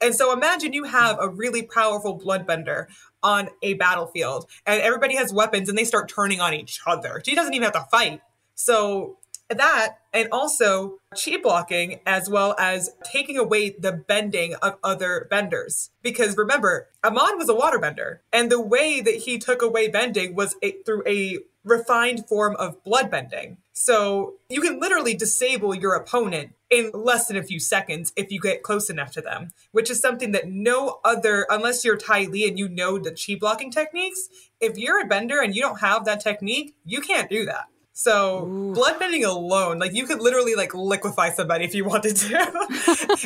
And 0.00 0.12
so 0.12 0.32
imagine 0.32 0.72
you 0.72 0.84
have 0.84 1.16
a 1.20 1.28
really 1.28 1.62
powerful 1.62 2.18
bloodbender 2.18 2.86
on 3.22 3.50
a 3.62 3.74
battlefield 3.74 4.50
and 4.66 4.80
everybody 4.82 5.14
has 5.14 5.32
weapons 5.32 5.68
and 5.68 5.78
they 5.78 5.84
start 5.84 6.08
turning 6.08 6.40
on 6.40 6.54
each 6.54 6.80
other. 6.86 7.22
She 7.24 7.36
doesn't 7.36 7.54
even 7.54 7.64
have 7.64 7.72
to 7.74 7.86
fight. 7.88 8.20
So 8.56 9.18
that 9.48 9.98
and 10.12 10.28
also 10.32 10.98
chi 11.14 11.36
blocking 11.40 12.00
as 12.06 12.28
well 12.28 12.54
as 12.58 12.90
taking 13.04 13.38
away 13.38 13.70
the 13.70 13.92
bending 13.92 14.54
of 14.56 14.76
other 14.82 15.26
benders 15.30 15.90
because 16.02 16.36
remember 16.36 16.88
amon 17.04 17.38
was 17.38 17.48
a 17.48 17.54
waterbender 17.54 18.18
and 18.32 18.50
the 18.50 18.60
way 18.60 19.00
that 19.00 19.14
he 19.14 19.38
took 19.38 19.62
away 19.62 19.88
bending 19.88 20.34
was 20.34 20.56
a, 20.62 20.72
through 20.84 21.02
a 21.06 21.38
refined 21.64 22.26
form 22.26 22.56
of 22.56 22.82
blood 22.82 23.10
bending 23.10 23.56
so 23.72 24.34
you 24.48 24.62
can 24.62 24.80
literally 24.80 25.14
disable 25.14 25.74
your 25.74 25.94
opponent 25.94 26.54
in 26.70 26.90
less 26.94 27.26
than 27.26 27.36
a 27.36 27.42
few 27.42 27.60
seconds 27.60 28.12
if 28.16 28.32
you 28.32 28.40
get 28.40 28.62
close 28.62 28.88
enough 28.90 29.12
to 29.12 29.20
them, 29.20 29.52
which 29.70 29.90
is 29.90 30.00
something 30.00 30.32
that 30.32 30.48
no 30.48 30.98
other, 31.04 31.46
unless 31.50 31.84
you're 31.84 31.96
Ty 31.96 32.22
Lee 32.22 32.48
and 32.48 32.58
you 32.58 32.68
know 32.68 32.98
the 32.98 33.10
chi 33.10 33.36
blocking 33.38 33.70
techniques, 33.70 34.28
if 34.60 34.78
you're 34.78 35.02
a 35.02 35.06
bender 35.06 35.40
and 35.40 35.54
you 35.54 35.60
don't 35.60 35.80
have 35.80 36.04
that 36.06 36.20
technique, 36.20 36.74
you 36.84 37.00
can't 37.00 37.28
do 37.28 37.44
that. 37.44 37.66
So 37.98 38.44
Ooh. 38.44 38.74
bloodbending 38.74 39.26
alone, 39.26 39.78
like 39.78 39.94
you 39.94 40.06
could 40.06 40.20
literally 40.20 40.54
like 40.54 40.74
liquefy 40.74 41.30
somebody 41.30 41.64
if 41.64 41.74
you 41.74 41.86
wanted 41.86 42.14
to, 42.16 42.66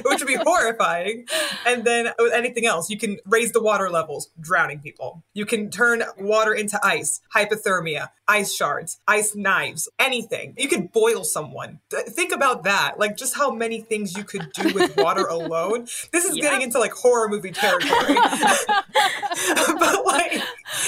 which 0.04 0.20
would 0.20 0.28
be 0.28 0.36
horrifying. 0.36 1.26
And 1.66 1.84
then 1.84 2.10
with 2.20 2.32
anything 2.32 2.66
else, 2.66 2.88
you 2.88 2.96
can 2.96 3.18
raise 3.26 3.50
the 3.50 3.60
water 3.60 3.90
levels, 3.90 4.30
drowning 4.38 4.78
people. 4.78 5.24
You 5.34 5.44
can 5.44 5.72
turn 5.72 6.04
water 6.20 6.54
into 6.54 6.78
ice, 6.86 7.20
hypothermia, 7.34 8.10
ice 8.28 8.54
shards, 8.54 9.00
ice 9.08 9.34
knives, 9.34 9.88
anything. 9.98 10.54
You 10.56 10.68
could 10.68 10.92
boil 10.92 11.24
someone. 11.24 11.80
Think 11.90 12.30
about 12.30 12.62
that. 12.62 12.96
Like 12.96 13.16
just 13.16 13.34
how 13.34 13.50
many 13.50 13.80
things 13.80 14.16
you 14.16 14.22
could 14.22 14.52
do 14.52 14.72
with 14.72 14.96
water 14.96 15.26
alone. 15.30 15.88
This 16.12 16.24
is 16.24 16.36
getting 16.36 16.62
into 16.62 16.78
like 16.78 16.92
horror 16.92 17.28
movie 17.28 17.50
territory. 17.50 18.14
but 18.14 20.06
like 20.06 20.40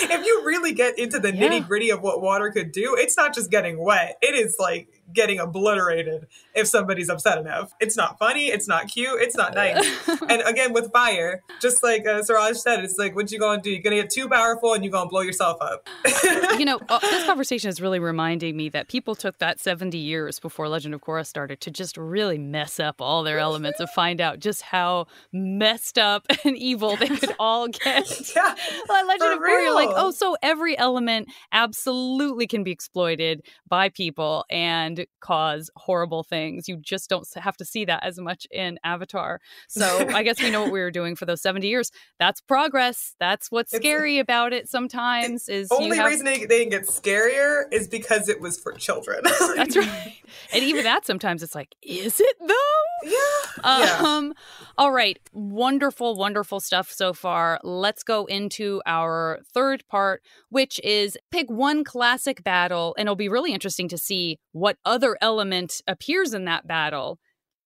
if 0.02 0.24
you 0.24 0.42
really 0.46 0.72
get 0.72 0.98
into 0.98 1.18
the 1.18 1.32
nitty 1.32 1.66
gritty 1.66 1.90
of 1.90 2.00
what 2.00 2.22
water 2.22 2.50
could 2.50 2.70
do, 2.70 2.94
it's 2.96 3.16
not 3.16 3.34
just 3.34 3.50
getting 3.50 3.71
going. 3.78 4.16
It 4.22 4.34
is 4.34 4.56
like 4.58 4.88
getting 5.12 5.38
obliterated 5.38 6.26
if 6.54 6.66
somebody's 6.66 7.08
upset 7.08 7.38
enough. 7.38 7.74
It's 7.80 7.96
not 7.96 8.18
funny. 8.18 8.46
It's 8.46 8.68
not 8.68 8.88
cute. 8.88 9.20
It's 9.20 9.36
not 9.36 9.54
nice. 9.54 10.08
and 10.28 10.42
again, 10.42 10.72
with 10.72 10.92
fire, 10.92 11.42
just 11.60 11.82
like 11.82 12.06
uh, 12.06 12.22
Suraj 12.22 12.56
said, 12.56 12.84
it's 12.84 12.98
like, 12.98 13.14
what 13.14 13.30
you 13.30 13.38
gonna 13.38 13.60
do? 13.60 13.70
You're 13.70 13.82
gonna 13.82 13.96
get 13.96 14.10
too 14.10 14.28
powerful 14.28 14.74
and 14.74 14.84
you're 14.84 14.92
gonna 14.92 15.08
blow 15.08 15.20
yourself 15.20 15.58
up. 15.60 15.88
you 16.58 16.64
know, 16.64 16.80
uh, 16.88 16.98
this 16.98 17.24
conversation 17.24 17.68
is 17.68 17.80
really 17.80 17.98
reminding 17.98 18.56
me 18.56 18.68
that 18.70 18.88
people 18.88 19.14
took 19.14 19.38
that 19.38 19.60
70 19.60 19.98
years 19.98 20.38
before 20.38 20.68
Legend 20.68 20.94
of 20.94 21.00
Korra 21.00 21.26
started 21.26 21.60
to 21.62 21.70
just 21.70 21.96
really 21.96 22.38
mess 22.38 22.80
up 22.80 23.00
all 23.00 23.22
their 23.22 23.38
elements 23.38 23.80
and 23.80 23.88
find 23.90 24.20
out 24.20 24.38
just 24.38 24.62
how 24.62 25.06
messed 25.32 25.98
up 25.98 26.26
and 26.44 26.56
evil 26.56 26.96
they 26.96 27.08
could 27.08 27.34
all 27.38 27.68
get. 27.68 28.34
yeah, 28.34 28.54
like 28.88 29.06
Legend 29.06 29.34
of 29.34 29.38
Korra, 29.40 29.62
you're 29.62 29.74
like, 29.74 29.90
oh, 29.92 30.10
so 30.10 30.36
every 30.42 30.78
element 30.78 31.28
absolutely 31.52 32.46
can 32.46 32.64
be 32.64 32.70
exploited 32.70 33.42
by 33.68 33.88
people 33.88 34.44
and 34.50 35.01
cause 35.20 35.70
horrible 35.76 36.22
things. 36.22 36.68
You 36.68 36.76
just 36.76 37.08
don't 37.10 37.26
have 37.36 37.56
to 37.58 37.64
see 37.64 37.84
that 37.86 38.04
as 38.04 38.18
much 38.18 38.46
in 38.50 38.78
Avatar. 38.84 39.40
So 39.68 40.08
I 40.14 40.22
guess 40.22 40.40
we 40.42 40.50
know 40.50 40.62
what 40.62 40.72
we 40.72 40.80
were 40.80 40.90
doing 40.90 41.16
for 41.16 41.26
those 41.26 41.42
70 41.42 41.66
years. 41.68 41.90
That's 42.18 42.40
progress. 42.40 43.14
That's 43.20 43.50
what's 43.50 43.72
It's- 43.72 43.82
scary 43.82 44.18
about 44.18 44.52
it 44.52 44.68
sometimes 44.68 45.48
is 45.48 45.70
Only 45.70 45.96
have 45.96 46.06
reason 46.06 46.24
they, 46.26 46.38
they 46.46 46.58
didn't 46.64 46.70
get 46.70 46.82
scarier 46.86 47.64
is 47.72 47.88
because 47.88 48.28
it 48.28 48.40
was 48.40 48.58
for 48.58 48.72
children. 48.72 49.20
That's 49.56 49.76
right. 49.76 50.16
And 50.52 50.62
even 50.64 50.84
that 50.84 51.06
sometimes 51.06 51.42
it's 51.42 51.54
like, 51.54 51.74
is 51.82 52.20
it 52.20 52.36
though? 52.40 52.54
Yeah. 53.02 53.20
yeah. 53.64 53.98
Um 54.00 54.34
all 54.78 54.92
right, 54.92 55.18
wonderful 55.32 56.16
wonderful 56.16 56.60
stuff 56.60 56.90
so 56.90 57.12
far. 57.12 57.60
Let's 57.62 58.02
go 58.02 58.26
into 58.26 58.80
our 58.86 59.40
third 59.52 59.84
part, 59.88 60.22
which 60.48 60.80
is 60.82 61.18
pick 61.30 61.50
one 61.50 61.84
classic 61.84 62.42
battle 62.44 62.94
and 62.98 63.06
it'll 63.06 63.16
be 63.16 63.28
really 63.28 63.52
interesting 63.52 63.88
to 63.88 63.98
see 63.98 64.38
what 64.52 64.76
other 64.84 65.16
element 65.20 65.80
appears 65.86 66.34
in 66.34 66.44
that 66.46 66.66
battle 66.66 67.18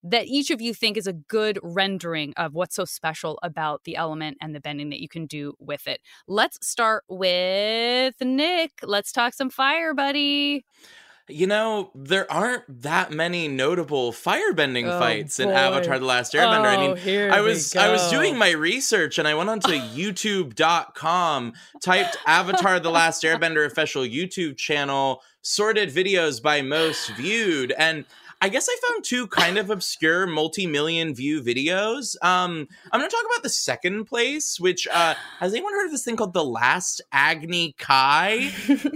that 0.09 0.27
each 0.27 0.51
of 0.51 0.61
you 0.61 0.73
think 0.73 0.97
is 0.97 1.07
a 1.09 1.13
good 1.13 1.59
rendering 1.63 2.33
of 2.37 2.55
what's 2.55 2.77
so 2.77 2.85
special 2.85 3.39
about 3.43 3.83
the 3.85 3.97
element 3.97 4.37
and 4.41 4.55
the 4.55 4.61
bending 4.61 4.91
that 4.91 5.01
you 5.01 5.09
can 5.09 5.27
do 5.27 5.55
with 5.59 5.89
it. 5.89 6.01
Let's 6.29 6.65
start 6.65 7.03
with 7.09 8.15
Nick. 8.21 8.71
Let's 8.85 9.11
talk 9.11 9.35
some 9.35 9.51
fire, 9.51 9.95
buddy. 9.95 10.65
You 11.29 11.49
know, 11.49 11.91
there 11.95 12.31
aren't 12.31 12.83
that 12.83 13.11
many 13.11 13.49
notable 13.49 14.13
firebending 14.13 14.87
Oh, 14.87 15.01
fights 15.01 15.41
in. 15.41 15.51
Avatar: 15.51 15.99
The 15.99 16.05
Last 16.05 16.35
Airbender. 16.35 16.67
I 16.67 16.77
Oh, 16.77 16.89
mean, 16.95 16.97
here 16.99 17.33
I 17.33 17.41
was 17.41 17.75
I 17.75 17.91
was 17.91 18.09
doing 18.11 18.39
my 18.39 18.51
research 18.53 19.19
and 19.19 19.27
I 19.27 19.35
went 19.35 19.51
onto 19.51 19.73
YouTube.com, 19.97 21.53
typed 21.83 22.17
Avatar: 22.27 22.79
The 22.81 22.91
Last 22.91 23.23
Airbender 23.25 23.67
official 23.67 24.03
YouTube 24.03 24.57
channel, 24.57 25.23
sorted 25.43 25.91
videos 25.91 26.41
by 26.43 26.63
most 26.63 27.11
viewed, 27.11 27.73
and 27.73 28.05
I 28.39 28.51
guess 28.51 28.69
I 28.71 28.77
found 28.89 29.03
two 29.03 29.27
kind 29.29 29.57
of 29.57 29.71
obscure 29.71 30.27
multi-million 30.27 31.15
view 31.15 31.43
videos. 31.43 32.17
Um, 32.23 32.69
I'm 32.93 33.01
going 33.01 33.09
to 33.11 33.17
talk 33.17 33.25
about 33.25 33.43
the 33.43 33.49
second 33.49 34.05
place, 34.05 34.61
which 34.61 34.87
uh, 34.93 35.15
has 35.41 35.55
anyone 35.55 35.73
heard 35.73 35.87
of 35.87 35.91
this 35.91 36.05
thing 36.05 36.17
called 36.17 36.35
the 36.35 36.45
Last 36.45 37.01
Agni 37.13 37.75
Kai? 37.79 38.53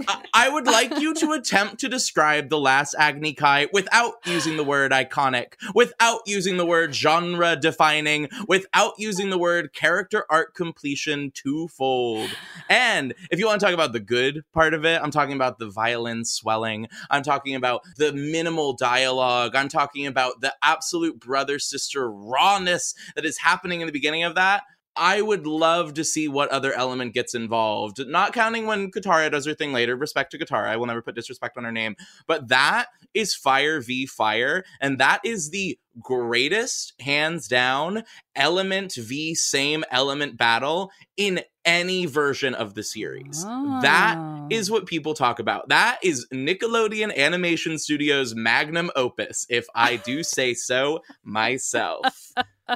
I- 0.07 0.23
I 0.33 0.49
would 0.49 0.67
like 0.67 0.99
you 0.99 1.13
to 1.15 1.31
attempt 1.31 1.79
to 1.79 1.89
describe 1.89 2.49
the 2.49 2.59
last 2.59 2.93
Agni 2.97 3.33
Kai 3.33 3.67
without 3.73 4.13
using 4.25 4.57
the 4.57 4.63
word 4.63 4.91
iconic, 4.91 5.53
without 5.73 6.21
using 6.27 6.57
the 6.57 6.65
word 6.65 6.93
genre 6.93 7.55
defining, 7.55 8.29
without 8.47 8.93
using 8.99 9.31
the 9.31 9.37
word 9.39 9.73
character 9.73 10.23
art 10.29 10.53
completion 10.53 11.31
twofold. 11.33 12.29
And 12.69 13.13
if 13.31 13.39
you 13.39 13.47
want 13.47 13.59
to 13.59 13.65
talk 13.65 13.73
about 13.73 13.91
the 13.93 13.99
good 13.99 14.43
part 14.53 14.73
of 14.75 14.85
it, 14.85 15.01
I'm 15.01 15.11
talking 15.11 15.35
about 15.35 15.57
the 15.57 15.69
violin 15.69 16.25
swelling. 16.25 16.87
I'm 17.09 17.23
talking 17.23 17.55
about 17.55 17.81
the 17.97 18.13
minimal 18.13 18.73
dialogue. 18.73 19.30
I'm 19.53 19.69
talking 19.69 20.07
about 20.07 20.41
the 20.41 20.53
absolute 20.63 21.19
brother 21.19 21.59
sister 21.59 22.11
rawness 22.11 22.93
that 23.15 23.25
is 23.25 23.37
happening 23.37 23.81
in 23.81 23.87
the 23.87 23.93
beginning 23.93 24.23
of 24.23 24.35
that. 24.35 24.63
I 24.95 25.21
would 25.21 25.47
love 25.47 25.93
to 25.95 26.03
see 26.03 26.27
what 26.27 26.49
other 26.49 26.73
element 26.73 27.13
gets 27.13 27.33
involved. 27.33 28.05
Not 28.07 28.33
counting 28.33 28.65
when 28.65 28.91
Katara 28.91 29.31
does 29.31 29.45
her 29.45 29.53
thing 29.53 29.71
later. 29.73 29.95
Respect 29.95 30.31
to 30.31 30.37
Katara. 30.37 30.67
I 30.67 30.77
will 30.77 30.87
never 30.87 31.01
put 31.01 31.15
disrespect 31.15 31.57
on 31.57 31.63
her 31.63 31.71
name. 31.71 31.95
But 32.27 32.49
that 32.49 32.87
is 33.13 33.33
Fire 33.33 33.79
v 33.81 34.05
Fire. 34.05 34.63
And 34.81 34.97
that 34.99 35.21
is 35.23 35.49
the 35.49 35.77
greatest, 35.99 36.93
hands 37.01 37.47
down, 37.47 38.03
element 38.35 38.93
v 38.95 39.33
same 39.35 39.83
element 39.91 40.37
battle 40.37 40.91
in 41.17 41.41
any 41.65 42.05
version 42.05 42.53
of 42.55 42.73
the 42.73 42.83
series. 42.83 43.43
That 43.81 44.15
Oh. 44.17 44.47
is 44.49 44.71
what 44.71 44.87
people 44.87 45.13
talk 45.13 45.39
about. 45.39 45.69
That 45.69 45.99
is 46.01 46.25
Nickelodeon 46.33 47.15
Animation 47.15 47.77
Studios 47.77 48.33
magnum 48.35 48.89
opus, 48.95 49.45
if 49.49 49.67
I 49.75 49.97
do 49.97 50.23
say 50.23 50.53
so 50.53 51.01
myself. 51.23 52.31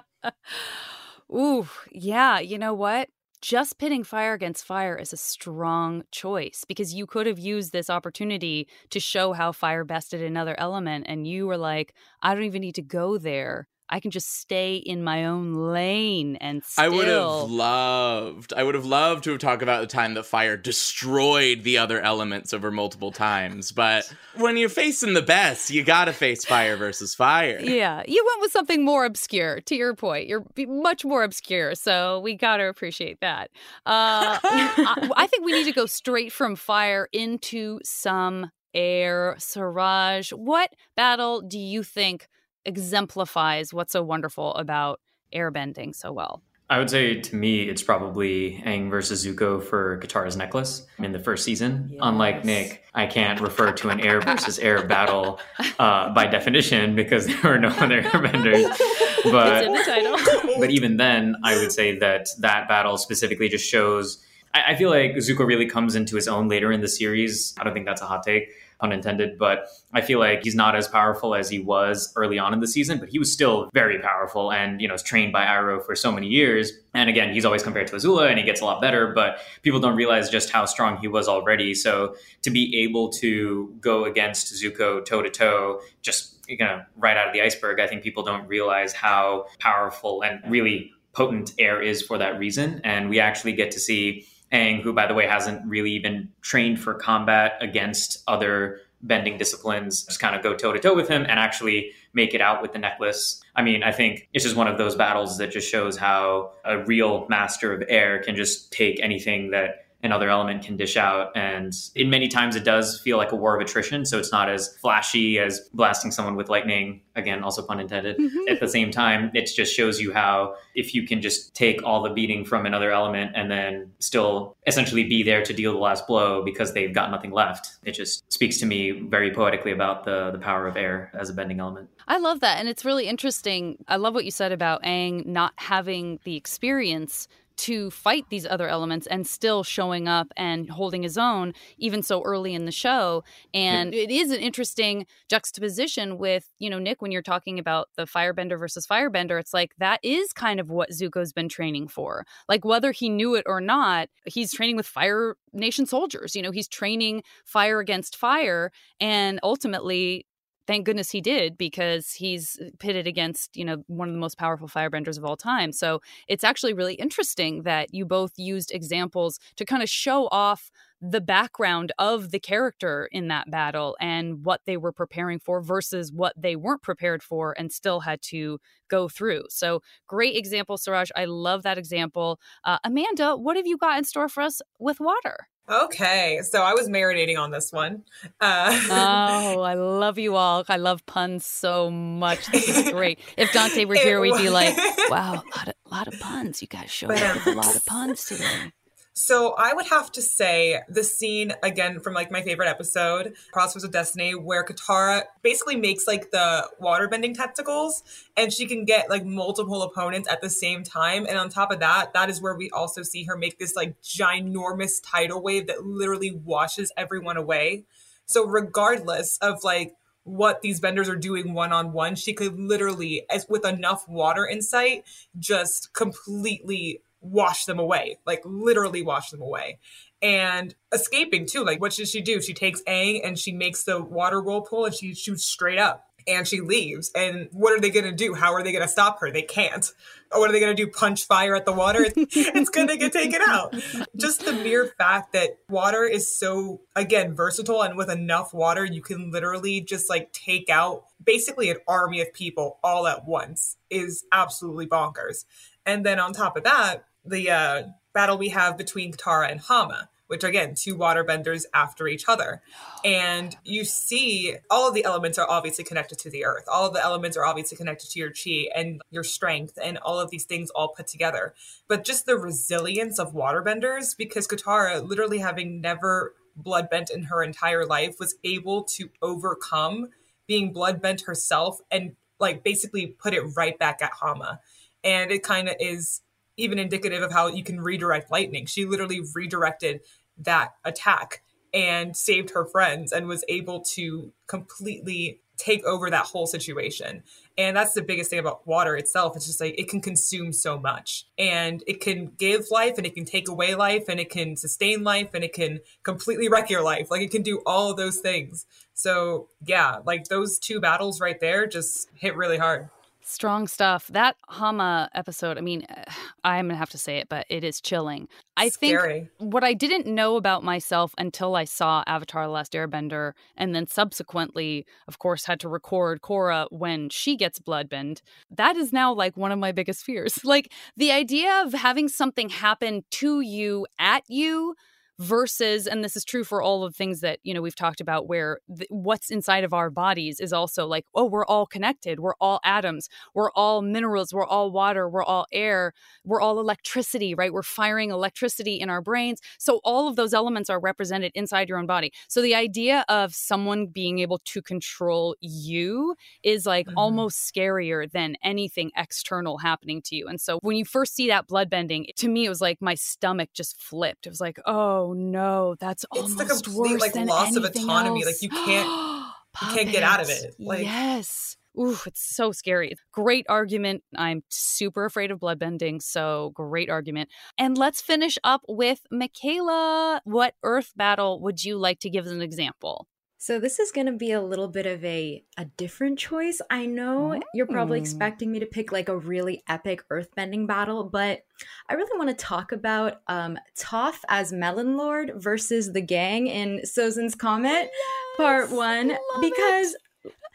Ooh, 1.34 1.68
yeah. 1.92 2.40
You 2.40 2.58
know 2.58 2.74
what? 2.74 3.10
Just 3.42 3.78
pitting 3.78 4.04
fire 4.04 4.34
against 4.34 4.66
fire 4.66 4.96
is 4.96 5.14
a 5.14 5.18
strong 5.18 6.04
choice 6.12 6.64
because 6.68 6.94
you 6.94 7.06
could 7.06 7.28
have 7.28 7.38
used 7.38 7.72
this 7.74 7.90
opportunity 7.90 8.68
to 8.90 9.00
show 9.00 9.34
how 9.34 9.52
fire 9.52 9.84
bested 9.84 10.22
another 10.22 10.56
element, 10.60 11.06
and 11.08 11.28
you 11.28 11.46
were 11.46 11.58
like, 11.58 11.94
I 12.22 12.34
don't 12.34 12.44
even 12.44 12.62
need 12.62 12.76
to 12.76 12.82
go 12.82 13.18
there. 13.18 13.68
I 13.90 14.00
can 14.00 14.12
just 14.12 14.40
stay 14.40 14.76
in 14.78 15.04
my 15.04 15.26
own 15.26 15.54
lane 15.54 16.38
and 16.38 16.64
still. 16.64 16.86
I 16.86 16.90
would 16.90 17.08
have 17.08 17.50
loved, 17.52 18.54
I 18.56 18.64
would 18.64 18.76
have 18.76 18.86
loved 18.86 19.24
to 19.26 19.32
have 19.32 19.40
talked 19.40 19.62
about 19.62 19.82
the 19.82 19.88
time 19.88 20.16
that 20.16 20.26
fire 20.26 20.58
destroyed 20.58 21.64
the 21.64 21.78
other 21.78 22.00
elements 22.02 22.54
over 22.54 22.72
multiple 22.72 23.12
times. 23.12 23.72
But 23.72 24.12
when 24.36 24.58
you're 24.58 24.70
facing 24.70 25.14
the 25.14 25.22
best, 25.22 25.70
you 25.70 25.84
gotta 25.84 26.14
face 26.14 26.46
fire 26.46 26.78
versus 26.78 27.14
fire. 27.14 27.60
Yeah, 27.62 28.04
you 28.08 28.26
went 28.26 28.42
with 28.42 28.52
something 28.52 28.84
more 28.84 29.06
obscure. 29.06 29.62
To 29.62 29.76
your 29.76 29.94
point, 29.96 30.28
you're 30.28 30.46
much 30.68 31.06
more 31.06 31.24
obscure, 31.24 31.76
so 31.76 32.20
we 32.20 32.36
got 32.36 32.58
to 32.58 32.66
appreciate 32.66 33.20
that. 33.22 33.52
Uh, 33.86 34.40
I, 34.44 35.10
I 35.16 35.28
think 35.28 35.46
we 35.46 35.52
need 35.52 35.66
to 35.66 35.72
go 35.72 35.86
straight 35.86 36.32
from 36.32 36.56
fire 36.56 37.08
into 37.12 37.80
some 37.84 38.52
air. 38.74 39.36
Suraj, 39.38 40.32
what 40.32 40.74
battle 40.96 41.42
do 41.42 41.60
you 41.60 41.84
think 41.84 42.28
exemplifies 42.66 43.74
what's 43.74 43.94
so 43.94 44.04
wonderful 44.04 44.54
about 44.56 45.00
airbending 45.34 45.96
so 45.96 46.12
well? 46.12 46.42
I 46.68 46.80
would 46.80 46.90
say 46.90 47.22
to 47.22 47.36
me, 47.36 47.70
it's 47.70 47.84
probably 47.84 48.60
Aang 48.66 48.90
versus 48.90 49.24
Zuko 49.24 49.62
for 49.62 50.00
Katara's 50.00 50.36
necklace 50.36 50.88
in 50.98 51.12
the 51.12 51.20
first 51.20 51.44
season. 51.44 51.96
Unlike 52.02 52.44
Nick, 52.44 52.84
I 52.96 53.06
can't 53.06 53.40
refer 53.40 53.72
to 53.74 53.90
an 53.90 54.00
air 54.00 54.20
versus 54.20 54.58
air 54.58 54.84
battle 54.88 55.40
uh, 55.78 56.12
by 56.14 56.26
definition 56.26 56.96
because 56.96 57.28
there 57.42 57.54
are 57.54 57.60
no 57.60 57.68
other 57.68 58.02
airbenders. 58.02 58.66
it's 58.68 59.26
in 59.26 59.32
But 59.32 59.62
the 59.62 59.84
title. 59.86 60.56
but 60.60 60.72
even 60.72 60.98
then, 60.98 61.36
I 61.44 61.56
would 61.56 61.72
say 61.72 62.00
that 62.00 62.30
that 62.40 62.68
battle 62.68 62.98
specifically 62.98 63.48
just 63.48 63.70
shows. 63.70 64.18
I, 64.56 64.72
I 64.72 64.76
feel 64.76 64.90
like 64.90 65.12
Zuko 65.18 65.46
really 65.46 65.68
comes 65.68 65.94
into 65.94 66.16
his 66.16 66.28
own 66.28 66.48
later 66.48 66.72
in 66.72 66.82
the 66.82 66.88
series. 66.88 67.54
I 67.60 67.64
don't 67.64 67.74
think 67.74 67.86
that's 67.86 68.02
a 68.02 68.08
hot 68.08 68.24
take, 68.24 68.50
pun 68.80 68.92
intended, 68.92 69.38
but 69.38 69.68
I 69.94 70.02
feel 70.02 70.20
like 70.20 70.44
he's 70.44 70.56
not 70.56 70.76
as 70.76 70.88
powerful 70.88 71.36
as 71.36 71.50
he 71.50 71.60
was 71.60 72.12
early 72.16 72.38
on 72.40 72.54
in 72.54 72.60
the 72.60 72.68
season, 72.68 73.00
but 73.00 73.10
he 73.10 73.20
was 73.20 73.32
still 73.32 73.70
very 73.74 74.00
powerful 74.00 74.52
and, 74.52 74.82
you 74.82 74.88
know, 74.88 74.94
is 74.94 75.04
trained 75.04 75.34
by 75.34 75.46
Iroh 75.46 75.86
for 75.86 75.96
so 75.96 76.12
many 76.12 76.28
years. 76.28 76.72
And 76.94 77.10
again, 77.10 77.34
he's 77.34 77.46
always 77.46 77.64
compared 77.64 77.88
to 77.88 77.96
Azula 77.96 78.30
and 78.30 78.38
he 78.38 78.46
gets 78.46 78.62
a 78.62 78.66
lot 78.66 78.82
better, 78.82 79.14
but 79.14 79.40
people 79.62 79.80
don't 79.80 79.96
realize 79.96 80.30
just 80.30 80.50
how 80.50 80.66
strong 80.66 80.98
he 80.98 81.08
was 81.08 81.28
already. 81.28 81.74
So 81.74 82.16
to 82.44 82.50
be 82.50 82.84
able 82.84 83.10
to 83.14 83.74
go 83.80 84.06
against 84.06 84.54
Zuko 84.54 85.04
toe 85.04 85.22
to 85.22 85.30
toe, 85.30 85.82
just 86.02 86.36
you 86.48 86.58
know, 86.58 86.82
right 86.96 87.18
out 87.18 87.28
of 87.28 87.34
the 87.34 87.42
iceberg, 87.42 87.80
I 87.80 87.88
think 87.88 88.04
people 88.04 88.24
don't 88.24 88.48
realize 88.48 88.94
how 88.94 89.48
powerful 89.60 90.24
and 90.24 90.40
really 90.50 90.92
potent 91.14 91.54
air 91.58 91.82
is 91.82 92.02
for 92.02 92.18
that 92.18 92.38
reason. 92.38 92.82
And 92.84 93.10
we 93.10 93.20
actually 93.20 93.54
get 93.54 93.72
to 93.72 93.80
see 93.80 94.28
Aang, 94.52 94.82
who, 94.82 94.94
by 94.94 95.08
the 95.08 95.14
way, 95.14 95.28
hasn't 95.28 95.66
really 95.66 96.00
been 96.00 96.30
trained 96.42 96.80
for 96.80 96.94
combat 96.94 97.54
against 97.62 98.24
other 98.28 98.80
bending 99.02 99.38
disciplines, 99.38 100.04
just 100.04 100.20
kind 100.20 100.36
of 100.36 100.42
go 100.42 100.56
toe 100.56 100.74
to 100.74 100.80
toe 100.80 100.96
with 100.96 101.08
him 101.08 101.24
and 101.24 101.40
actually 101.40 101.92
make 102.14 102.34
it 102.34 102.42
out 102.42 102.62
with 102.62 102.74
the 102.74 102.80
necklace. 102.80 103.42
I 103.56 103.62
mean, 103.62 103.84
I 103.84 103.92
think 103.92 104.28
it's 104.34 104.44
just 104.44 104.56
one 104.56 104.68
of 104.68 104.78
those 104.78 104.96
battles 104.96 105.38
that 105.38 105.52
just 105.52 105.70
shows 105.70 105.98
how 105.98 106.52
a 106.64 106.80
real 106.80 107.28
master 107.30 107.74
of 107.74 107.84
air 107.88 108.22
can 108.24 108.36
just 108.36 108.72
take 108.72 109.00
anything 109.02 109.52
that 109.52 109.85
another 110.06 110.30
element 110.30 110.64
can 110.64 110.78
dish 110.78 110.96
out. 110.96 111.32
And 111.36 111.74
in 111.96 112.10
many 112.10 112.28
times, 112.28 112.56
it 112.56 112.64
does 112.64 113.00
feel 113.00 113.18
like 113.18 113.32
a 113.32 113.36
war 113.36 113.56
of 113.56 113.62
attrition. 113.62 114.06
So 114.06 114.18
it's 114.18 114.32
not 114.32 114.50
as 114.50 114.78
flashy 114.78 115.40
as 115.40 115.60
blasting 115.74 116.12
someone 116.12 116.36
with 116.36 116.48
lightning. 116.48 117.02
Again, 117.16 117.44
also 117.44 117.62
pun 117.62 117.80
intended. 117.80 118.18
Mm-hmm. 118.18 118.50
At 118.50 118.60
the 118.60 118.68
same 118.68 118.92
time, 118.92 119.32
it 119.34 119.50
just 119.54 119.74
shows 119.74 120.00
you 120.00 120.14
how 120.14 120.56
if 120.76 120.94
you 120.94 121.08
can 121.08 121.22
just 121.22 121.56
take 121.56 121.84
all 121.84 122.04
the 122.04 122.10
beating 122.10 122.46
from 122.46 122.66
another 122.66 122.92
element 122.92 123.32
and 123.36 123.50
then 123.50 123.92
still 124.00 124.56
essentially 124.68 125.04
be 125.04 125.24
there 125.24 125.44
to 125.44 125.54
deal 125.54 125.74
the 125.74 125.80
last 125.80 126.08
blow 126.08 126.44
because 126.44 126.74
they've 126.74 126.94
got 126.94 127.12
nothing 127.12 127.32
left, 127.32 127.78
it 127.84 127.94
just 127.94 128.32
speaks 128.32 128.58
to 128.60 128.66
me 128.66 128.92
very 128.92 129.32
poetically 129.32 129.72
about 129.72 130.04
the, 130.04 130.32
the 130.32 130.40
power 130.40 130.68
of 130.68 130.78
air 130.78 131.12
as 131.18 131.30
a 131.30 131.34
bending 131.34 131.60
element. 131.60 131.90
I 132.08 132.18
love 132.18 132.42
that. 132.42 132.60
And 132.60 132.70
it's 132.70 132.86
really 132.86 133.08
interesting. 133.08 133.84
I 133.88 133.96
love 133.96 134.14
what 134.14 134.26
you 134.26 134.32
said 134.32 134.52
about 134.52 134.84
Aang 134.84 135.26
not 135.26 135.54
having 135.56 136.20
the 136.24 136.36
experience 136.36 137.28
to 137.58 137.90
fight 137.92 138.26
these 138.30 138.46
other 138.46 138.68
elements 138.68 139.08
and 139.08 139.26
still 139.26 139.64
showing 139.64 140.08
up 140.08 140.28
and 140.36 140.70
holding 140.70 141.04
his 141.04 141.18
own 141.18 141.54
even 141.78 142.02
so 142.02 142.22
early 142.24 142.54
in 142.54 142.66
the 142.66 142.72
show. 142.72 143.24
And 143.54 143.94
it 143.94 144.12
is 144.12 144.32
an 144.32 144.40
interesting 144.40 145.06
juxtaposition 145.30 146.18
with 146.18 146.52
you 146.60 146.70
know 146.70 146.80
nick 146.80 147.02
when 147.02 147.12
you're 147.12 147.22
talking 147.22 147.60
about 147.60 147.90
the 147.96 148.04
firebender 148.06 148.58
versus 148.60 148.86
firebender 148.86 149.40
it's 149.40 149.54
like 149.54 149.72
that 149.78 150.00
is 150.04 150.34
kind 150.34 150.60
of 150.60 150.70
what 150.70 150.92
zuko's 150.92 151.34
been 151.34 151.50
training 151.50 151.88
for. 151.88 152.26
Like 152.50 152.66
whether 152.66 152.92
he 152.92 153.10
knew 153.10 153.36
it 153.36 153.46
or 153.48 153.62
not 153.62 154.10
he's 154.26 154.54
training 154.54 154.76
with 154.76 154.88
fire 154.88 155.36
nation 155.54 155.86
soldiers. 155.86 156.36
You 156.36 156.42
know 156.42 156.52
he's 156.52 156.68
training 156.68 157.24
fire 157.46 157.80
against 157.80 158.16
fire 158.16 158.72
and 159.00 159.40
ultimately 159.44 160.26
thank 160.68 160.86
goodness 160.86 161.12
he 161.12 161.22
did 161.22 161.58
because 161.58 162.14
he's 162.14 162.60
uh, 162.60 162.70
pitted 162.80 163.08
against 163.08 163.56
you 163.56 163.66
know 163.66 163.84
one 163.88 164.08
of 164.08 164.14
the 164.14 164.20
most 164.20 164.38
powerful 164.38 164.68
firebenders 164.68 165.18
of 165.18 165.26
all 165.26 165.38
time 165.38 165.72
so 165.72 166.02
it's 166.28 166.44
actually 166.44 166.74
really 166.74 166.96
interesting 166.96 167.64
that 167.64 167.94
you 167.94 168.06
both 168.06 168.34
used 168.38 168.72
examples 168.74 169.40
to 169.56 169.66
kind 169.66 169.84
of 169.84 169.90
show 169.90 170.28
off 170.32 170.72
the 171.02 171.22
background 171.22 171.92
of 172.00 172.32
the 172.32 172.40
character 172.40 173.08
in 173.12 173.28
that 173.28 173.52
battle 173.52 173.96
and 174.00 174.46
what 174.46 174.62
they 174.66 174.78
were 174.78 174.92
preparing 174.92 175.40
for 175.40 175.62
versus 175.62 176.12
what 176.12 176.34
they 176.38 176.56
weren't 176.56 176.82
prepared 176.82 177.22
for 177.22 177.54
and 177.58 177.72
still 177.72 178.00
had 178.00 178.22
to 178.22 178.60
go 178.88 179.08
through. 179.08 179.44
So, 179.50 179.82
great 180.08 180.36
example, 180.36 180.78
Suraj. 180.78 181.12
I 181.16 181.26
love 181.26 181.64
that 181.64 181.78
example. 181.78 182.40
Uh, 182.64 182.80
Amanda, 182.84 183.36
what 183.36 183.58
have 183.58 183.68
you 183.68 183.78
got 183.78 183.98
in 183.98 184.04
store 184.04 184.30
for 184.30 184.42
us 184.42 184.62
with 184.80 185.00
water? 185.00 185.48
Okay, 185.68 186.42
so 186.44 186.62
I 186.62 186.74
was 186.74 186.88
marinating 186.88 187.40
on 187.40 187.50
this 187.50 187.72
one. 187.72 188.04
Uh, 188.40 188.80
oh, 188.92 189.62
I 189.62 189.74
love 189.74 190.20
you 190.20 190.36
all. 190.36 190.64
I 190.70 190.78
love 190.78 191.06
puns 191.08 191.46
so 191.46 191.90
much. 191.90 192.46
This 192.48 192.70
is 192.70 192.92
great. 192.92 193.20
If 193.36 193.52
Dante 193.52 193.86
were 193.86 193.96
here, 194.08 194.22
we'd 194.22 194.38
be 194.38 194.50
like, 194.50 194.76
"Wow, 195.10 195.34
a 195.34 195.58
lot 195.58 195.68
of, 195.68 195.74
lot 195.92 196.08
of 196.08 196.20
puns. 196.20 196.62
You 196.62 196.68
guys 196.68 196.92
showed 196.92 197.12
up 197.12 197.36
with 197.36 197.48
a 197.48 197.58
lot 197.58 197.76
of 197.76 197.84
puns 197.86 198.26
today." 198.26 198.72
So 199.18 199.56
I 199.58 199.74
would 199.74 199.86
have 199.88 200.12
to 200.12 200.22
say 200.22 200.82
the 200.90 201.02
scene 201.06 201.54
again 201.64 202.02
from 202.02 202.14
like 202.14 202.32
my 202.32 202.42
favorite 202.42 202.68
episode, 202.68 203.34
Crossroads 203.50 203.86
of 203.86 203.92
Destiny, 203.92 204.36
where 204.36 204.62
Katara 204.62 205.24
basically 205.42 205.78
makes 205.78 206.06
like 206.06 206.32
the 206.32 206.70
water 206.80 207.08
bending 207.08 207.34
tentacles 207.34 208.04
and 208.36 208.52
she 208.52 208.66
can 208.66 208.84
get 208.84 209.10
like 209.10 209.24
multiple 209.24 209.84
opponents 209.84 210.28
at 210.30 210.42
the 210.42 210.50
same 210.50 210.84
time. 210.84 211.26
And 211.26 211.38
on 211.38 211.48
top 211.48 211.72
of 211.72 211.80
that, 211.80 212.12
that 212.14 212.30
is 212.30 212.42
where 212.42 212.56
we 212.56 212.70
also 212.72 213.04
see 213.04 213.24
her 213.24 213.38
make 213.38 213.58
this 213.58 213.74
like 213.74 213.96
ginormous 214.02 215.02
tidal 215.02 215.42
wave 215.42 215.68
that 215.68 215.86
literally 215.86 216.32
washes 216.32 216.92
everyone 216.98 217.38
away. 217.38 217.86
So 218.26 218.46
regardless 218.46 219.38
of 219.38 219.64
like 219.64 219.96
what 220.26 220.62
these 220.62 220.82
benders 220.82 221.08
are 221.08 221.16
doing 221.16 221.54
one 221.54 221.72
on 221.72 221.94
one, 221.94 222.16
she 222.16 222.34
could 222.34 222.60
literally, 222.60 223.26
as 223.30 223.48
with 223.48 223.66
enough 223.66 224.10
water 224.10 224.44
in 224.44 224.62
sight, 224.62 225.06
just 225.40 225.94
completely 225.94 227.00
wash 227.26 227.66
them 227.66 227.80
away, 227.80 228.20
like 228.26 228.42
literally 228.46 229.02
wash 229.02 229.30
them 229.30 229.42
away. 229.42 229.80
And 230.22 230.74
escaping 230.94 231.46
too, 231.46 231.64
like 231.64 231.82
what 231.82 231.94
does 231.94 232.10
she 232.10 232.22
do? 232.22 232.42
She 232.42 232.54
takes 232.54 232.82
Aang 232.84 233.22
and 233.24 233.38
she 233.38 233.52
makes 233.52 233.84
the 233.84 234.02
water 234.02 234.42
whirlpool 234.42 234.86
and 234.86 234.96
she 234.96 235.14
shoots 235.14 235.46
straight 235.46 235.78
up 235.78 236.06
and 236.28 236.48
she 236.48 236.62
leaves. 236.62 237.12
And 237.16 237.50
what 237.52 237.74
are 237.74 237.80
they 237.80 237.90
going 237.90 238.06
to 238.06 238.12
do? 238.12 238.34
How 238.34 238.54
are 238.54 238.64
they 238.64 238.72
going 238.72 238.84
to 238.84 238.88
stop 238.88 239.20
her? 239.20 239.32
They 239.32 239.42
can't. 239.42 239.92
Or 240.32 240.40
what 240.40 240.50
are 240.50 240.54
they 240.54 240.60
going 240.60 240.76
to 240.76 240.86
do? 240.86 240.90
Punch 240.90 241.26
fire 241.26 241.56
at 241.56 241.66
the 241.66 241.72
water? 241.72 242.06
it's 242.16 242.70
going 242.72 242.88
to 242.88 242.98
get 242.98 243.14
taken 243.14 243.42
out. 243.48 243.76
Just 244.16 244.46
the 244.46 244.54
mere 244.54 244.88
fact 244.98 245.34
that 245.34 245.58
water 245.70 246.04
is 246.04 246.36
so, 246.36 246.82
again, 246.96 247.36
versatile 247.36 247.84
and 247.84 247.96
with 247.96 248.10
enough 248.10 248.54
water, 248.54 248.84
you 248.84 249.02
can 249.02 249.32
literally 249.32 249.82
just 249.82 250.10
like 250.10 250.32
take 250.34 250.70
out 250.70 251.06
basically 251.24 251.70
an 251.70 251.78
army 251.88 252.22
of 252.22 252.34
people 252.34 252.80
all 252.84 253.08
at 253.08 253.26
once 253.28 253.78
is 253.90 254.26
absolutely 254.32 254.88
bonkers. 254.88 255.46
And 255.86 256.06
then 256.06 256.20
on 256.20 256.34
top 256.34 256.58
of 256.58 256.64
that, 256.64 257.06
the 257.26 257.50
uh, 257.50 257.84
battle 258.14 258.38
we 258.38 258.50
have 258.50 258.78
between 258.78 259.12
Katara 259.12 259.52
and 259.52 259.60
Hama, 259.60 260.10
which 260.28 260.44
again, 260.44 260.74
two 260.76 260.96
waterbenders 260.96 261.66
after 261.74 262.08
each 262.08 262.26
other. 262.28 262.62
And 263.04 263.56
you 263.64 263.86
see 263.86 264.56
all 264.72 264.88
of 264.88 264.96
the 264.96 265.06
elements 265.06 265.38
are 265.38 265.50
obviously 265.50 265.84
connected 265.84 266.18
to 266.20 266.30
the 266.30 266.46
earth. 266.46 266.66
All 266.68 266.88
of 266.88 266.94
the 266.94 267.04
elements 267.04 267.38
are 267.38 267.46
obviously 267.46 267.78
connected 267.78 268.10
to 268.12 268.20
your 268.20 268.32
chi 268.32 268.70
and 268.76 269.02
your 269.12 269.24
strength 269.24 269.78
and 269.84 269.98
all 270.00 270.20
of 270.20 270.32
these 270.32 270.46
things 270.46 270.72
all 270.72 270.90
put 270.90 271.08
together. 271.08 271.54
But 271.88 272.04
just 272.04 272.26
the 272.26 272.38
resilience 272.38 273.20
of 273.20 273.34
waterbenders, 273.34 274.18
because 274.18 274.48
Katara, 274.48 275.08
literally 275.08 275.40
having 275.40 275.82
never 275.82 276.34
bloodbent 276.62 277.12
in 277.12 277.24
her 277.24 277.44
entire 277.44 277.86
life, 277.86 278.16
was 278.20 278.36
able 278.44 278.84
to 278.84 279.10
overcome 279.22 280.08
being 280.48 280.74
bloodbent 280.74 281.26
herself 281.26 281.80
and 281.92 282.16
like 282.40 282.64
basically 282.64 283.08
put 283.08 283.34
it 283.34 283.42
right 283.56 283.78
back 283.78 284.02
at 284.02 284.12
Hama. 284.12 284.60
And 285.04 285.32
it 285.32 285.44
kind 285.44 285.70
of 285.70 285.76
is 285.80 286.22
even 286.58 286.80
indicative 286.80 287.22
of 287.22 287.32
how 287.32 287.48
you 287.48 287.64
can 287.64 287.82
redirect 287.82 288.32
lightning. 288.32 288.66
She 288.66 288.86
literally 288.86 289.22
redirected 289.34 290.02
that 290.38 290.76
attack 290.84 291.42
and 291.74 292.16
saved 292.16 292.52
her 292.52 292.66
friends 292.66 293.12
and 293.12 293.28
was 293.28 293.44
able 293.50 293.82
to 293.82 294.32
completely 294.48 295.42
take 295.58 295.86
over 295.86 296.10
that 296.10 296.26
whole 296.26 296.48
situation. 296.48 297.24
And 297.58 297.76
that's 297.76 297.94
the 297.94 298.02
biggest 298.02 298.30
thing 298.30 298.40
about 298.40 298.68
water 298.68 298.96
itself. 298.98 299.36
It's 299.36 299.46
just 299.46 299.62
like 299.62 299.80
it 299.80 299.88
can 299.88 300.02
consume 300.02 300.52
so 300.52 300.78
much 300.78 301.26
and 301.38 301.84
it 301.88 302.02
can 302.02 302.32
give 302.38 302.66
life 302.72 302.98
and 302.98 303.06
it 303.06 303.16
can 303.16 303.26
take 303.26 303.48
away 303.48 303.76
life 303.76 304.06
and 304.10 304.20
it 304.20 304.30
can 304.30 304.58
sustain 304.58 305.04
life 305.04 305.30
and 305.34 305.44
it 305.44 305.54
can 305.54 305.80
completely 306.04 306.50
wreck 306.50 306.70
your 306.70 306.84
life. 306.84 307.10
Like 307.10 307.22
it 307.22 307.32
can 307.32 307.42
do 307.42 307.62
all 307.66 307.94
those 307.94 308.18
things. 308.18 308.66
So, 308.94 309.48
yeah, 309.66 309.98
like 310.06 310.26
those 310.26 310.60
two 310.60 310.80
battles 310.80 311.22
right 311.22 311.40
there 311.40 311.68
just 311.68 312.10
hit 312.14 312.36
really 312.36 312.58
hard. 312.58 312.90
Strong 313.28 313.68
stuff. 313.70 314.06
That 314.10 314.36
Hama 314.50 315.10
episode, 315.16 315.58
I 315.58 315.62
mean, 315.62 315.84
I'm 316.44 316.68
going 316.68 316.76
to 316.76 316.78
have 316.78 316.92
to 316.92 316.98
say 317.00 317.18
it, 317.18 317.28
but 317.28 317.48
it 317.50 317.64
is 317.64 317.82
chilling. 317.82 318.28
I 318.56 318.70
Scary. 318.70 319.32
think 319.40 319.52
what 319.52 319.64
I 319.64 319.74
didn't 319.74 320.06
know 320.06 320.36
about 320.36 320.64
myself 320.64 321.16
until 321.18 321.56
I 321.56 321.64
saw 321.64 322.04
Avatar 322.06 322.46
The 322.46 322.52
Last 322.52 322.74
Airbender, 322.74 323.34
and 323.58 323.74
then 323.74 323.88
subsequently, 323.88 324.86
of 325.08 325.18
course, 325.18 325.46
had 325.46 325.60
to 325.62 325.70
record 325.70 326.22
Korra 326.22 326.68
when 326.70 327.10
she 327.10 327.36
gets 327.36 327.60
bloodbend, 327.60 328.22
that 328.52 328.78
is 328.78 328.94
now 328.94 329.12
like 329.12 329.36
one 329.36 329.52
of 329.52 329.58
my 329.58 329.72
biggest 329.72 330.06
fears. 330.06 330.40
Like 330.46 330.72
the 330.96 331.12
idea 331.12 331.64
of 331.66 331.74
having 331.74 332.08
something 332.08 332.50
happen 332.50 333.04
to 333.12 333.42
you, 333.42 333.88
at 333.98 334.24
you, 334.28 334.76
versus 335.20 335.88
and 335.88 336.04
this 336.04 336.16
is 336.16 336.26
true 336.26 336.44
for 336.44 336.62
all 336.62 336.84
of 336.84 336.94
the 336.94 336.98
things 336.98 337.22
that 337.22 337.40
you 337.44 337.54
know 337.54 337.62
we've 337.62 337.76
talked 337.76 338.02
about 338.02 338.28
where 338.28 338.60
th- 338.76 338.88
what's 338.90 339.30
inside 339.32 339.64
of 339.64 339.74
our 339.74 339.90
bodies 339.90 340.40
is 340.40 340.52
also 340.52 340.86
like 340.86 341.06
oh 341.16 341.26
we're 341.26 341.46
all 341.46 341.66
connected. 341.66 342.20
We're 342.20 342.36
all 342.40 342.60
atoms. 342.64 343.10
We're 343.34 343.52
all 343.52 343.82
minerals. 343.82 344.34
We're 344.34 344.46
all 344.46 344.72
water. 344.72 345.08
We're 345.10 345.24
all 345.24 345.46
air. 345.52 345.94
We're 346.24 346.42
all 346.42 346.60
electricity 346.60 347.36
right? 347.36 347.54
We're 347.54 347.64
firing 347.64 348.12
electricity 348.12 348.76
in 348.76 348.90
our 348.90 349.02
brains. 349.02 349.42
So 349.58 349.80
all 349.84 350.08
of 350.08 350.16
those 350.16 350.34
elements 350.34 350.70
are 350.70 350.80
represented 350.80 351.32
inside 351.36 351.70
your 351.70 351.78
own 351.78 351.86
body. 351.86 352.12
So 352.28 352.42
the 352.42 352.56
idea 352.56 353.06
of 353.10 353.34
someone 353.34 353.88
being 353.88 354.20
able 354.20 354.40
to 354.40 354.62
control 354.62 355.36
you 355.40 356.16
is 356.44 356.66
like 356.66 356.88
mm-hmm. 356.88 356.98
almost 356.98 357.54
scarier 357.54 358.12
than 358.12 358.36
anything 358.44 358.92
external 358.98 359.60
happening 359.60 360.02
to 360.04 360.16
you. 360.16 360.28
And 360.28 360.40
so 360.40 360.60
when 360.62 360.78
you 360.78 360.86
first 360.86 361.16
see 361.16 361.28
that 361.28 361.48
blood 361.48 361.70
bending 361.70 362.08
to 362.18 362.28
me 362.28 362.46
it 362.46 362.50
was 362.50 362.62
like 362.62 362.82
my 362.82 362.96
stomach 362.96 363.50
just 363.54 363.80
flipped. 363.82 364.26
It 364.26 364.30
was 364.30 364.42
like 364.42 364.60
oh 364.66 365.05
oh 365.06 365.14
no, 365.14 365.76
that's 365.80 366.06
it's 366.14 366.36
the 366.36 366.46
complete 366.46 367.00
like 367.00 367.16
loss 367.16 367.56
of 367.56 367.64
autonomy. 367.64 368.24
Else. 368.24 368.42
Like 368.42 368.42
you 368.42 368.50
can't 368.50 368.88
you 369.62 369.68
can't 369.76 369.92
get 369.92 370.04
out 370.04 370.22
of 370.22 370.30
it. 370.30 370.56
Like 370.60 370.84
yes. 370.84 371.56
Ooh, 371.78 371.98
it's 372.06 372.22
so 372.22 372.54
scary. 372.54 372.96
Great 373.12 373.46
argument. 373.50 374.04
I'm 374.16 374.44
super 374.50 375.04
afraid 375.04 375.30
of 375.30 375.40
bloodbending, 375.40 376.02
so 376.02 376.52
great 376.54 376.90
argument. 376.90 377.30
And 377.58 377.78
let's 377.78 378.02
finish 378.02 378.38
up 378.46 378.62
with 378.70 379.02
Mikaila. 379.12 380.22
What 380.24 380.54
Earth 380.64 380.94
battle 380.96 381.42
would 381.42 381.66
you 381.66 381.78
like 381.78 382.00
to 382.00 382.10
give 382.10 382.26
as 382.26 382.32
an 382.32 382.42
example? 382.42 383.08
So 383.38 383.60
this 383.60 383.80
is 383.80 383.92
going 383.92 384.08
to 384.08 384.14
be 384.14 384.32
a 384.32 384.42
little 384.42 384.68
bit 384.68 384.86
of 384.86 385.04
a 385.04 385.44
a 385.58 385.66
different 385.66 386.18
choice. 386.18 386.62
I 386.70 386.86
know 386.86 387.40
you're 387.54 387.68
probably 387.68 388.00
expecting 388.00 388.52
me 388.52 388.60
to 388.60 388.66
pick 388.66 388.92
like 388.92 389.10
a 389.10 389.18
really 389.18 389.64
epic 389.68 390.04
earthbending 390.10 390.68
battle, 390.68 391.04
but 391.04 391.42
I 391.90 391.94
really 391.94 392.18
want 392.18 392.30
to 392.30 392.46
talk 392.46 392.72
about 392.72 393.22
um 393.28 393.58
Toph 393.78 394.20
as 394.30 394.54
Melon 394.54 394.98
Lord 394.98 395.34
versus 395.36 395.92
the 395.92 396.02
gang 396.02 396.48
in 396.48 396.82
Sozin's 396.86 397.36
Comet 397.36 397.90
yes, 397.92 398.38
Part 398.38 398.72
1 398.72 399.08
because 399.42 399.94
it. 399.94 400.02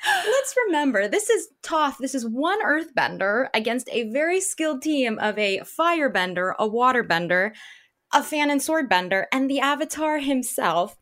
Let's 0.27 0.55
remember, 0.67 1.09
this 1.09 1.29
is 1.29 1.49
Toph. 1.63 1.99
This 1.99 2.15
is 2.15 2.27
one 2.27 2.65
earthbender 2.65 3.49
against 3.53 3.89
a 3.91 4.11
very 4.11 4.41
skilled 4.41 4.83
team 4.83 5.19
of 5.19 5.39
a 5.39 5.61
firebender, 5.61 6.55
a 6.59 6.69
waterbender, 6.69 7.53
a 8.13 8.23
fan 8.23 8.51
and 8.51 8.63
sword 8.63 8.89
bender, 8.89 9.29
and 9.33 9.49
the 9.49 9.61
Avatar 9.61 10.19
himself. 10.19 10.97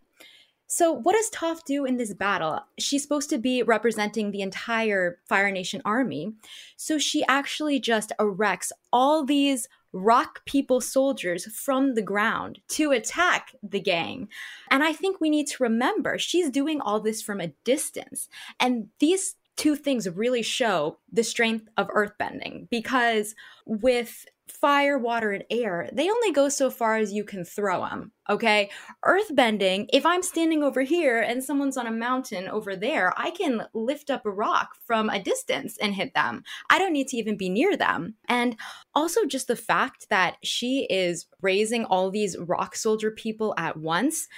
So, 0.71 0.93
what 0.93 1.17
does 1.17 1.31
Toph 1.31 1.65
do 1.65 1.87
in 1.87 1.97
this 1.97 2.13
battle? 2.13 2.61
She's 2.79 3.03
supposed 3.03 3.31
to 3.31 3.39
be 3.39 3.63
representing 3.63 4.31
the 4.31 4.43
entire 4.43 5.19
Fire 5.25 5.51
Nation 5.51 5.81
army. 5.85 6.35
So, 6.77 6.99
she 6.99 7.25
actually 7.27 7.81
just 7.81 8.13
erects 8.21 8.71
all 8.93 9.25
these 9.25 9.67
rock 9.93 10.45
people 10.45 10.83
soldiers 10.83 11.47
from 11.47 11.95
the 11.95 12.03
ground 12.03 12.61
to 12.69 12.93
attack 12.93 13.55
the 13.63 13.81
gang. 13.81 14.29
And 14.71 14.85
I 14.85 14.93
think 14.93 15.21
we 15.21 15.31
need 15.31 15.47
to 15.49 15.63
remember 15.63 16.19
she's 16.19 16.51
doing 16.51 16.83
all 16.83 17.01
this 17.01 17.23
from 17.23 17.41
a 17.41 17.53
distance. 17.65 18.29
And 18.61 18.89
these 18.99 19.37
two 19.57 19.75
things 19.75 20.07
really 20.09 20.43
show 20.43 20.99
the 21.11 21.25
strength 21.25 21.67
of 21.79 21.89
earthbending 21.89 22.69
because 22.69 23.35
with 23.65 24.27
fire, 24.51 24.99
water, 24.99 25.33
and 25.33 25.45
air, 25.51 25.89
they 25.93 26.11
only 26.11 26.33
go 26.33 26.49
so 26.49 26.71
far 26.71 26.97
as 26.97 27.13
you 27.13 27.25
can 27.25 27.45
throw 27.45 27.81
them. 27.81 28.13
Okay. 28.31 28.71
Earthbending, 29.05 29.87
if 29.93 30.05
I'm 30.05 30.23
standing 30.23 30.63
over 30.63 30.83
here 30.83 31.19
and 31.21 31.43
someone's 31.43 31.77
on 31.77 31.87
a 31.87 31.91
mountain 31.91 32.49
over 32.49 32.77
there, 32.77 33.13
I 33.17 33.31
can 33.31 33.67
lift 33.73 34.11
up 34.11 34.27
a 34.27 34.31
rock 34.31 34.71
from 34.87 35.09
a 35.09 35.23
distance 35.23 35.79
and 35.79 35.95
hit 35.95 36.15
them. 36.15 36.43
I 36.69 36.79
don't 36.79 36.93
need 36.93 37.09
to 37.09 37.17
even 37.17 37.37
be 37.37 37.49
near 37.49 37.77
them. 37.77 38.15
And 38.29 38.57
also, 38.95 39.25
just 39.25 39.49
the 39.49 39.57
fact 39.57 40.09
that 40.11 40.37
she 40.43 40.87
is 40.91 41.27
raising 41.41 41.85
all 41.85 42.11
these 42.11 42.37
rock 42.39 42.77
soldier 42.77 43.11
people 43.11 43.55
at 43.57 43.77
once. 43.77 44.29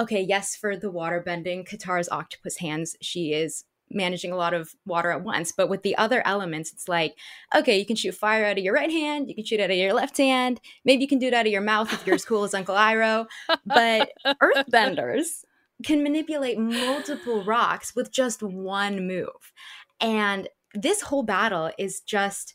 Okay, 0.00 0.20
yes, 0.20 0.56
for 0.56 0.76
the 0.76 0.90
water 0.90 1.22
bending, 1.24 1.64
Katara's 1.64 2.08
octopus 2.08 2.58
hands, 2.58 2.96
she 3.00 3.32
is 3.32 3.64
managing 3.90 4.32
a 4.32 4.36
lot 4.36 4.54
of 4.54 4.74
water 4.84 5.10
at 5.10 5.22
once. 5.22 5.52
But 5.52 5.68
with 5.68 5.82
the 5.82 5.96
other 5.96 6.26
elements, 6.26 6.72
it's 6.72 6.88
like, 6.88 7.16
okay, 7.54 7.78
you 7.78 7.86
can 7.86 7.96
shoot 7.96 8.14
fire 8.14 8.44
out 8.44 8.58
of 8.58 8.64
your 8.64 8.74
right 8.74 8.90
hand, 8.90 9.28
you 9.28 9.34
can 9.34 9.44
shoot 9.44 9.60
out 9.60 9.70
of 9.70 9.76
your 9.76 9.94
left 9.94 10.16
hand. 10.16 10.60
Maybe 10.84 11.02
you 11.02 11.08
can 11.08 11.18
do 11.18 11.28
it 11.28 11.34
out 11.34 11.46
of 11.46 11.52
your 11.52 11.62
mouth 11.62 11.92
if 11.92 12.06
you're 12.06 12.16
as 12.16 12.24
cool 12.24 12.44
as 12.44 12.54
Uncle 12.54 12.74
Iroh. 12.74 13.26
But 13.64 14.12
earthbenders 14.42 15.44
can 15.84 16.02
manipulate 16.02 16.58
multiple 16.58 17.44
rocks 17.44 17.94
with 17.94 18.10
just 18.10 18.42
one 18.42 19.06
move. 19.06 19.52
And 20.00 20.48
this 20.74 21.02
whole 21.02 21.22
battle 21.22 21.70
is 21.78 22.00
just 22.00 22.54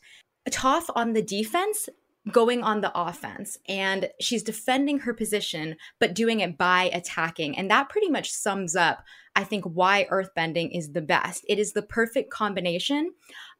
Toph 0.50 0.90
on 0.94 1.12
the 1.12 1.22
defense 1.22 1.88
going 2.30 2.62
on 2.62 2.80
the 2.80 2.92
offense 2.94 3.58
and 3.68 4.08
she's 4.20 4.42
defending 4.42 5.00
her 5.00 5.12
position 5.12 5.76
but 5.98 6.14
doing 6.14 6.40
it 6.40 6.56
by 6.56 6.90
attacking. 6.92 7.58
And 7.58 7.70
that 7.70 7.88
pretty 7.88 8.08
much 8.08 8.30
sums 8.30 8.76
up 8.76 9.04
i 9.34 9.44
think 9.44 9.64
why 9.64 10.06
earthbending 10.10 10.76
is 10.76 10.92
the 10.92 11.00
best. 11.00 11.44
It 11.48 11.58
is 11.58 11.72
the 11.72 11.82
perfect 11.82 12.30
combination 12.30 13.12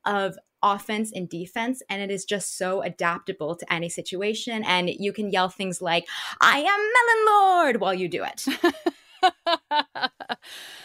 of 0.05 0.37
offense 0.63 1.11
and 1.13 1.29
defense 1.29 1.83
and 1.89 2.01
it 2.01 2.11
is 2.11 2.25
just 2.25 2.57
so 2.57 2.83
adaptable 2.83 3.57
to 3.57 3.73
any 3.73 3.89
situation. 3.89 4.63
And 4.65 4.89
you 4.89 5.13
can 5.13 5.31
yell 5.31 5.49
things 5.49 5.83
like 5.83 6.07
i 6.41 6.59
am 6.59 6.65
melon 6.65 7.27
lord 7.27 7.81
while 7.81 7.95
you 7.95 8.09
do 8.09 8.25
it. 8.25 8.47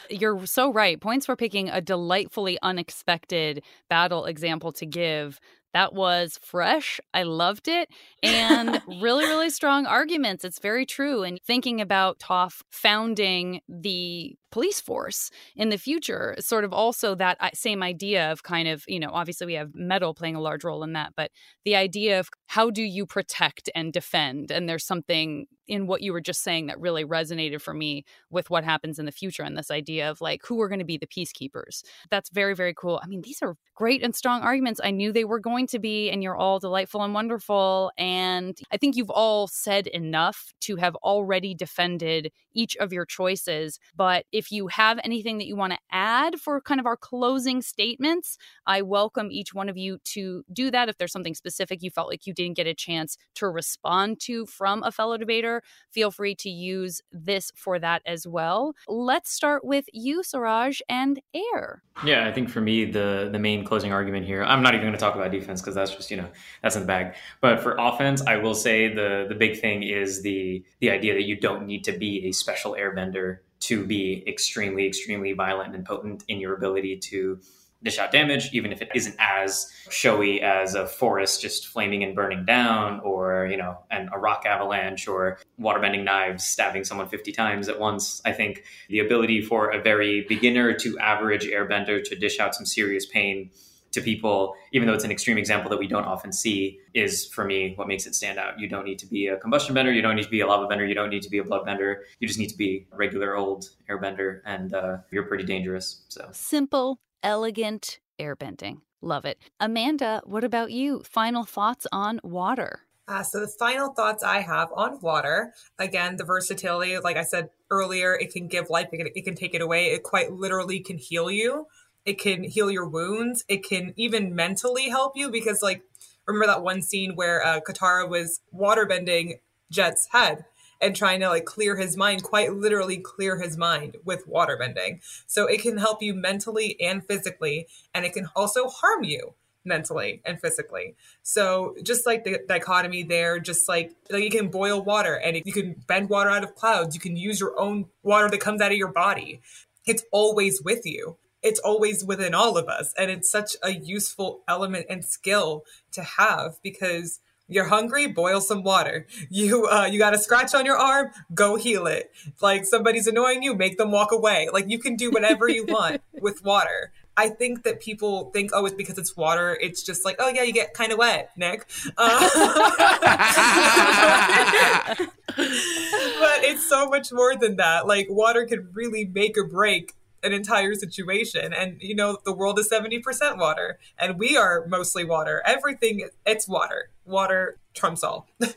You're 0.10 0.46
so 0.46 0.72
right. 0.72 1.00
Points 1.00 1.26
for 1.26 1.36
picking 1.36 1.70
a 1.70 1.82
delightfully 1.82 2.58
unexpected 2.62 3.64
battle 3.90 4.26
example 4.26 4.72
to 4.74 4.86
give 4.86 5.40
that 5.74 5.94
was 5.94 6.40
fresh. 6.42 7.00
I 7.14 7.24
loved 7.24 7.68
it. 7.68 7.90
And 8.24 8.82
really, 9.02 9.26
really 9.26 9.50
strong 9.50 9.86
arguments. 9.86 10.44
It's 10.44 10.60
very 10.60 10.86
true. 10.86 11.24
And 11.24 11.40
thinking 11.46 11.82
about 11.82 12.20
Toph 12.20 12.62
founding 12.72 13.62
the 13.68 14.36
police 14.52 14.80
force 14.80 15.30
in 15.56 15.70
the 15.70 15.78
future, 15.78 16.36
sort 16.40 16.64
of 16.64 16.74
also 16.74 17.16
that 17.16 17.38
uh, 17.40 17.50
same 17.54 17.84
idea 17.84 18.32
of 18.32 18.44
kind 18.44 18.68
of, 18.68 18.84
you 18.88 19.00
know, 19.00 19.10
obviously 19.12 19.46
we 19.46 19.54
have 19.54 19.72
metal 19.74 20.14
playing 20.14 20.36
a 20.36 20.42
large 20.42 20.64
role 20.64 20.84
in 20.84 20.94
that, 20.94 21.14
but 21.16 21.32
the 21.66 21.76
idea 21.76 22.20
of 22.20 22.30
how 22.48 22.70
do 22.70 22.82
you 22.82 23.06
protect 23.06 23.70
and 23.76 23.92
defend? 23.92 24.52
And 24.52 24.68
there's 24.68 24.86
something 24.86 25.48
in 25.68 25.86
what 25.88 26.02
you 26.02 26.14
were 26.14 26.22
just 26.22 26.44
saying 26.44 26.68
that 26.68 26.80
really 26.80 27.04
resonated 27.04 27.62
for 27.62 27.74
me 27.74 28.06
with 28.30 28.50
what 28.50 28.64
happens 28.64 29.00
in 29.00 29.06
the 29.06 29.12
future 29.12 29.44
and 29.44 29.58
this 29.58 29.70
idea 29.70 30.10
of 30.10 30.22
like 30.22 30.42
who 30.46 30.62
are 30.62 30.70
going 30.70 30.80
to 30.80 30.86
be 30.86 30.98
the 30.98 31.08
peacekeepers. 31.08 31.84
That's 32.10 32.30
very, 32.30 32.56
very 32.56 32.74
cool. 32.74 33.02
I 33.04 33.08
mean, 33.08 33.22
these 33.22 33.40
are 33.42 33.56
great 33.76 34.02
and 34.02 34.16
strong 34.16 34.42
arguments. 34.42 34.80
I 34.84 34.92
knew 34.92 35.12
they 35.12 35.26
were 35.26 35.40
going 35.40 35.68
to 35.68 35.80
be, 35.80 36.10
and 36.10 36.24
you're 36.24 36.38
all 36.38 36.60
delightful 36.60 37.04
and 37.04 37.14
wonderful. 37.14 37.92
And 37.98 38.58
I 38.72 38.78
think 38.78 38.96
you've 38.96 39.10
all 39.10 39.48
said 39.48 39.88
enough 39.88 40.54
to 40.62 40.78
have 40.78 40.96
already 40.98 41.54
defended 41.54 42.32
each 42.54 42.76
of 42.78 42.92
your 42.94 43.06
choices. 43.06 43.80
But 43.96 44.26
if 44.38 44.52
you 44.52 44.68
have 44.68 45.00
anything 45.04 45.40
that 45.40 45.48
you 45.48 45.56
want 45.56 45.74
to 45.74 45.80
add 45.92 46.40
for 46.40 46.62
kind 46.62 46.80
of 46.80 46.86
our 46.86 46.96
closing 46.96 47.60
statements, 47.60 48.38
I 48.68 48.84
welcome 48.84 49.32
each 49.32 49.52
one 49.52 49.68
of 49.68 49.78
you 49.78 49.98
to 50.14 50.44
do 50.54 50.70
that. 50.70 50.90
If 50.90 50.98
there's 51.00 51.12
something 51.12 51.34
specific 51.34 51.82
you 51.82 51.90
felt 51.90 52.08
like 52.08 52.28
you 52.28 52.36
didn't 52.36 52.56
get 52.56 52.68
a 52.68 52.76
chance 52.76 53.18
to 53.36 53.50
respond 53.50 54.20
to 54.22 54.46
from 54.46 54.84
a 54.84 54.92
fellow 54.92 55.18
debater, 55.18 55.64
feel 55.90 56.12
free 56.12 56.36
to 56.36 56.50
use 56.52 57.02
this 57.12 57.52
for 57.56 57.80
that 57.80 58.04
as 58.06 58.28
well. 58.28 58.76
Let's 58.88 59.32
start 59.32 59.66
with 59.66 59.86
you, 59.92 60.22
Suraj, 60.22 60.82
and 60.88 61.20
Air. 61.34 61.82
Yeah, 62.06 62.28
I 62.28 62.32
think 62.32 62.50
for 62.50 62.62
me, 62.62 62.86
the 62.86 63.30
the 63.32 63.40
main 63.40 63.66
closing 63.66 63.92
argument 63.92 64.28
here, 64.28 64.44
I'm 64.44 64.62
not 64.62 64.76
even 64.76 64.84
going 64.84 64.94
to 64.94 65.00
talk 65.00 65.16
about 65.16 65.32
defense 65.32 65.62
because 65.62 65.74
that's 65.74 65.96
just, 65.96 66.12
you 66.12 66.18
know, 66.18 66.30
that's 66.62 66.76
in 66.76 66.84
the 66.84 66.88
bag. 66.88 67.16
But 67.42 67.60
for 67.60 67.76
offense, 67.80 68.22
I 68.22 68.38
will 68.38 68.54
say 68.54 68.94
the 68.94 69.26
the 69.28 69.34
big 69.34 69.60
thing 69.60 69.82
is 69.82 70.22
the 70.22 70.64
the 70.80 70.92
idea 70.92 71.16
that 71.16 71.24
you 71.24 71.40
don't 71.40 71.66
need 71.66 71.84
to 71.86 71.92
be 71.92 72.28
a 72.28 72.32
special 72.32 72.74
airbender 72.74 73.40
to 73.62 73.86
be 73.86 74.24
extremely, 74.28 74.88
extremely 74.88 75.34
violent 75.34 75.76
and 75.76 75.86
potent 75.86 76.24
in 76.28 76.40
your 76.40 76.56
ability 76.56 76.98
to 76.98 77.40
dish 77.84 78.00
out 78.00 78.12
damage, 78.12 78.50
even 78.54 78.72
if 78.72 78.82
it 78.82 78.90
isn't 78.96 79.16
as 79.20 79.72
showy 79.90 80.42
as 80.42 80.74
a 80.74 80.88
forest 80.88 81.42
just 81.42 81.68
flaming 81.68 82.04
and 82.04 82.16
burning 82.16 82.44
down, 82.44 83.00
or 83.02 83.48
you 83.50 83.58
know, 83.58 83.78
and 83.92 84.10
a 84.12 84.18
rock 84.18 84.46
avalanche, 84.46 85.08
or 85.08 85.38
waterbending 85.60 86.04
knives 86.04 86.44
stabbing 86.44 86.84
someone 86.84 87.08
50 87.08 87.32
times 87.32 87.70
at 87.70 87.80
once. 87.80 88.22
I 88.26 88.32
think 88.32 88.64
the 88.90 89.00
ability 89.00 89.42
for 89.42 89.70
a 89.70 89.82
very 89.82 90.26
beginner 90.28 90.74
to 90.74 90.98
average 91.00 91.46
airbender 91.46 92.04
to 92.04 92.16
dish 92.16 92.40
out 92.40 92.56
some 92.56 92.66
serious 92.66 93.06
pain 93.06 93.52
to 93.98 94.02
people, 94.02 94.56
even 94.72 94.88
though 94.88 94.94
it's 94.94 95.04
an 95.04 95.12
extreme 95.12 95.38
example 95.38 95.70
that 95.70 95.78
we 95.78 95.88
don't 95.88 96.06
often 96.06 96.32
see, 96.32 96.80
is 96.94 97.26
for 97.26 97.44
me 97.44 97.74
what 97.76 97.88
makes 97.88 98.06
it 98.06 98.16
stand 98.16 98.40
out. 98.40 98.60
You 98.60 98.70
don't 98.70 98.86
need 98.86 99.00
to 99.00 99.06
be 99.06 99.28
a 99.28 99.38
combustion 99.38 99.74
bender, 99.76 99.92
you 99.92 100.02
don't 100.02 100.16
need 100.16 100.24
to 100.24 100.30
be 100.30 100.42
a 100.42 100.48
lava 100.48 100.68
bender, 100.68 100.86
you 100.86 100.96
don't 100.96 101.10
need 101.10 101.24
to 101.24 101.30
be 101.30 101.40
a 101.40 101.44
blood 101.44 101.66
bender. 101.66 102.04
You 102.20 102.28
just 102.28 102.40
need 102.40 102.50
to 102.50 102.58
be 102.58 102.88
a 102.92 102.96
regular 102.96 103.36
old 103.36 103.70
airbender, 103.90 104.42
and 104.46 104.74
uh, 104.74 104.98
you're 105.12 105.24
pretty 105.24 105.44
dangerous. 105.44 106.04
So 106.08 106.30
simple, 106.32 107.00
elegant 107.24 108.00
airbending. 108.20 108.82
Love 109.02 109.26
it. 109.26 109.38
Amanda, 109.60 110.22
what 110.26 110.44
about 110.44 110.72
you? 110.72 111.04
Final 111.04 111.44
thoughts 111.44 111.86
on 111.92 112.20
water? 112.24 112.82
Uh, 113.10 113.24
so 113.24 113.40
the 113.40 113.48
final 113.48 113.94
thoughts 113.94 114.22
I 114.22 114.42
have 114.42 114.70
on 114.76 115.00
water, 115.02 115.54
again, 115.80 116.18
the 116.18 116.26
versatility, 116.26 116.98
like 116.98 117.16
I 117.16 117.24
said 117.24 117.50
earlier, 117.72 118.14
it 118.14 118.34
can 118.34 118.48
give 118.48 118.70
life, 118.70 118.88
it 118.92 118.98
can, 118.98 119.08
it 119.16 119.24
can 119.24 119.36
take 119.36 119.54
it 119.54 119.62
away. 119.62 119.88
It 119.88 120.04
quite 120.04 120.34
literally 120.34 120.82
can 120.82 120.98
heal 120.98 121.32
you. 121.32 121.68
It 122.08 122.20
can 122.20 122.46
heal 122.46 122.72
your 122.72 122.88
wounds. 122.88 123.44
It 123.50 123.68
can 123.68 123.94
even 123.98 124.34
mentally 124.34 124.88
help 124.88 125.18
you 125.18 125.30
because, 125.30 125.62
like, 125.62 125.84
remember 126.26 126.48
that 126.48 126.64
one 126.64 126.82
scene 126.82 127.16
where 127.16 127.46
uh, 127.46 127.60
Katara 127.60 128.10
was 128.10 128.40
waterbending 128.56 129.40
Jet's 129.70 130.08
head 130.14 130.46
and 130.80 130.96
trying 130.96 131.20
to 131.20 131.28
like 131.28 131.44
clear 131.44 131.76
his 131.76 131.98
mind, 131.98 132.24
quite 132.24 132.54
literally 132.54 132.98
clear 132.98 133.38
his 133.40 133.58
mind 133.58 133.98
with 134.06 134.26
waterbending. 134.26 135.02
So 135.26 135.48
it 135.48 135.62
can 135.62 135.80
help 135.80 136.02
you 136.02 136.14
mentally 136.14 136.80
and 136.80 137.06
physically, 137.06 137.68
and 137.94 138.06
it 138.06 138.14
can 138.14 138.30
also 138.36 138.70
harm 138.70 139.04
you 139.04 139.34
mentally 139.66 140.22
and 140.24 140.40
physically. 140.40 140.96
So 141.24 141.76
just 141.84 142.06
like 142.06 142.24
the 142.24 142.40
dichotomy 142.48 143.04
there, 143.04 143.38
just 143.38 143.68
like, 143.68 143.94
like 144.10 144.24
you 144.24 144.30
can 144.30 144.48
boil 144.48 144.82
water 144.82 145.16
and 145.16 145.42
you 145.44 145.52
can 145.52 145.84
bend 145.88 146.10
water 146.10 146.30
out 146.30 146.46
of 146.46 146.56
clouds. 146.56 146.96
You 146.96 147.02
can 147.02 147.18
use 147.18 147.42
your 147.42 147.60
own 147.60 147.88
water 148.02 148.30
that 148.30 148.40
comes 148.40 148.62
out 148.62 148.72
of 148.72 148.78
your 148.78 148.94
body. 148.94 149.42
It's 149.86 150.04
always 150.14 150.62
with 150.62 150.86
you. 150.86 151.18
It's 151.44 151.60
always 151.60 152.04
within 152.04 152.34
all 152.34 152.58
of 152.58 152.68
us. 152.68 152.94
And 152.98 153.12
it's 153.12 153.30
such 153.30 153.56
a 153.64 153.72
useful 153.72 154.42
element 154.48 154.88
and 154.90 155.06
skill 155.06 155.64
to 155.92 156.04
have 156.04 156.58
because 156.64 157.20
you're 157.48 157.66
hungry, 157.66 158.08
boil 158.08 158.42
some 158.42 158.64
water. 158.64 159.08
You 159.30 159.68
uh, 159.68 159.86
you 159.86 160.00
got 160.00 160.14
a 160.14 160.18
scratch 160.18 160.54
on 160.54 160.66
your 160.66 160.78
arm, 160.78 161.12
go 161.34 161.56
heal 161.56 161.88
it. 161.88 162.12
Like 162.42 162.66
somebody's 162.66 163.08
annoying 163.08 163.42
you, 163.42 163.56
make 163.56 163.78
them 163.78 163.92
walk 163.92 164.12
away. 164.12 164.50
Like 164.52 164.70
you 164.70 164.80
can 164.80 164.96
do 164.96 165.12
whatever 165.12 165.48
you 165.48 165.66
want 165.66 166.02
with 166.14 166.44
water. 166.44 166.92
I 167.20 167.30
think 167.30 167.64
that 167.64 167.80
people 167.80 168.30
think, 168.30 168.52
oh, 168.54 168.66
it's 168.66 168.76
because 168.76 169.00
it's 169.00 169.18
water. 169.18 169.58
It's 169.60 169.82
just 169.82 170.06
like, 170.06 170.18
oh 170.20 170.30
yeah, 170.30 170.44
you 170.44 170.54
get 170.54 170.76
kind 170.76 170.92
of 170.92 171.00
wet, 171.00 171.32
Nick. 171.36 171.68
Uh, 171.98 172.20
but 175.36 176.44
it's 176.44 176.68
so 176.68 176.88
much 176.88 177.12
more 177.12 177.36
than 177.36 177.56
that. 177.56 177.88
Like 177.88 178.08
water 178.10 178.46
can 178.46 178.70
really 178.74 179.06
make 179.06 179.36
or 179.36 179.48
break 179.48 179.96
an 180.24 180.34
entire 180.34 180.74
situation. 180.74 181.54
And 181.54 181.78
you 181.82 181.96
know, 181.96 182.18
the 182.26 182.34
world 182.34 182.60
is 182.60 182.70
70% 182.70 183.38
water 183.38 183.80
and 183.98 184.20
we 184.20 184.38
are 184.38 184.66
mostly 184.68 185.06
water. 185.06 185.42
Everything 185.46 186.08
it's 186.26 186.48
water. 186.48 186.90
Water 187.06 187.60
trumps 187.74 188.04
all. 188.04 188.28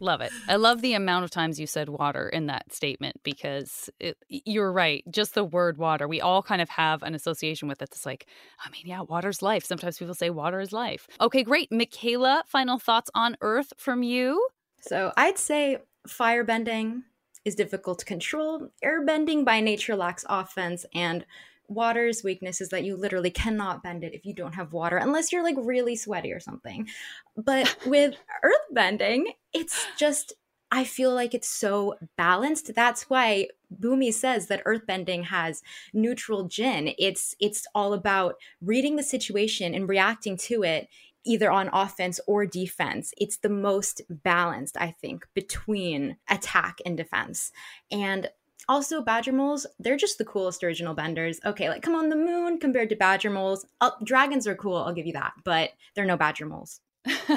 Love 0.00 0.20
it. 0.20 0.30
I 0.46 0.56
love 0.56 0.80
the 0.80 0.94
amount 0.94 1.24
of 1.24 1.30
times 1.30 1.58
you 1.58 1.66
said 1.66 1.88
water 1.88 2.28
in 2.28 2.46
that 2.46 2.72
statement 2.72 3.20
because 3.24 3.90
it, 3.98 4.16
you're 4.28 4.72
right. 4.72 5.02
Just 5.10 5.34
the 5.34 5.44
word 5.44 5.78
water, 5.78 6.06
we 6.06 6.20
all 6.20 6.42
kind 6.42 6.62
of 6.62 6.68
have 6.68 7.02
an 7.02 7.14
association 7.14 7.68
with 7.68 7.82
it. 7.82 7.88
It's 7.92 8.06
like, 8.06 8.26
I 8.64 8.70
mean, 8.70 8.82
yeah, 8.84 9.00
water's 9.02 9.42
life. 9.42 9.64
Sometimes 9.64 9.98
people 9.98 10.14
say 10.14 10.30
water 10.30 10.60
is 10.60 10.72
life. 10.72 11.08
Okay, 11.20 11.42
great. 11.42 11.70
Mikaila, 11.70 12.42
final 12.46 12.78
thoughts 12.78 13.10
on 13.14 13.36
Earth 13.40 13.72
from 13.76 14.02
you? 14.02 14.46
So 14.80 15.12
I'd 15.16 15.38
say 15.38 15.78
firebending, 16.06 17.02
is 17.44 17.54
difficult 17.54 17.98
to 18.00 18.04
control. 18.04 18.68
Airbending 18.84 19.44
by 19.44 19.60
nature 19.60 19.96
lacks 19.96 20.24
offense, 20.28 20.84
and 20.94 21.24
water's 21.68 22.24
weakness 22.24 22.60
is 22.60 22.70
that 22.70 22.84
you 22.84 22.96
literally 22.96 23.30
cannot 23.30 23.82
bend 23.82 24.02
it 24.02 24.14
if 24.14 24.24
you 24.24 24.34
don't 24.34 24.54
have 24.54 24.72
water, 24.72 24.96
unless 24.96 25.32
you're 25.32 25.44
like 25.44 25.56
really 25.58 25.96
sweaty 25.96 26.32
or 26.32 26.40
something. 26.40 26.88
But 27.36 27.76
with 27.86 28.14
earthbending, 28.44 29.24
it's 29.52 29.86
just 29.96 30.34
I 30.70 30.84
feel 30.84 31.14
like 31.14 31.34
it's 31.34 31.48
so 31.48 31.94
balanced. 32.16 32.74
That's 32.74 33.08
why 33.08 33.48
Bumi 33.74 34.12
says 34.12 34.48
that 34.48 34.64
earthbending 34.64 35.24
has 35.24 35.62
neutral 35.94 36.44
jing. 36.44 36.94
It's 36.98 37.34
it's 37.40 37.66
all 37.74 37.94
about 37.94 38.34
reading 38.60 38.96
the 38.96 39.02
situation 39.02 39.74
and 39.74 39.88
reacting 39.88 40.36
to 40.38 40.62
it 40.64 40.88
either 41.24 41.50
on 41.50 41.70
offense 41.72 42.20
or 42.26 42.46
defense. 42.46 43.12
It's 43.18 43.38
the 43.38 43.48
most 43.48 44.02
balanced, 44.08 44.76
I 44.76 44.94
think, 45.00 45.26
between 45.34 46.16
attack 46.28 46.78
and 46.84 46.96
defense. 46.96 47.52
And 47.90 48.30
also, 48.68 49.00
badger 49.00 49.32
moles, 49.32 49.66
they're 49.78 49.96
just 49.96 50.18
the 50.18 50.26
coolest 50.26 50.62
original 50.62 50.92
benders. 50.94 51.40
Okay, 51.44 51.70
like 51.70 51.80
come 51.80 51.94
on 51.94 52.10
the 52.10 52.16
moon 52.16 52.58
compared 52.58 52.90
to 52.90 52.96
badger 52.96 53.30
moles. 53.30 53.64
Oh, 53.80 53.92
dragons 54.04 54.46
are 54.46 54.54
cool, 54.54 54.76
I'll 54.76 54.92
give 54.92 55.06
you 55.06 55.14
that, 55.14 55.32
but 55.42 55.70
they're 55.94 56.04
no 56.04 56.18
badger 56.18 56.44
moles. 56.44 56.80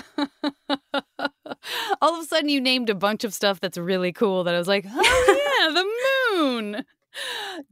All 2.01 2.15
of 2.15 2.23
a 2.23 2.25
sudden, 2.25 2.49
you 2.49 2.59
named 2.59 2.89
a 2.89 2.95
bunch 2.95 3.23
of 3.23 3.33
stuff 3.33 3.61
that's 3.61 3.77
really 3.77 4.11
cool 4.11 4.43
that 4.43 4.55
I 4.55 4.57
was 4.57 4.67
like, 4.67 4.85
oh, 4.89 5.59
yeah, 5.59 5.73
the 5.73 6.41
moon. 6.41 6.85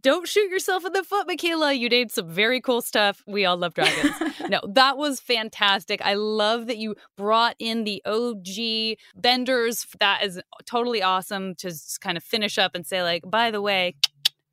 Don't 0.02 0.28
shoot 0.28 0.50
yourself 0.50 0.86
in 0.86 0.94
the 0.94 1.04
foot, 1.04 1.28
Mikaila. 1.28 1.78
You 1.78 1.90
did 1.90 2.12
some 2.12 2.30
very 2.30 2.62
cool 2.62 2.82
stuff. 2.82 3.24
We 3.28 3.46
all 3.46 3.58
love 3.58 3.74
dragons. 3.74 4.16
no, 4.50 4.60
that 4.74 4.98
was 4.98 5.20
fantastic. 5.20 6.02
I 6.04 6.14
love 6.16 6.68
that 6.68 6.78
you 6.78 6.96
brought 7.18 7.56
in 7.60 7.84
the 7.84 8.02
OG 8.06 8.98
benders. 9.16 9.86
That 10.00 10.24
is 10.24 10.42
totally 10.66 11.02
awesome 11.02 11.56
to 11.56 11.74
kind 12.02 12.18
of 12.18 12.24
finish 12.24 12.58
up 12.58 12.76
and 12.76 12.86
say, 12.86 13.02
like, 13.04 13.24
by 13.26 13.52
the 13.52 13.62
way, 13.62 13.96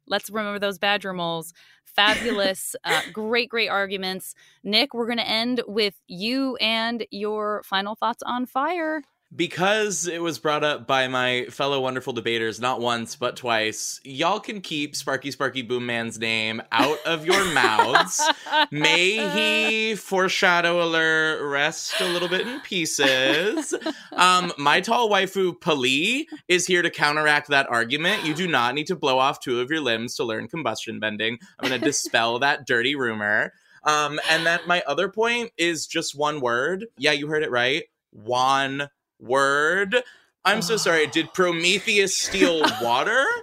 let's 0.06 0.30
remember 0.30 0.58
those 0.58 0.78
badger 0.78 1.12
moles. 1.12 1.52
Fabulous. 1.84 2.76
uh, 2.84 3.00
great, 3.12 3.48
great 3.48 3.68
arguments. 3.68 4.34
Nick, 4.62 4.94
we're 4.94 5.06
going 5.06 5.18
to 5.18 5.28
end 5.28 5.62
with 5.66 5.94
you 6.06 6.56
and 6.56 7.06
your 7.10 7.62
final 7.64 7.94
thoughts 7.94 8.22
on 8.24 8.46
fire 8.46 9.02
because 9.34 10.06
it 10.06 10.22
was 10.22 10.38
brought 10.38 10.62
up 10.62 10.86
by 10.86 11.08
my 11.08 11.46
fellow 11.50 11.80
wonderful 11.80 12.12
debaters 12.12 12.60
not 12.60 12.80
once 12.80 13.16
but 13.16 13.36
twice 13.36 14.00
y'all 14.04 14.38
can 14.38 14.60
keep 14.60 14.94
sparky 14.94 15.30
sparky 15.30 15.62
boom 15.62 15.84
man's 15.84 16.18
name 16.18 16.62
out 16.70 16.98
of 17.04 17.26
your 17.26 17.44
mouths. 17.52 18.22
May 18.70 19.28
he 19.30 19.96
foreshadow 19.96 20.82
alert 20.82 21.42
rest 21.42 22.00
a 22.00 22.04
little 22.08 22.28
bit 22.28 22.46
in 22.46 22.60
pieces. 22.60 23.74
Um 24.12 24.52
my 24.58 24.80
tall 24.80 25.10
waifu 25.10 25.58
P'Li 25.58 26.26
is 26.46 26.66
here 26.66 26.82
to 26.82 26.90
counteract 26.90 27.48
that 27.48 27.68
argument. 27.68 28.24
You 28.24 28.34
do 28.34 28.46
not 28.46 28.74
need 28.74 28.86
to 28.86 28.96
blow 28.96 29.18
off 29.18 29.40
two 29.40 29.60
of 29.60 29.70
your 29.70 29.80
limbs 29.80 30.14
to 30.16 30.24
learn 30.24 30.46
combustion 30.46 31.00
bending. 31.00 31.38
I'm 31.58 31.68
going 31.68 31.80
to 31.80 31.84
dispel 31.84 32.38
that 32.40 32.66
dirty 32.66 32.94
rumor. 32.94 33.52
Um 33.82 34.20
and 34.30 34.46
then 34.46 34.60
my 34.66 34.82
other 34.86 35.08
point 35.08 35.50
is 35.58 35.86
just 35.86 36.16
one 36.16 36.40
word. 36.40 36.86
Yeah 36.96 37.12
you 37.12 37.26
heard 37.26 37.42
it 37.42 37.50
right. 37.50 37.84
One 38.12 38.88
word. 39.20 39.96
I'm 40.44 40.62
so 40.62 40.76
sorry. 40.76 41.06
Did 41.06 41.32
Prometheus 41.34 42.16
steal 42.18 42.62
water? 42.82 43.24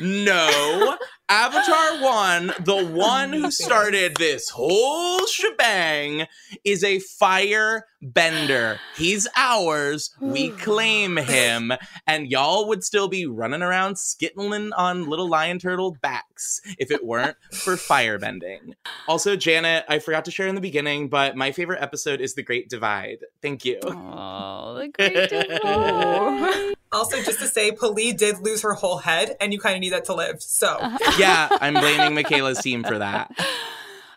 No. 0.00 0.96
Avatar 1.28 1.98
1, 2.02 2.52
the 2.60 2.86
one 2.86 3.32
who 3.32 3.50
started 3.50 4.16
this 4.16 4.48
whole 4.48 5.26
shebang, 5.26 6.26
is 6.64 6.82
a 6.82 6.98
fire 7.00 7.84
bender. 8.00 8.78
He's 8.96 9.26
ours. 9.36 10.14
We 10.20 10.48
hmm. 10.48 10.58
claim 10.58 11.16
him. 11.18 11.72
And 12.06 12.30
y'all 12.30 12.68
would 12.68 12.84
still 12.84 13.08
be 13.08 13.26
running 13.26 13.62
around 13.62 13.94
skittling 13.94 14.70
on 14.76 15.08
little 15.08 15.28
lion 15.28 15.58
turtle 15.58 15.96
backs 16.00 16.60
if 16.78 16.90
it 16.90 17.04
weren't 17.04 17.36
for 17.52 17.76
fire 17.76 18.18
bending. 18.18 18.74
Also, 19.06 19.36
Janet, 19.36 19.84
I 19.88 19.98
forgot 19.98 20.24
to 20.26 20.30
share 20.30 20.46
in 20.46 20.54
the 20.54 20.60
beginning, 20.60 21.08
but 21.08 21.36
my 21.36 21.52
favorite 21.52 21.82
episode 21.82 22.20
is 22.20 22.34
The 22.34 22.42
Great 22.42 22.68
Divide. 22.68 23.24
Thank 23.42 23.64
you. 23.64 23.80
Oh, 23.84 24.74
The 24.78 24.88
Great 24.88 25.30
Divide. 25.30 26.74
Also, 26.90 27.22
just 27.22 27.38
to 27.40 27.46
say, 27.46 27.70
P'Li 27.70 28.16
did 28.16 28.38
lose 28.38 28.62
her 28.62 28.72
whole 28.72 28.96
head, 28.96 29.36
and 29.42 29.52
you 29.52 29.60
kind 29.60 29.74
of 29.74 29.80
need 29.80 29.92
that 29.92 30.06
to 30.06 30.14
live. 30.14 30.42
So, 30.42 30.68
uh-huh. 30.68 31.17
Yeah, 31.18 31.48
I'm 31.60 31.74
blaming 31.74 32.16
Mikaila's 32.16 32.60
team 32.60 32.84
for 32.84 32.98
that. 32.98 33.30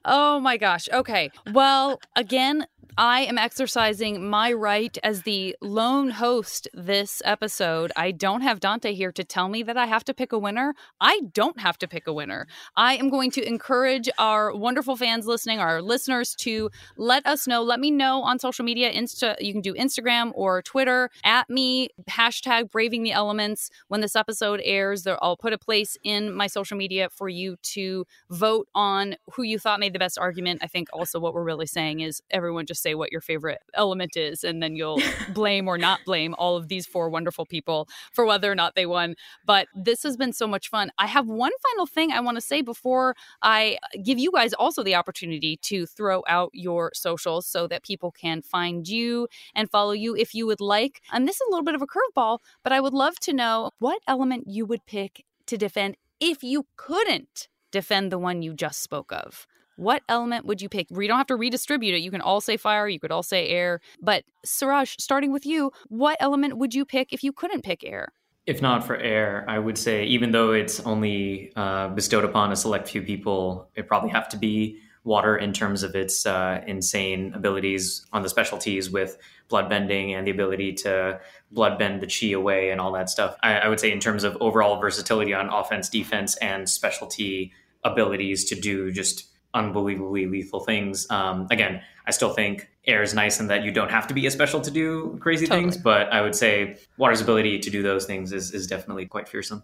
Oh 0.04 0.40
my 0.40 0.58
gosh. 0.58 0.90
Okay. 0.92 1.30
Well, 1.54 2.02
again, 2.16 2.66
I 2.98 3.22
am 3.22 3.38
exercising 3.38 4.30
my 4.30 4.52
right 4.52 4.98
as 5.02 5.22
the 5.22 5.56
lone 5.62 6.10
host 6.10 6.68
this 6.74 7.22
episode. 7.24 7.92
I 7.96 8.12
don't 8.12 8.42
have 8.42 8.60
Dante 8.60 8.94
here 8.94 9.14
to 9.14 9.24
tell 9.24 9.48
me 9.48 9.64
that 9.64 9.78
I 9.78 9.86
have 9.86 10.04
to 10.06 10.14
pick 10.14 10.34
a 10.34 10.40
winner. 10.40 10.76
I 11.00 11.22
don't 11.32 11.60
have 11.62 11.78
to 11.80 11.88
pick 11.88 12.06
a 12.06 12.14
winner. 12.14 12.48
I 12.76 12.98
am 12.98 13.10
going 13.10 13.32
to 13.32 13.48
encourage 13.48 14.10
our 14.18 14.54
wonderful 14.54 14.98
fans 14.98 15.26
listening, 15.26 15.60
our 15.60 15.82
listeners, 15.82 16.36
to 16.40 16.70
let 16.98 17.26
us 17.26 17.48
know. 17.48 17.64
Let 17.64 17.80
me 17.80 17.92
know 17.92 18.24
on 18.24 18.40
social 18.40 18.66
media. 18.66 18.92
Insta, 18.92 19.36
you 19.40 19.54
can 19.54 19.62
do 19.62 19.74
Instagram 19.74 20.32
or 20.36 20.62
Twitter 20.62 21.10
at 21.24 21.50
me 21.50 21.90
hashtag 22.10 22.72
Braving 22.72 23.04
the 23.04 23.14
Elements. 23.14 23.70
When 23.88 24.02
this 24.02 24.18
episode 24.18 24.60
airs, 24.66 25.04
there, 25.04 25.18
I'll 25.24 25.38
put 25.38 25.54
a 25.54 25.58
place 25.58 25.98
in 26.04 26.34
my 26.34 26.48
social 26.48 26.78
media 26.78 27.10
for 27.10 27.30
you 27.30 27.56
to 27.64 28.06
vote 28.30 28.68
on 28.76 29.16
who 29.34 29.44
you 29.44 29.60
thought 29.60 29.80
made 29.80 29.94
the 29.94 30.00
best 30.00 30.20
argument. 30.20 30.62
I 30.62 30.68
think 30.68 30.90
also 30.92 31.20
what 31.20 31.34
we're 31.34 31.44
really 31.44 31.68
saying 31.68 32.02
is 32.02 32.22
everyone 32.32 32.66
just 32.66 32.81
say 32.82 32.96
what 32.96 33.12
your 33.12 33.22
favorite 33.22 33.60
element 33.74 34.18
is, 34.18 34.44
and 34.44 34.62
then 34.62 34.76
you'll 34.76 35.02
blame 35.34 35.68
or 35.68 35.78
not 35.78 36.00
blame 36.06 36.36
all 36.38 36.58
of 36.58 36.68
these 36.68 36.86
four 36.86 37.10
wonderful 37.10 37.46
people 37.46 37.88
for 38.12 38.26
whether 38.26 38.52
or 38.52 38.56
not 38.56 38.76
they 38.76 38.86
won. 38.86 39.16
But 39.46 39.68
this 39.76 40.04
has 40.04 40.18
been 40.18 40.34
so 40.34 40.48
much 40.48 40.70
fun. 40.70 40.92
I 40.98 41.08
have 41.08 41.28
one 41.28 41.52
final 41.72 41.86
thing 41.86 42.12
I 42.12 42.20
want 42.20 42.38
to 42.38 42.42
say 42.42 42.62
before 42.62 43.16
I 43.42 43.78
give 44.04 44.20
you 44.20 44.32
guys 44.32 44.54
also 44.54 44.84
the 44.84 44.96
opportunity 44.96 45.58
to 45.64 45.86
throw 45.86 46.24
out 46.28 46.50
your 46.54 46.92
socials 46.94 47.48
so 47.48 47.68
that 47.68 47.84
people 47.84 48.12
can 48.12 48.42
find 48.42 48.88
you 48.88 49.28
and 49.56 49.70
follow 49.70 49.92
you 49.92 50.16
if 50.16 50.34
you 50.34 50.46
would 50.48 50.62
like. 50.62 51.02
And 51.12 51.28
this 51.28 51.36
is 51.36 51.48
a 51.48 51.52
little 51.52 51.66
bit 51.66 51.76
of 51.76 51.82
a 51.82 51.88
curveball, 51.88 52.40
but 52.64 52.74
I 52.74 52.80
would 52.80 52.94
love 52.94 53.20
to 53.22 53.34
know 53.34 53.72
what 53.80 54.00
element 54.08 54.46
you 54.48 54.66
would 54.66 54.86
pick 54.86 55.26
to 55.48 55.58
defend 55.58 55.98
if 56.20 56.44
you 56.44 56.66
couldn't 56.78 57.48
defend 57.72 58.12
the 58.12 58.20
one 58.20 58.42
you 58.42 58.54
just 58.54 58.82
spoke 58.82 59.12
of 59.12 59.48
what 59.82 60.04
element 60.08 60.46
would 60.46 60.62
you 60.62 60.70
pick? 60.70 60.88
We 60.92 61.08
don't 61.08 61.18
have 61.18 61.28
to 61.28 61.36
redistribute 61.36 61.96
it. 61.96 62.02
You 62.02 62.12
can 62.12 62.22
all 62.22 62.40
say 62.40 62.56
fire, 62.56 62.88
you 62.88 63.00
could 63.00 63.12
all 63.12 63.24
say 63.24 63.48
air. 63.48 63.82
But 64.00 64.24
Suraj, 64.46 64.96
starting 65.00 65.32
with 65.34 65.46
you, 65.46 65.72
what 65.88 66.18
element 66.20 66.58
would 66.58 66.76
you 66.76 66.86
pick 66.86 67.12
if 67.12 67.24
you 67.24 67.34
couldn't 67.34 67.64
pick 67.64 67.84
air? 67.84 68.10
If 68.46 68.62
not 68.62 68.84
for 68.84 68.96
air, 68.96 69.44
I 69.48 69.58
would 69.58 69.78
say 69.78 70.06
even 70.06 70.32
though 70.32 70.52
it's 70.52 70.80
only 70.82 71.52
uh, 71.56 71.90
bestowed 71.90 72.24
upon 72.24 72.52
a 72.52 72.56
select 72.56 72.90
few 72.90 73.02
people, 73.02 73.70
it 73.76 73.88
probably 73.88 74.12
have 74.12 74.30
to 74.30 74.38
be 74.38 74.80
water 75.04 75.36
in 75.36 75.52
terms 75.52 75.82
of 75.82 75.96
its 75.96 76.28
uh, 76.28 76.62
insane 76.68 77.34
abilities 77.34 78.06
on 78.14 78.22
the 78.22 78.30
specialties 78.30 78.92
with 78.92 79.18
blood 79.50 79.68
bending 79.68 80.14
and 80.14 80.28
the 80.28 80.32
ability 80.32 80.74
to 80.74 81.20
blood 81.52 81.80
bend 81.80 82.02
the 82.02 82.08
chi 82.08 82.34
away 82.36 82.70
and 82.70 82.80
all 82.80 82.92
that 82.92 83.10
stuff. 83.10 83.36
I, 83.42 83.60
I 83.60 83.68
would 83.68 83.80
say 83.80 83.92
in 83.92 84.00
terms 84.00 84.24
of 84.24 84.38
overall 84.40 84.80
versatility 84.80 85.34
on 85.34 85.50
offense, 85.50 85.90
defense, 85.90 86.38
and 86.38 86.70
specialty 86.70 87.52
abilities 87.84 88.46
to 88.46 88.56
do 88.56 88.92
just 88.92 89.31
unbelievably 89.54 90.28
lethal 90.28 90.62
things. 90.62 91.10
Um, 91.10 91.48
again, 91.52 91.82
I 92.06 92.12
still 92.12 92.34
think 92.34 92.70
air 92.86 93.02
is 93.02 93.14
nice 93.14 93.40
in 93.40 93.48
that 93.48 93.64
you 93.64 93.72
don't 93.72 93.92
have 93.92 94.08
to 94.08 94.14
be 94.14 94.26
a 94.26 94.32
special 94.32 94.62
to 94.62 94.72
do 94.72 95.18
crazy 95.22 95.46
totally. 95.46 95.64
things, 95.64 95.78
but 95.78 96.12
I 96.12 96.22
would 96.22 96.36
say 96.36 96.78
water's 96.98 97.22
ability 97.22 97.60
to 97.60 97.70
do 97.70 97.84
those 97.84 98.06
things 98.06 98.32
is, 98.32 98.52
is 98.54 98.68
definitely 98.68 99.06
quite 99.06 99.28
fearsome. 99.28 99.64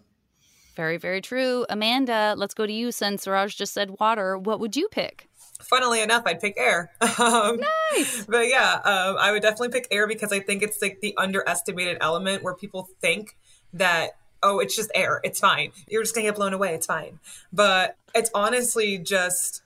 Very, 0.76 0.96
very 0.96 1.20
true. 1.20 1.66
Amanda, 1.68 2.34
let's 2.36 2.54
go 2.54 2.64
to 2.64 2.72
you 2.72 2.92
since 2.92 3.22
Suraj 3.22 3.56
just 3.56 3.74
said 3.74 3.98
water. 3.98 4.38
What 4.38 4.60
would 4.60 4.76
you 4.76 4.88
pick? 4.88 5.28
Funnily 5.60 6.00
enough, 6.00 6.22
I'd 6.24 6.38
pick 6.38 6.54
air. 6.56 6.92
um, 7.18 7.58
nice. 7.92 8.24
But 8.26 8.46
yeah, 8.46 8.74
um, 8.84 9.16
I 9.18 9.32
would 9.32 9.42
definitely 9.42 9.70
pick 9.70 9.88
air 9.90 10.06
because 10.06 10.32
I 10.32 10.38
think 10.38 10.62
it's 10.62 10.80
like 10.80 11.00
the 11.00 11.16
underestimated 11.16 11.98
element 12.00 12.44
where 12.44 12.54
people 12.54 12.88
think 13.00 13.36
that 13.72 14.10
oh, 14.42 14.60
it's 14.60 14.76
just 14.76 14.90
air. 14.94 15.20
It's 15.24 15.40
fine. 15.40 15.72
You're 15.88 16.02
just 16.02 16.14
going 16.14 16.24
to 16.26 16.30
get 16.30 16.36
blown 16.36 16.52
away. 16.52 16.74
It's 16.74 16.86
fine. 16.86 17.18
But 17.52 17.96
it's 18.14 18.30
honestly 18.34 18.98
just 18.98 19.62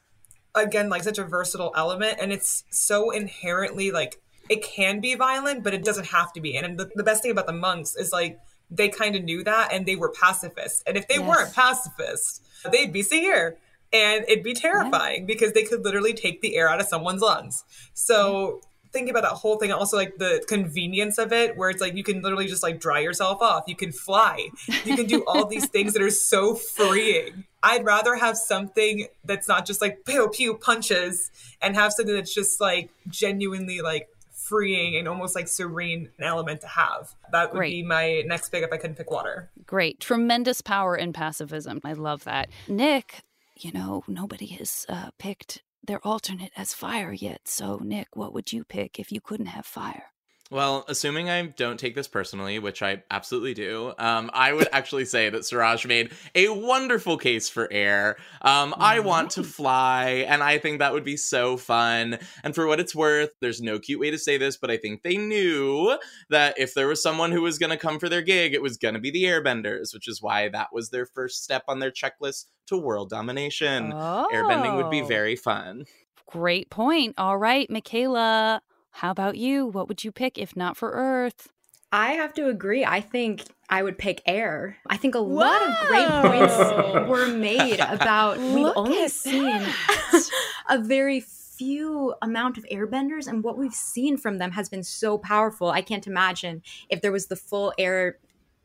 again 0.54 0.88
like 0.88 1.02
such 1.02 1.18
a 1.18 1.24
versatile 1.24 1.72
element 1.76 2.18
and 2.20 2.32
it's 2.32 2.64
so 2.70 3.10
inherently 3.10 3.90
like 3.90 4.20
it 4.48 4.62
can 4.62 5.00
be 5.00 5.14
violent 5.14 5.62
but 5.62 5.72
it 5.72 5.84
doesn't 5.84 6.06
have 6.06 6.32
to 6.32 6.40
be 6.40 6.56
and 6.56 6.78
the, 6.78 6.90
the 6.94 7.02
best 7.02 7.22
thing 7.22 7.30
about 7.30 7.46
the 7.46 7.52
monks 7.52 7.96
is 7.96 8.12
like 8.12 8.38
they 8.70 8.88
kind 8.88 9.16
of 9.16 9.22
knew 9.22 9.42
that 9.44 9.72
and 9.72 9.86
they 9.86 9.96
were 9.96 10.10
pacifists 10.10 10.82
and 10.86 10.96
if 10.96 11.08
they 11.08 11.16
yes. 11.16 11.28
weren't 11.28 11.54
pacifists 11.54 12.40
they'd 12.70 12.92
be 12.92 13.02
here 13.02 13.56
and 13.92 14.24
it'd 14.28 14.44
be 14.44 14.54
terrifying 14.54 15.20
yeah. 15.20 15.26
because 15.26 15.52
they 15.52 15.64
could 15.64 15.84
literally 15.84 16.12
take 16.12 16.40
the 16.42 16.56
air 16.56 16.68
out 16.68 16.80
of 16.80 16.86
someone's 16.86 17.22
lungs 17.22 17.64
so 17.94 18.60
yeah 18.62 18.68
thinking 18.92 19.10
about 19.10 19.22
that 19.22 19.36
whole 19.36 19.56
thing 19.56 19.72
also 19.72 19.96
like 19.96 20.18
the 20.18 20.44
convenience 20.46 21.18
of 21.18 21.32
it 21.32 21.56
where 21.56 21.70
it's 21.70 21.80
like 21.80 21.94
you 21.94 22.04
can 22.04 22.20
literally 22.20 22.46
just 22.46 22.62
like 22.62 22.78
dry 22.78 23.00
yourself 23.00 23.40
off 23.40 23.64
you 23.66 23.74
can 23.74 23.90
fly 23.90 24.48
you 24.84 24.96
can 24.96 25.06
do 25.06 25.24
all 25.26 25.46
these 25.46 25.66
things 25.68 25.94
that 25.94 26.02
are 26.02 26.10
so 26.10 26.54
freeing 26.54 27.44
i'd 27.62 27.84
rather 27.84 28.16
have 28.16 28.36
something 28.36 29.06
that's 29.24 29.48
not 29.48 29.66
just 29.66 29.80
like 29.80 30.04
pew 30.04 30.28
pew 30.32 30.54
punches 30.54 31.30
and 31.60 31.74
have 31.74 31.92
something 31.92 32.14
that's 32.14 32.34
just 32.34 32.60
like 32.60 32.90
genuinely 33.08 33.80
like 33.80 34.08
freeing 34.52 34.96
and 34.96 35.08
almost 35.08 35.34
like 35.34 35.48
serene 35.48 36.10
element 36.20 36.60
to 36.60 36.66
have. 36.66 37.14
That 37.30 37.52
would 37.52 37.58
Great. 37.58 37.70
be 37.70 37.82
my 37.82 38.22
next 38.26 38.50
pick 38.50 38.62
if 38.62 38.72
I 38.72 38.76
couldn't 38.76 38.96
pick 38.96 39.10
water. 39.10 39.50
Great. 39.66 40.00
Tremendous 40.00 40.60
power 40.60 40.96
in 40.96 41.12
pacifism. 41.12 41.80
I 41.84 41.92
love 41.94 42.24
that. 42.24 42.50
Nick, 42.68 43.22
you 43.56 43.72
know, 43.72 44.04
nobody 44.06 44.46
has 44.46 44.84
uh, 44.88 45.10
picked 45.18 45.62
their 45.84 46.06
alternate 46.06 46.52
as 46.56 46.74
fire 46.74 47.12
yet. 47.12 47.42
So, 47.48 47.78
Nick, 47.82 48.08
what 48.14 48.34
would 48.34 48.52
you 48.52 48.64
pick 48.64 48.98
if 48.98 49.10
you 49.10 49.20
couldn't 49.20 49.46
have 49.46 49.66
fire? 49.66 50.11
Well, 50.52 50.84
assuming 50.86 51.30
I 51.30 51.46
don't 51.46 51.80
take 51.80 51.94
this 51.94 52.08
personally, 52.08 52.58
which 52.58 52.82
I 52.82 53.02
absolutely 53.10 53.54
do, 53.54 53.94
um, 53.98 54.30
I 54.34 54.52
would 54.52 54.68
actually 54.72 55.06
say 55.06 55.30
that 55.30 55.46
Suraj 55.46 55.86
made 55.86 56.12
a 56.34 56.50
wonderful 56.50 57.16
case 57.16 57.48
for 57.48 57.72
air. 57.72 58.18
Um, 58.42 58.74
I 58.76 59.00
want 59.00 59.30
to 59.30 59.44
fly, 59.44 60.26
and 60.28 60.42
I 60.42 60.58
think 60.58 60.80
that 60.80 60.92
would 60.92 61.04
be 61.04 61.16
so 61.16 61.56
fun. 61.56 62.18
And 62.44 62.54
for 62.54 62.66
what 62.66 62.80
it's 62.80 62.94
worth, 62.94 63.30
there's 63.40 63.62
no 63.62 63.78
cute 63.78 63.98
way 63.98 64.10
to 64.10 64.18
say 64.18 64.36
this, 64.36 64.58
but 64.58 64.70
I 64.70 64.76
think 64.76 65.02
they 65.02 65.16
knew 65.16 65.96
that 66.28 66.58
if 66.58 66.74
there 66.74 66.86
was 66.86 67.02
someone 67.02 67.32
who 67.32 67.40
was 67.40 67.58
going 67.58 67.70
to 67.70 67.78
come 67.78 67.98
for 67.98 68.10
their 68.10 68.20
gig, 68.20 68.52
it 68.52 68.60
was 68.60 68.76
going 68.76 68.92
to 68.92 69.00
be 69.00 69.10
the 69.10 69.24
airbenders, 69.24 69.94
which 69.94 70.06
is 70.06 70.20
why 70.20 70.50
that 70.50 70.68
was 70.70 70.90
their 70.90 71.06
first 71.06 71.42
step 71.42 71.62
on 71.66 71.78
their 71.78 71.90
checklist 71.90 72.44
to 72.66 72.76
world 72.76 73.08
domination. 73.08 73.90
Oh. 73.94 74.28
Airbending 74.30 74.76
would 74.76 74.90
be 74.90 75.00
very 75.00 75.34
fun. 75.34 75.86
Great 76.26 76.68
point. 76.68 77.14
All 77.16 77.38
right, 77.38 77.70
Mikaila, 77.70 78.60
how 78.92 79.10
about 79.10 79.36
you? 79.36 79.66
What 79.66 79.88
would 79.88 80.04
you 80.04 80.12
pick 80.12 80.38
if 80.38 80.56
not 80.56 80.76
for 80.76 80.90
Earth? 80.92 81.48
I 81.90 82.12
have 82.12 82.32
to 82.34 82.48
agree. 82.48 82.84
I 82.84 83.02
think 83.02 83.44
I 83.68 83.82
would 83.82 83.98
pick 83.98 84.22
air. 84.24 84.78
I 84.88 84.96
think 84.96 85.14
a 85.14 85.18
lot 85.18 85.60
of 85.62 85.88
great 85.88 86.08
points 86.08 87.08
were 87.08 87.26
made 87.26 87.80
about 87.80 88.38
we've 88.54 88.72
only 88.74 89.08
seen 89.08 89.62
a 90.70 90.78
very 90.80 91.20
few 91.20 92.14
amount 92.22 92.56
of 92.56 92.64
airbenders 92.72 93.26
and 93.26 93.44
what 93.44 93.58
we've 93.58 93.74
seen 93.74 94.16
from 94.16 94.38
them 94.38 94.52
has 94.52 94.70
been 94.70 94.82
so 94.82 95.18
powerful. 95.18 95.70
I 95.70 95.82
can't 95.82 96.06
imagine 96.06 96.62
if 96.88 97.02
there 97.02 97.12
was 97.12 97.26
the 97.26 97.36
full 97.36 97.74
air 97.78 98.18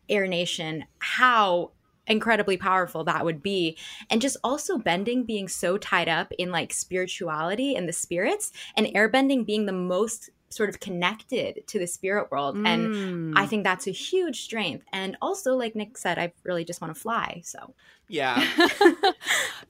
air 0.10 0.26
nation 0.26 0.86
how 1.00 1.72
incredibly 2.08 2.58
powerful 2.58 3.04
that 3.04 3.26
would 3.26 3.44
be. 3.44 3.78
And 4.10 4.22
just 4.22 4.38
also 4.44 4.78
bending 4.78 5.24
being 5.24 5.48
so 5.48 5.78
tied 5.78 6.10
up 6.10 6.32
in 6.38 6.52
like 6.52 6.74
spirituality 6.74 7.76
and 7.76 7.88
the 7.88 7.94
spirits 7.94 8.52
and 8.76 8.88
airbending 8.88 9.46
being 9.46 9.66
the 9.66 9.74
most 9.74 10.30
sort 10.50 10.70
of 10.70 10.80
connected 10.80 11.66
to 11.68 11.78
the 11.80 11.88
spirit 11.88 12.32
world 12.32 12.56
and 12.56 12.88
Mm. 12.88 13.34
i 13.36 13.46
think 13.46 13.64
that's 13.64 13.88
a 13.88 13.92
huge 13.92 14.42
strength 14.42 14.86
and 14.94 15.18
also 15.22 15.56
like 15.56 15.76
nick 15.76 15.98
said 15.98 16.18
i 16.18 16.32
really 16.44 16.64
just 16.64 16.80
want 16.82 16.94
to 16.96 17.00
fly 17.00 17.42
so 17.44 17.74
Yeah. 18.10 18.42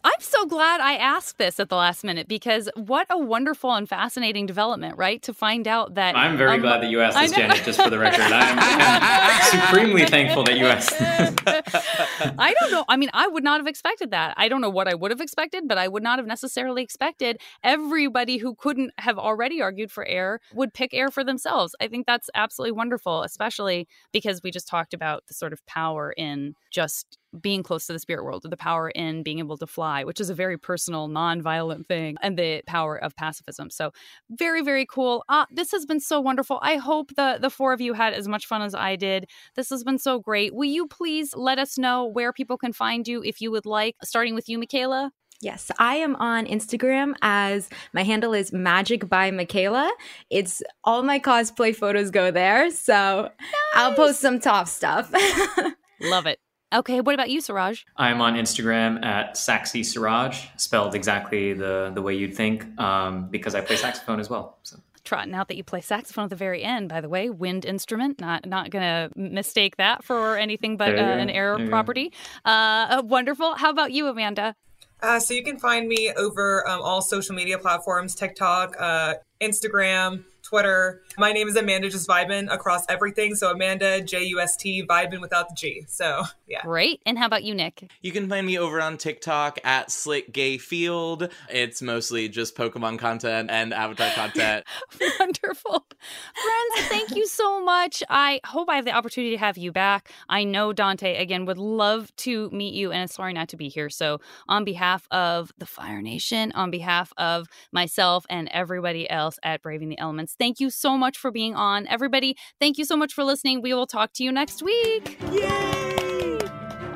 I'm 0.03 0.21
so 0.21 0.45
glad 0.45 0.79
I 0.79 0.93
asked 0.95 1.37
this 1.39 1.59
at 1.59 1.69
the 1.69 1.75
last 1.75 2.03
minute 2.03 2.27
because 2.27 2.69
what 2.75 3.07
a 3.09 3.17
wonderful 3.17 3.73
and 3.73 3.89
fascinating 3.89 4.45
development, 4.45 4.95
right? 4.97 5.19
To 5.23 5.33
find 5.33 5.67
out 5.67 5.95
that 5.95 6.15
I'm 6.15 6.37
very 6.37 6.51
um, 6.51 6.61
glad 6.61 6.81
that 6.83 6.89
you 6.91 7.01
asked 7.01 7.17
this. 7.19 7.31
Janet, 7.31 7.63
just 7.65 7.81
for 7.81 7.89
the 7.89 7.97
record. 7.97 8.21
I'm, 8.21 8.57
I'm 8.61 9.41
supremely 9.59 10.05
thankful 10.05 10.43
that 10.43 10.55
you 10.55 10.67
asked. 10.67 10.93
I 12.39 12.53
don't 12.59 12.71
know. 12.71 12.85
I 12.87 12.95
mean, 12.95 13.09
I 13.13 13.27
would 13.27 13.43
not 13.43 13.59
have 13.59 13.67
expected 13.67 14.11
that. 14.11 14.35
I 14.37 14.47
don't 14.49 14.61
know 14.61 14.69
what 14.69 14.87
I 14.87 14.93
would 14.93 15.11
have 15.11 15.21
expected, 15.21 15.67
but 15.67 15.77
I 15.79 15.87
would 15.87 16.03
not 16.03 16.19
have 16.19 16.27
necessarily 16.27 16.83
expected 16.83 17.39
everybody 17.63 18.37
who 18.37 18.53
couldn't 18.55 18.91
have 18.99 19.17
already 19.17 19.61
argued 19.61 19.91
for 19.91 20.05
air 20.05 20.39
would 20.53 20.66
pick 20.73 20.93
air 20.93 21.09
for 21.09 21.23
themselves. 21.23 21.75
I 21.81 21.87
think 21.87 22.05
that's 22.05 22.29
absolutely 22.35 22.73
wonderful, 22.73 23.23
especially 23.23 23.87
because 24.11 24.41
we 24.43 24.51
just 24.51 24.67
talked 24.67 24.93
about 24.93 25.23
the 25.27 25.33
sort 25.33 25.53
of 25.53 25.65
power 25.65 26.13
in 26.17 26.53
just 26.71 27.17
being 27.41 27.61
close 27.61 27.85
to 27.85 27.93
the 27.93 27.99
spirit 27.99 28.23
world, 28.23 28.45
or 28.45 28.49
the 28.49 28.57
power 28.57 28.89
in 28.89 29.21
being 29.21 29.39
able 29.39 29.57
to 29.57 29.67
fly, 29.67 30.03
which 30.03 30.19
is 30.19 30.29
a 30.29 30.35
very 30.35 30.57
personal, 30.57 31.07
non-violent 31.07 31.87
thing, 31.87 32.15
and 32.21 32.37
the 32.37 32.61
power 32.65 32.95
of 32.95 33.15
pacifism. 33.15 33.69
So, 33.69 33.91
very, 34.29 34.61
very 34.61 34.85
cool. 34.85 35.23
Uh, 35.29 35.45
this 35.51 35.71
has 35.71 35.85
been 35.85 35.99
so 35.99 36.19
wonderful. 36.21 36.59
I 36.61 36.77
hope 36.77 37.15
the 37.15 37.37
the 37.39 37.49
four 37.49 37.73
of 37.73 37.81
you 37.81 37.93
had 37.93 38.13
as 38.13 38.27
much 38.27 38.45
fun 38.45 38.61
as 38.61 38.73
I 38.73 38.95
did. 38.95 39.29
This 39.55 39.69
has 39.69 39.83
been 39.83 39.99
so 39.99 40.19
great. 40.19 40.55
Will 40.55 40.69
you 40.69 40.87
please 40.87 41.35
let 41.35 41.59
us 41.59 41.77
know 41.77 42.05
where 42.05 42.33
people 42.33 42.57
can 42.57 42.73
find 42.73 43.07
you 43.07 43.23
if 43.23 43.41
you 43.41 43.51
would 43.51 43.65
like, 43.65 43.95
starting 44.03 44.33
with 44.35 44.49
you, 44.49 44.57
Mikaila? 44.59 45.11
Yes, 45.39 45.69
I 45.77 45.95
am 45.97 46.15
on 46.15 46.45
Instagram 46.47 47.13
as 47.21 47.69
my 47.93 48.03
handle 48.03 48.33
is 48.33 48.51
magic 48.51 49.07
by 49.07 49.29
Mikaila. 49.29 49.89
It's 50.31 50.63
all 50.83 51.03
my 51.03 51.19
cosplay 51.19 51.75
photos 51.75 52.09
go 52.09 52.31
there. 52.31 52.71
So 52.71 53.29
I'll 53.75 53.93
post 53.93 54.19
some 54.19 54.39
top 54.39 54.67
stuff. 54.67 55.13
Love 56.01 56.25
it. 56.25 56.39
Okay, 56.73 56.99
what 57.01 57.13
about 57.13 57.29
you, 57.29 57.39
Suraj? 57.39 57.83
I'm 57.95 58.19
on 58.19 58.33
Instagram 58.35 59.05
at 59.05 59.35
Saxy 59.37 59.85
Suraj, 59.85 60.47
spelled 60.57 60.95
exactly 60.95 61.53
the, 61.53 61.91
the 61.93 62.01
way 62.01 62.13
you'd 62.15 62.35
think, 62.35 62.65
um, 62.79 63.29
because 63.29 63.55
I 63.55 63.61
play 63.61 63.77
saxophone 63.77 64.19
as 64.19 64.29
well. 64.29 64.57
So. 64.63 64.77
Trotting 65.05 65.33
out 65.33 65.47
that 65.47 65.55
you 65.55 65.63
play 65.63 65.79
saxophone 65.79 66.25
at 66.25 66.29
the 66.31 66.35
very 66.35 66.61
end, 66.63 66.89
by 66.89 66.99
the 66.99 67.07
way, 67.07 67.29
wind 67.29 67.63
instrument. 67.63 68.19
Not 68.19 68.45
not 68.45 68.71
gonna 68.71 69.09
mistake 69.15 69.77
that 69.77 70.03
for 70.03 70.35
anything 70.35 70.75
but 70.75 70.89
uh, 70.89 70.95
There 70.95 71.09
you 71.11 71.15
go. 71.15 71.21
an 71.21 71.29
air 71.29 71.51
There 71.53 71.59
you 71.61 71.65
go. 71.67 71.69
property. 71.71 72.13
Uh, 72.43 73.01
wonderful. 73.05 73.55
How 73.55 73.69
about 73.69 73.93
you, 73.93 74.07
Amanda? 74.07 74.53
Uh, 75.01 75.19
so 75.19 75.33
you 75.33 75.43
can 75.43 75.59
find 75.59 75.87
me 75.87 76.11
over 76.17 76.67
um, 76.67 76.81
all 76.81 77.01
social 77.01 77.35
media 77.35 77.57
platforms 77.57 78.15
TikTok, 78.15 78.75
uh, 78.79 79.15
Instagram, 79.41 80.23
Twitter. 80.41 81.01
My 81.19 81.31
name 81.31 81.47
is 81.47 81.55
Amanda 81.55 81.89
Just 81.89 82.07
Vibin 82.07 82.47
across 82.53 82.85
everything. 82.89 83.33
So 83.33 83.49
Amanda, 83.49 84.01
J 84.01 84.25
U 84.25 84.39
S 84.39 84.55
T, 84.55 84.85
Vibin 84.85 85.19
without 85.19 85.49
the 85.49 85.55
G. 85.55 85.83
So 85.87 86.25
yeah. 86.45 86.61
Great. 86.61 87.01
And 87.07 87.17
how 87.17 87.25
about 87.25 87.43
you, 87.43 87.55
Nick? 87.55 87.89
You 88.03 88.11
can 88.11 88.29
find 88.29 88.45
me 88.45 88.59
over 88.59 88.79
on 88.79 88.97
TikTok 88.97 89.57
at 89.63 89.89
Slick 89.89 90.31
Gay 90.31 90.59
Field. 90.59 91.29
It's 91.49 91.81
mostly 91.81 92.29
just 92.29 92.55
Pokemon 92.55 92.99
content 92.99 93.49
and 93.49 93.73
Avatar 93.73 94.11
content. 94.11 94.65
Wonderful. 95.19 95.87
Friends, 95.89 96.87
thank 96.87 97.15
you 97.15 97.25
so 97.25 97.63
much. 97.65 98.03
I 98.09 98.39
hope 98.45 98.69
I 98.69 98.75
have 98.75 98.85
the 98.85 98.91
opportunity 98.91 99.31
to 99.31 99.39
have 99.39 99.57
you 99.57 99.71
back. 99.71 100.11
I 100.29 100.43
know 100.43 100.71
Dante, 100.71 101.17
again, 101.17 101.45
would 101.45 101.57
love 101.57 102.15
to 102.17 102.51
meet 102.51 102.75
you 102.75 102.91
and 102.91 103.03
is 103.03 103.11
sorry 103.11 103.33
not 103.33 103.49
to 103.49 103.57
be 103.57 103.69
here. 103.69 103.89
So, 103.89 104.21
on 104.47 104.63
behalf 104.63 105.07
of 105.09 105.51
the 105.57 105.65
Fire 105.65 106.01
Nation, 106.01 106.51
on 106.51 106.69
behalf 106.69 107.11
of 107.17 107.47
myself 107.71 108.23
and 108.29 108.47
everybody 108.53 109.09
else 109.09 109.39
at 109.41 109.63
Braving 109.63 109.89
the 109.89 109.97
Elements, 109.97 110.35
thank 110.37 110.59
you 110.59 110.69
so 110.69 110.95
much 110.95 111.06
for 111.15 111.31
being 111.31 111.55
on. 111.55 111.87
Everybody, 111.87 112.35
thank 112.59 112.77
you 112.77 112.83
so 112.83 112.97
much 112.97 113.13
for 113.13 113.23
listening. 113.23 113.61
We 113.61 113.73
will 113.73 113.87
talk 113.87 114.11
to 114.15 114.23
you 114.23 114.31
next 114.31 114.61
week. 114.61 115.17
Yay! 115.31 116.39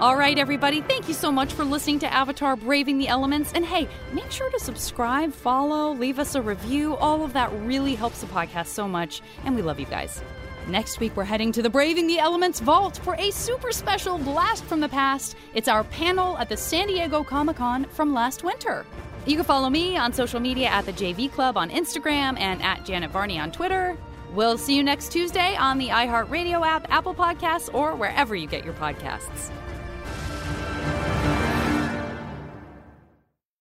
All 0.01 0.17
right, 0.17 0.39
everybody, 0.39 0.81
thank 0.81 1.07
you 1.07 1.13
so 1.13 1.31
much 1.31 1.53
for 1.53 1.63
listening 1.63 1.99
to 1.99 2.11
Avatar 2.11 2.55
Braving 2.55 2.97
the 2.97 3.07
Elements. 3.07 3.53
And 3.53 3.63
hey, 3.63 3.87
make 4.11 4.31
sure 4.31 4.49
to 4.49 4.59
subscribe, 4.59 5.31
follow, 5.31 5.93
leave 5.93 6.17
us 6.17 6.33
a 6.33 6.41
review. 6.41 6.95
All 6.95 7.23
of 7.23 7.33
that 7.33 7.51
really 7.61 7.93
helps 7.93 8.21
the 8.21 8.25
podcast 8.25 8.67
so 8.67 8.87
much, 8.87 9.21
and 9.45 9.55
we 9.55 9.61
love 9.61 9.79
you 9.79 9.85
guys. 9.85 10.23
Next 10.67 10.99
week, 10.99 11.15
we're 11.15 11.23
heading 11.23 11.51
to 11.53 11.61
the 11.61 11.69
Braving 11.69 12.07
the 12.07 12.19
Elements 12.19 12.59
Vault 12.59 12.97
for 13.03 13.15
a 13.15 13.31
super 13.31 13.71
special 13.71 14.17
blast 14.17 14.63
from 14.65 14.79
the 14.79 14.89
past. 14.89 15.35
It's 15.53 15.67
our 15.67 15.83
panel 15.85 16.37
at 16.37 16.49
the 16.49 16.57
San 16.57 16.87
Diego 16.87 17.23
Comic 17.23 17.57
Con 17.57 17.85
from 17.85 18.13
last 18.13 18.43
winter. 18.43 18.85
You 19.25 19.35
can 19.35 19.45
follow 19.45 19.69
me 19.69 19.97
on 19.97 20.13
social 20.13 20.39
media 20.39 20.67
at 20.67 20.85
the 20.85 20.93
JV 20.93 21.31
Club 21.31 21.57
on 21.57 21.69
Instagram 21.69 22.39
and 22.39 22.61
at 22.61 22.85
Janet 22.85 23.11
Varney 23.11 23.39
on 23.39 23.51
Twitter. 23.51 23.97
We'll 24.33 24.57
see 24.57 24.75
you 24.75 24.83
next 24.83 25.11
Tuesday 25.11 25.55
on 25.55 25.77
the 25.77 25.89
iHeartRadio 25.89 26.65
app, 26.65 26.89
Apple 26.89 27.13
Podcasts, 27.13 27.73
or 27.73 27.95
wherever 27.95 28.35
you 28.35 28.47
get 28.47 28.63
your 28.63 28.73
podcasts. 28.75 29.51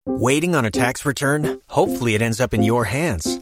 Waiting 0.06 0.56
on 0.56 0.66
a 0.66 0.72
tax 0.72 1.06
return? 1.06 1.60
Hopefully, 1.68 2.16
it 2.16 2.22
ends 2.22 2.40
up 2.40 2.54
in 2.54 2.64
your 2.64 2.86
hands. 2.86 3.42